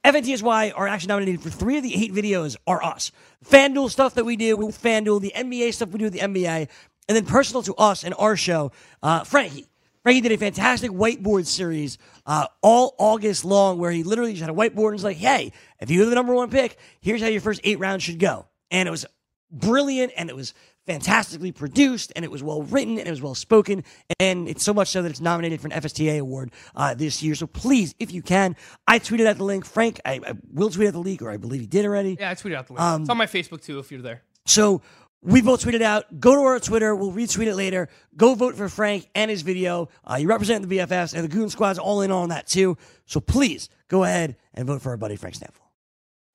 FNTSY 0.08 0.72
are 0.74 0.88
actually 0.88 1.10
nominated 1.10 1.41
for 1.41 1.49
three 1.49 1.76
of 1.76 1.84
the 1.84 1.93
eight 1.93 2.14
videos 2.14 2.55
are 2.66 2.82
us. 2.82 3.12
FanDuel 3.43 3.89
stuff 3.89 4.14
that 4.14 4.24
we 4.24 4.38
do 4.38 4.55
with 4.55 4.82
FanDuel, 4.82 5.20
the 5.20 5.34
NBA 5.36 5.74
stuff 5.74 5.89
we 5.89 5.99
do 5.99 6.05
with 6.05 6.14
the 6.14 6.20
NBA, 6.20 6.70
and 7.10 7.16
then 7.18 7.26
personal 7.26 7.62
to 7.64 7.76
us 7.76 8.05
and 8.05 8.16
our 8.18 8.38
show, 8.38 8.72
uh, 9.03 9.26
Frankie. 9.26 9.68
Frankie 10.03 10.22
did 10.22 10.32
a 10.32 10.38
fantastic 10.38 10.91
whiteboard 10.91 11.45
series 11.45 11.97
uh, 12.26 12.47
all 12.62 12.95
August 12.97 13.43
long 13.43 13.80
where 13.80 13.91
he 13.91 14.03
literally 14.03 14.32
just 14.32 14.39
had 14.39 14.49
a 14.49 14.53
whiteboard 14.53 14.86
and 14.88 14.93
was 14.93 15.03
like, 15.03 15.18
hey, 15.18 15.51
if 15.82 15.91
you're 15.91 16.05
the 16.05 16.16
number 16.16 16.34
one 16.34 16.49
pick, 16.49 16.78
here's 17.01 17.22
how 17.22 17.28
your 17.28 17.41
first 17.41 17.60
eight 17.66 17.80
rounds 17.80 18.01
should 18.01 18.18
go. 18.18 18.47
And 18.72 18.88
it 18.88 18.91
was 18.91 19.05
brilliant 19.51 20.14
and 20.16 20.30
it 20.30 20.38
was 20.38 20.53
fantastically 20.88 21.51
produced 21.51 22.11
and 22.15 22.25
it 22.25 22.31
was 22.31 22.41
well 22.41 22.63
written 22.63 22.97
and 22.97 23.07
it 23.07 23.11
was 23.11 23.21
well 23.21 23.35
spoken. 23.35 23.83
And 24.19 24.47
it's 24.47 24.63
so 24.63 24.73
much 24.73 24.88
so 24.88 25.03
that 25.03 25.09
it's 25.09 25.21
nominated 25.21 25.61
for 25.61 25.67
an 25.67 25.73
FSTA 25.73 26.19
award 26.19 26.51
uh, 26.75 26.95
this 26.95 27.21
year. 27.21 27.35
So 27.35 27.45
please, 27.45 27.93
if 27.99 28.11
you 28.11 28.23
can, 28.23 28.55
I 28.88 28.97
tweeted 28.99 29.27
out 29.27 29.38
the 29.38 29.43
link. 29.43 29.65
Frank, 29.65 29.99
I, 30.05 30.19
I 30.25 30.33
will 30.51 30.69
tweet 30.69 30.88
out 30.88 30.93
the 30.93 30.99
link, 30.99 31.21
or 31.21 31.29
I 31.29 31.38
believe 31.38 31.61
he 31.61 31.67
did 31.67 31.85
already. 31.85 32.17
Yeah, 32.19 32.31
I 32.31 32.33
tweeted 32.33 32.55
out 32.55 32.67
the 32.67 32.73
link. 32.73 32.81
Um, 32.81 33.01
it's 33.01 33.09
on 33.09 33.17
my 33.17 33.27
Facebook 33.27 33.61
too 33.61 33.79
if 33.79 33.91
you're 33.91 34.01
there. 34.01 34.23
So 34.45 34.81
we 35.21 35.41
both 35.41 35.63
tweeted 35.63 35.81
out. 35.81 36.19
Go 36.19 36.35
to 36.35 36.41
our 36.41 36.59
Twitter. 36.59 36.95
We'll 36.95 37.11
retweet 37.11 37.47
it 37.47 37.55
later. 37.55 37.89
Go 38.15 38.33
vote 38.33 38.55
for 38.55 38.69
Frank 38.69 39.09
and 39.13 39.29
his 39.29 39.41
video. 39.41 39.89
Uh, 40.09 40.15
you 40.15 40.27
represent 40.27 40.67
the 40.67 40.77
BFFs, 40.77 41.13
and 41.13 41.23
the 41.23 41.27
Goon 41.27 41.49
Squad's 41.49 41.79
all 41.79 42.01
in 42.01 42.11
on 42.11 42.29
that 42.29 42.47
too. 42.47 42.77
So 43.05 43.19
please 43.19 43.69
go 43.89 44.03
ahead 44.03 44.38
and 44.53 44.65
vote 44.65 44.81
for 44.81 44.89
our 44.89 44.97
buddy 44.97 45.17
Frank 45.17 45.35
Stampfel. 45.35 45.66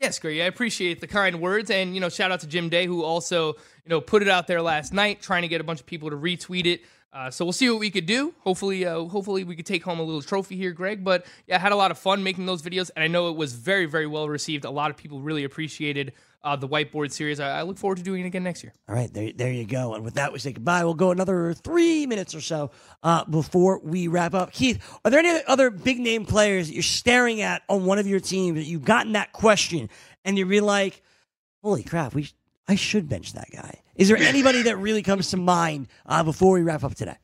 Yes, 0.02 0.18
Greg. 0.18 0.40
I 0.40 0.46
appreciate 0.46 1.00
the 1.00 1.06
kind 1.06 1.40
words, 1.40 1.70
and 1.70 1.94
you 1.94 2.00
know, 2.00 2.08
shout 2.08 2.32
out 2.32 2.40
to 2.40 2.48
Jim 2.48 2.68
Day 2.68 2.86
who 2.86 3.04
also 3.04 3.52
you 3.52 3.88
know 3.88 4.00
put 4.00 4.20
it 4.20 4.28
out 4.28 4.48
there 4.48 4.60
last 4.60 4.92
night, 4.92 5.22
trying 5.22 5.42
to 5.42 5.48
get 5.48 5.60
a 5.60 5.64
bunch 5.64 5.78
of 5.78 5.86
people 5.86 6.10
to 6.10 6.16
retweet 6.16 6.66
it. 6.66 6.82
Uh, 7.12 7.30
so 7.30 7.44
we'll 7.44 7.52
see 7.52 7.70
what 7.70 7.78
we 7.78 7.88
could 7.88 8.04
do. 8.04 8.34
Hopefully, 8.40 8.84
uh, 8.84 9.04
hopefully 9.04 9.44
we 9.44 9.54
could 9.54 9.64
take 9.64 9.84
home 9.84 10.00
a 10.00 10.02
little 10.02 10.20
trophy 10.20 10.56
here, 10.56 10.72
Greg. 10.72 11.04
But 11.04 11.24
yeah, 11.46 11.54
I 11.54 11.58
had 11.60 11.70
a 11.70 11.76
lot 11.76 11.92
of 11.92 11.98
fun 11.98 12.24
making 12.24 12.46
those 12.46 12.62
videos, 12.62 12.90
and 12.96 13.04
I 13.04 13.06
know 13.06 13.28
it 13.28 13.36
was 13.36 13.52
very, 13.52 13.86
very 13.86 14.08
well 14.08 14.28
received. 14.28 14.64
A 14.64 14.70
lot 14.72 14.90
of 14.90 14.96
people 14.96 15.20
really 15.20 15.44
appreciated 15.44 16.14
uh, 16.44 16.56
the 16.56 16.68
whiteboard 16.68 17.12
series. 17.12 17.40
I, 17.40 17.60
I 17.60 17.62
look 17.62 17.78
forward 17.78 17.98
to 17.98 18.02
doing 18.02 18.22
it 18.22 18.26
again 18.26 18.42
next 18.42 18.62
year. 18.62 18.72
All 18.88 18.94
right, 18.94 19.12
there, 19.12 19.32
there 19.32 19.52
you 19.52 19.64
go. 19.64 19.94
And 19.94 20.04
with 20.04 20.14
that, 20.14 20.32
we 20.32 20.38
say 20.38 20.52
goodbye. 20.52 20.84
We'll 20.84 20.94
go 20.94 21.10
another 21.10 21.54
three 21.54 22.06
minutes 22.06 22.34
or 22.34 22.40
so 22.40 22.70
uh, 23.02 23.24
before 23.24 23.80
we 23.80 24.08
wrap 24.08 24.34
up. 24.34 24.52
Keith, 24.52 24.82
are 25.04 25.10
there 25.10 25.20
any 25.20 25.42
other 25.46 25.70
big 25.70 25.98
name 25.98 26.24
players 26.24 26.68
that 26.68 26.74
you're 26.74 26.82
staring 26.82 27.40
at 27.40 27.62
on 27.68 27.84
one 27.84 27.98
of 27.98 28.06
your 28.06 28.20
teams 28.20 28.56
that 28.56 28.64
you've 28.64 28.84
gotten 28.84 29.12
that 29.12 29.32
question 29.32 29.88
and 30.24 30.36
you're 30.36 30.46
really 30.46 30.66
like, 30.66 31.02
holy 31.62 31.82
crap, 31.82 32.14
we 32.14 32.28
I 32.68 32.74
should 32.76 33.08
bench 33.08 33.32
that 33.34 33.50
guy? 33.52 33.80
Is 33.96 34.08
there 34.08 34.16
anybody 34.16 34.62
that 34.62 34.78
really 34.78 35.02
comes 35.02 35.30
to 35.30 35.36
mind 35.36 35.88
uh, 36.06 36.22
before 36.22 36.54
we 36.54 36.62
wrap 36.62 36.84
up 36.84 36.94
today? 36.94 37.16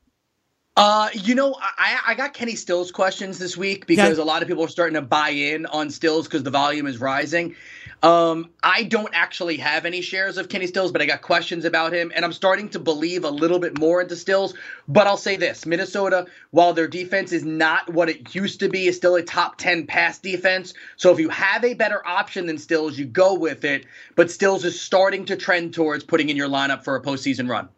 Uh, 0.77 1.09
you 1.13 1.35
know, 1.35 1.57
I, 1.61 1.99
I 2.07 2.15
got 2.15 2.35
Kenny 2.35 2.55
Stills 2.55 2.93
questions 2.93 3.37
this 3.39 3.57
week 3.57 3.87
because 3.87 4.19
a 4.19 4.25
lot 4.25 4.43
of 4.43 4.49
people 4.49 4.63
are 4.63 4.69
starting 4.69 4.95
to 4.95 5.03
buy 5.03 5.31
in 5.31 5.67
on 5.67 5.91
Stills 5.91 6.29
because 6.29 6.45
the 6.45 6.53
volume 6.53 6.87
is 6.87 7.01
rising. 7.01 7.57
Um, 8.03 8.51
I 8.63 8.85
don't 8.85 9.13
actually 9.13 9.57
have 9.57 9.85
any 9.85 10.03
shares 10.03 10.39
of 10.39 10.49
Kenny 10.49 10.69
Stills, 10.69 10.93
but 10.93 11.03
I 11.03 11.07
got 11.07 11.21
questions 11.21 11.65
about 11.65 11.93
him, 11.93 12.13
and 12.15 12.25
I'm 12.25 12.33
starting 12.33 12.69
to 12.71 12.79
believe 12.79 13.25
a 13.25 13.31
little 13.31 13.59
bit 13.59 13.79
more 13.79 14.01
into 14.01 14.15
Stills. 14.15 14.55
But 14.87 15.09
I'll 15.09 15.17
say 15.17 15.37
this 15.37 15.67
Minnesota, 15.67 16.27
while 16.51 16.73
their 16.73 16.87
defense 16.87 17.33
is 17.33 17.45
not 17.45 17.93
what 17.93 18.09
it 18.09 18.35
used 18.35 18.61
to 18.61 18.69
be, 18.69 18.87
is 18.87 18.97
still 18.97 19.17
a 19.17 19.23
top 19.23 19.59
10 19.59 19.87
pass 19.87 20.19
defense. 20.19 20.75
So 20.97 21.13
if 21.13 21.19
you 21.19 21.29
have 21.31 21.65
a 21.65 21.75
better 21.75 22.07
option 22.07 22.47
than 22.47 22.59
Stills, 22.59 22.97
you 22.97 23.05
go 23.05 23.35
with 23.35 23.65
it. 23.65 23.87
But 24.15 24.31
Stills 24.31 24.65
is 24.65 24.81
starting 24.81 25.25
to 25.27 25.37
trend 25.37 25.75
towards 25.75 26.05
putting 26.05 26.29
in 26.29 26.37
your 26.37 26.49
lineup 26.49 26.85
for 26.85 26.95
a 26.95 27.03
postseason 27.03 27.49
run. 27.49 27.69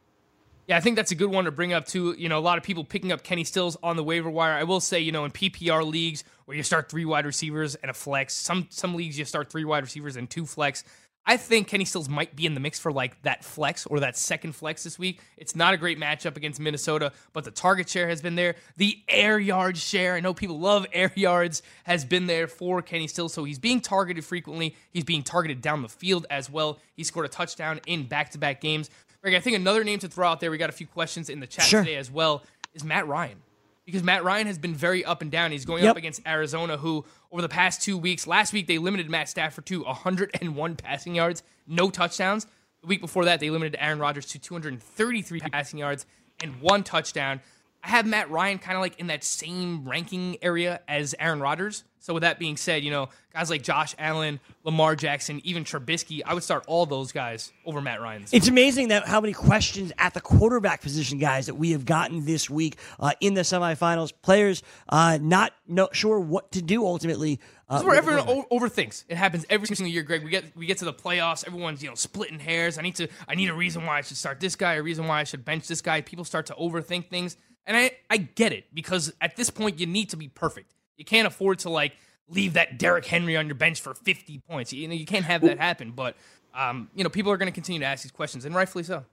Yeah, 0.70 0.76
I 0.76 0.80
think 0.80 0.94
that's 0.94 1.10
a 1.10 1.16
good 1.16 1.32
one 1.32 1.46
to 1.46 1.50
bring 1.50 1.72
up 1.72 1.84
too. 1.84 2.14
You 2.16 2.28
know, 2.28 2.38
a 2.38 2.46
lot 2.46 2.56
of 2.56 2.62
people 2.62 2.84
picking 2.84 3.10
up 3.10 3.24
Kenny 3.24 3.42
Stills 3.42 3.76
on 3.82 3.96
the 3.96 4.04
waiver 4.04 4.30
wire. 4.30 4.52
I 4.52 4.62
will 4.62 4.78
say, 4.78 5.00
you 5.00 5.10
know, 5.10 5.24
in 5.24 5.32
PPR 5.32 5.84
leagues 5.84 6.22
where 6.44 6.56
you 6.56 6.62
start 6.62 6.88
three 6.88 7.04
wide 7.04 7.26
receivers 7.26 7.74
and 7.74 7.90
a 7.90 7.92
flex, 7.92 8.34
some 8.34 8.68
some 8.70 8.94
leagues 8.94 9.18
you 9.18 9.24
start 9.24 9.50
three 9.50 9.64
wide 9.64 9.82
receivers 9.82 10.14
and 10.14 10.30
two 10.30 10.46
flex. 10.46 10.84
I 11.26 11.38
think 11.38 11.66
Kenny 11.66 11.84
Stills 11.84 12.08
might 12.08 12.36
be 12.36 12.46
in 12.46 12.54
the 12.54 12.60
mix 12.60 12.78
for 12.78 12.92
like 12.92 13.20
that 13.22 13.44
flex 13.44 13.84
or 13.84 13.98
that 13.98 14.16
second 14.16 14.54
flex 14.54 14.84
this 14.84 14.96
week. 14.96 15.20
It's 15.36 15.56
not 15.56 15.74
a 15.74 15.76
great 15.76 15.98
matchup 15.98 16.36
against 16.36 16.60
Minnesota, 16.60 17.10
but 17.32 17.42
the 17.42 17.50
target 17.50 17.88
share 17.88 18.08
has 18.08 18.22
been 18.22 18.36
there. 18.36 18.54
The 18.76 18.96
air 19.08 19.40
yard 19.40 19.76
share, 19.76 20.14
I 20.14 20.20
know 20.20 20.34
people 20.34 20.60
love 20.60 20.86
air 20.92 21.10
yards, 21.16 21.62
has 21.82 22.04
been 22.04 22.28
there 22.28 22.46
for 22.46 22.80
Kenny 22.80 23.08
Stills. 23.08 23.32
So 23.32 23.42
he's 23.42 23.58
being 23.58 23.80
targeted 23.80 24.24
frequently. 24.24 24.76
He's 24.92 25.04
being 25.04 25.24
targeted 25.24 25.62
down 25.62 25.82
the 25.82 25.88
field 25.88 26.26
as 26.30 26.48
well. 26.48 26.78
He 26.94 27.02
scored 27.02 27.26
a 27.26 27.28
touchdown 27.28 27.80
in 27.88 28.04
back 28.04 28.30
to 28.30 28.38
back 28.38 28.60
games. 28.60 28.88
Greg, 29.22 29.34
I 29.34 29.40
think 29.40 29.56
another 29.56 29.84
name 29.84 29.98
to 30.00 30.08
throw 30.08 30.28
out 30.28 30.40
there, 30.40 30.50
we 30.50 30.58
got 30.58 30.70
a 30.70 30.72
few 30.72 30.86
questions 30.86 31.28
in 31.28 31.40
the 31.40 31.46
chat 31.46 31.64
Sure. 31.66 31.82
today 31.84 31.96
as 31.96 32.10
well, 32.10 32.42
is 32.74 32.84
Matt 32.84 33.06
Ryan. 33.06 33.38
Because 33.84 34.02
Matt 34.02 34.24
Ryan 34.24 34.46
has 34.46 34.56
been 34.58 34.74
very 34.74 35.04
up 35.04 35.20
and 35.20 35.30
down. 35.30 35.50
He's 35.50 35.64
going 35.64 35.82
Yep. 35.82 35.90
up 35.92 35.96
against 35.96 36.20
Arizona, 36.26 36.76
who 36.76 37.04
over 37.32 37.42
the 37.42 37.48
past 37.48 37.82
two 37.82 37.98
weeks, 37.98 38.26
last 38.26 38.52
week 38.52 38.66
they 38.66 38.78
limited 38.78 39.10
Matt 39.10 39.28
Stafford 39.28 39.66
to 39.66 39.84
101 39.84 40.76
passing 40.76 41.14
yards, 41.14 41.42
no 41.66 41.90
touchdowns. 41.90 42.46
The 42.82 42.86
week 42.86 43.00
before 43.00 43.24
that, 43.26 43.40
they 43.40 43.50
limited 43.50 43.76
Aaron 43.78 43.98
Rodgers 43.98 44.26
to 44.26 44.38
233 44.38 45.40
passing 45.40 45.78
yards 45.78 46.06
and 46.42 46.60
one 46.62 46.82
touchdown. 46.82 47.40
I 47.82 47.88
have 47.88 48.06
Matt 48.06 48.30
Ryan 48.30 48.58
kind 48.58 48.76
of 48.76 48.82
like 48.82 48.98
in 49.00 49.06
that 49.08 49.24
same 49.24 49.88
ranking 49.88 50.36
area 50.42 50.80
as 50.86 51.14
Aaron 51.18 51.40
Rodgers. 51.40 51.84
So 52.02 52.14
with 52.14 52.22
that 52.22 52.38
being 52.38 52.56
said, 52.56 52.82
you 52.82 52.90
know, 52.90 53.10
guys 53.34 53.50
like 53.50 53.62
Josh 53.62 53.94
Allen, 53.98 54.40
Lamar 54.64 54.96
Jackson, 54.96 55.40
even 55.44 55.64
Trubisky, 55.64 56.22
I 56.24 56.32
would 56.32 56.42
start 56.42 56.64
all 56.66 56.86
those 56.86 57.12
guys 57.12 57.52
over 57.66 57.82
Matt 57.82 58.00
Ryan. 58.00 58.24
It's 58.32 58.48
amazing 58.48 58.88
that 58.88 59.06
how 59.06 59.20
many 59.20 59.34
questions 59.34 59.92
at 59.98 60.14
the 60.14 60.20
quarterback 60.22 60.80
position, 60.80 61.18
guys, 61.18 61.44
that 61.46 61.56
we 61.56 61.72
have 61.72 61.84
gotten 61.84 62.24
this 62.24 62.48
week 62.48 62.78
uh, 62.98 63.12
in 63.20 63.34
the 63.34 63.42
semifinals. 63.42 64.12
Players 64.22 64.62
uh, 64.88 65.18
not 65.20 65.52
no, 65.68 65.90
sure 65.92 66.18
what 66.18 66.52
to 66.52 66.62
do 66.62 66.86
ultimately. 66.86 67.38
Uh, 67.68 67.74
This 67.74 67.80
is 67.82 67.86
where 67.86 67.96
everyone 67.96 68.24
o- 68.50 68.58
overthinks. 68.58 69.04
It 69.08 69.18
happens 69.18 69.44
every 69.50 69.66
single 69.68 69.92
year, 69.92 70.02
Greg. 70.02 70.24
We 70.24 70.30
get 70.30 70.56
we 70.56 70.64
get 70.66 70.78
to 70.78 70.86
the 70.86 70.94
playoffs. 70.94 71.46
Everyone's 71.46 71.82
you 71.82 71.88
know 71.90 71.94
splitting 71.94 72.40
hairs. 72.40 72.78
I 72.78 72.82
need 72.82 72.96
to. 72.96 73.08
I 73.28 73.34
need 73.34 73.50
a 73.50 73.54
reason 73.54 73.84
why 73.84 73.98
I 73.98 74.00
should 74.00 74.16
start 74.16 74.40
this 74.40 74.56
guy. 74.56 74.74
A 74.74 74.82
reason 74.82 75.06
why 75.06 75.20
I 75.20 75.24
should 75.24 75.44
bench 75.44 75.68
this 75.68 75.82
guy. 75.82 76.00
People 76.00 76.24
start 76.24 76.46
to 76.46 76.54
overthink 76.54 77.10
things, 77.10 77.36
and 77.70 77.76
I 77.78 77.92
I 78.10 78.16
get 78.16 78.52
it 78.52 78.64
because 78.74 79.12
at 79.20 79.36
this 79.36 79.48
point 79.48 79.78
you 79.78 79.86
need 79.86 80.10
to 80.10 80.16
be 80.16 80.26
perfect. 80.26 80.74
You 80.96 81.04
can't 81.04 81.26
afford 81.26 81.60
to 81.60 81.70
like 81.70 81.92
leave 82.28 82.54
that 82.54 82.78
Derrick 82.78 83.06
Henry 83.06 83.36
on 83.36 83.46
your 83.46 83.54
bench 83.54 83.80
for 83.80 83.94
50 83.94 84.38
points. 84.40 84.72
You 84.72 84.88
know 84.88 84.94
you 84.94 85.06
can't 85.06 85.24
have 85.24 85.40
that 85.42 85.58
happen. 85.58 85.92
But 85.92 86.16
um, 86.52 86.90
you 86.96 87.04
know 87.04 87.10
people 87.10 87.30
are 87.30 87.36
going 87.36 87.46
to 87.46 87.54
continue 87.54 87.80
to 87.80 87.86
ask 87.86 88.02
these 88.02 88.10
questions, 88.12 88.44
and 88.44 88.54
rightfully 88.54 88.82
so. 88.82 89.04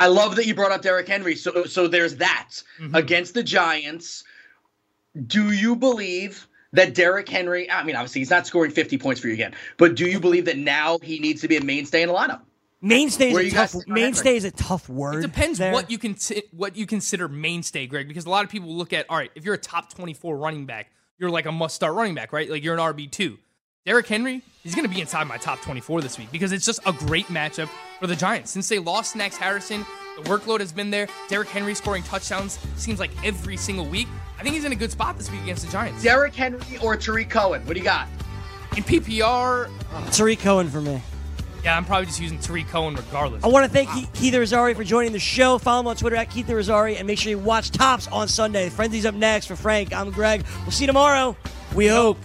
I 0.00 0.08
love 0.08 0.34
that 0.36 0.46
you 0.46 0.56
brought 0.56 0.72
up 0.72 0.82
Derrick 0.82 1.06
Henry. 1.06 1.36
So 1.36 1.64
so 1.64 1.86
there's 1.86 2.16
that 2.16 2.50
Mm-hmm. 2.80 2.96
against 2.96 3.34
the 3.34 3.44
Giants. 3.44 4.24
Do 5.28 5.52
you 5.52 5.76
believe 5.76 6.48
that 6.72 6.94
Derrick 6.94 7.28
Henry? 7.28 7.70
I 7.70 7.84
mean, 7.84 7.94
obviously 7.94 8.20
he's 8.22 8.30
not 8.30 8.48
scoring 8.48 8.72
50 8.72 8.98
points 8.98 9.20
for 9.20 9.28
you 9.28 9.34
again, 9.34 9.54
but 9.76 9.94
do 9.94 10.06
you 10.06 10.18
believe 10.18 10.46
that 10.46 10.58
now 10.58 10.98
he 11.00 11.20
needs 11.20 11.40
to 11.42 11.48
be 11.48 11.56
a 11.56 11.64
mainstay 11.64 12.02
in 12.02 12.08
the 12.08 12.14
lineup? 12.14 12.40
Mainstay 12.84 13.32
Where 13.32 13.42
is 13.42 13.52
a 13.54 13.56
tough. 13.56 13.74
Mainstay 13.86 14.36
is 14.36 14.44
a 14.44 14.50
tough 14.50 14.90
word. 14.90 15.24
It 15.24 15.28
depends 15.28 15.58
there. 15.58 15.72
what 15.72 15.90
you 15.90 15.96
can 15.96 16.16
what 16.52 16.76
you 16.76 16.86
consider 16.86 17.28
mainstay, 17.28 17.86
Greg, 17.86 18.06
because 18.06 18.26
a 18.26 18.30
lot 18.30 18.44
of 18.44 18.50
people 18.50 18.68
look 18.68 18.92
at 18.92 19.06
all 19.08 19.16
right, 19.16 19.30
if 19.34 19.44
you're 19.44 19.54
a 19.54 19.58
top 19.58 19.92
24 19.94 20.36
running 20.36 20.66
back, 20.66 20.90
you're 21.18 21.30
like 21.30 21.46
a 21.46 21.52
must 21.52 21.74
start 21.74 21.94
running 21.94 22.14
back, 22.14 22.32
right? 22.32 22.50
Like 22.50 22.62
you're 22.62 22.74
an 22.74 22.80
RB2. 22.80 23.38
Derrick 23.86 24.06
Henry, 24.06 24.42
he's 24.62 24.74
going 24.74 24.86
to 24.86 24.94
be 24.94 25.00
inside 25.00 25.26
my 25.26 25.36
top 25.38 25.60
24 25.62 26.02
this 26.02 26.18
week 26.18 26.30
because 26.30 26.52
it's 26.52 26.64
just 26.66 26.80
a 26.86 26.92
great 26.92 27.26
matchup 27.26 27.68
for 28.00 28.06
the 28.06 28.16
Giants. 28.16 28.50
Since 28.50 28.68
they 28.68 28.78
lost 28.78 29.12
Snacks 29.12 29.36
Harrison, 29.36 29.84
the 30.16 30.28
workload 30.28 30.60
has 30.60 30.72
been 30.72 30.90
there. 30.90 31.06
Derrick 31.28 31.48
Henry 31.48 31.74
scoring 31.74 32.02
touchdowns 32.02 32.58
seems 32.76 33.00
like 33.00 33.10
every 33.24 33.56
single 33.56 33.86
week. 33.86 34.08
I 34.38 34.42
think 34.42 34.54
he's 34.54 34.64
in 34.64 34.72
a 34.72 34.76
good 34.76 34.90
spot 34.90 35.16
this 35.16 35.30
week 35.30 35.42
against 35.42 35.64
the 35.64 35.72
Giants. 35.72 36.02
Derrick 36.02 36.34
Henry 36.34 36.60
or 36.82 36.96
Tarik 36.96 37.30
Cohen? 37.30 37.64
What 37.66 37.74
do 37.74 37.78
you 37.78 37.84
got? 37.84 38.08
In 38.76 38.82
PPR, 38.82 39.70
Tarik 40.12 40.40
Cohen 40.40 40.68
for 40.68 40.80
me. 40.80 41.00
Yeah, 41.64 41.76
I'm 41.76 41.84
probably 41.86 42.06
just 42.06 42.20
using 42.20 42.38
Tarik 42.38 42.68
Cohen 42.68 42.94
regardless. 42.94 43.42
I 43.42 43.46
want 43.46 43.64
to 43.64 43.70
thank 43.70 43.88
Ke- 43.88 44.12
Keith 44.12 44.34
Rosari 44.34 44.76
for 44.76 44.84
joining 44.84 45.12
the 45.12 45.18
show. 45.18 45.56
Follow 45.56 45.80
him 45.80 45.86
on 45.86 45.96
Twitter 45.96 46.16
at 46.16 46.30
Keith 46.30 46.46
Rosari 46.46 46.98
and 46.98 47.06
make 47.06 47.18
sure 47.18 47.30
you 47.30 47.38
watch 47.38 47.70
Tops 47.70 48.06
on 48.08 48.28
Sunday. 48.28 48.68
Frenzy's 48.68 49.06
up 49.06 49.14
next 49.14 49.46
for 49.46 49.56
Frank. 49.56 49.92
I'm 49.94 50.10
Greg. 50.10 50.44
We'll 50.62 50.72
see 50.72 50.84
you 50.84 50.88
tomorrow. 50.88 51.36
We 51.74 51.86
hope. 51.86 52.18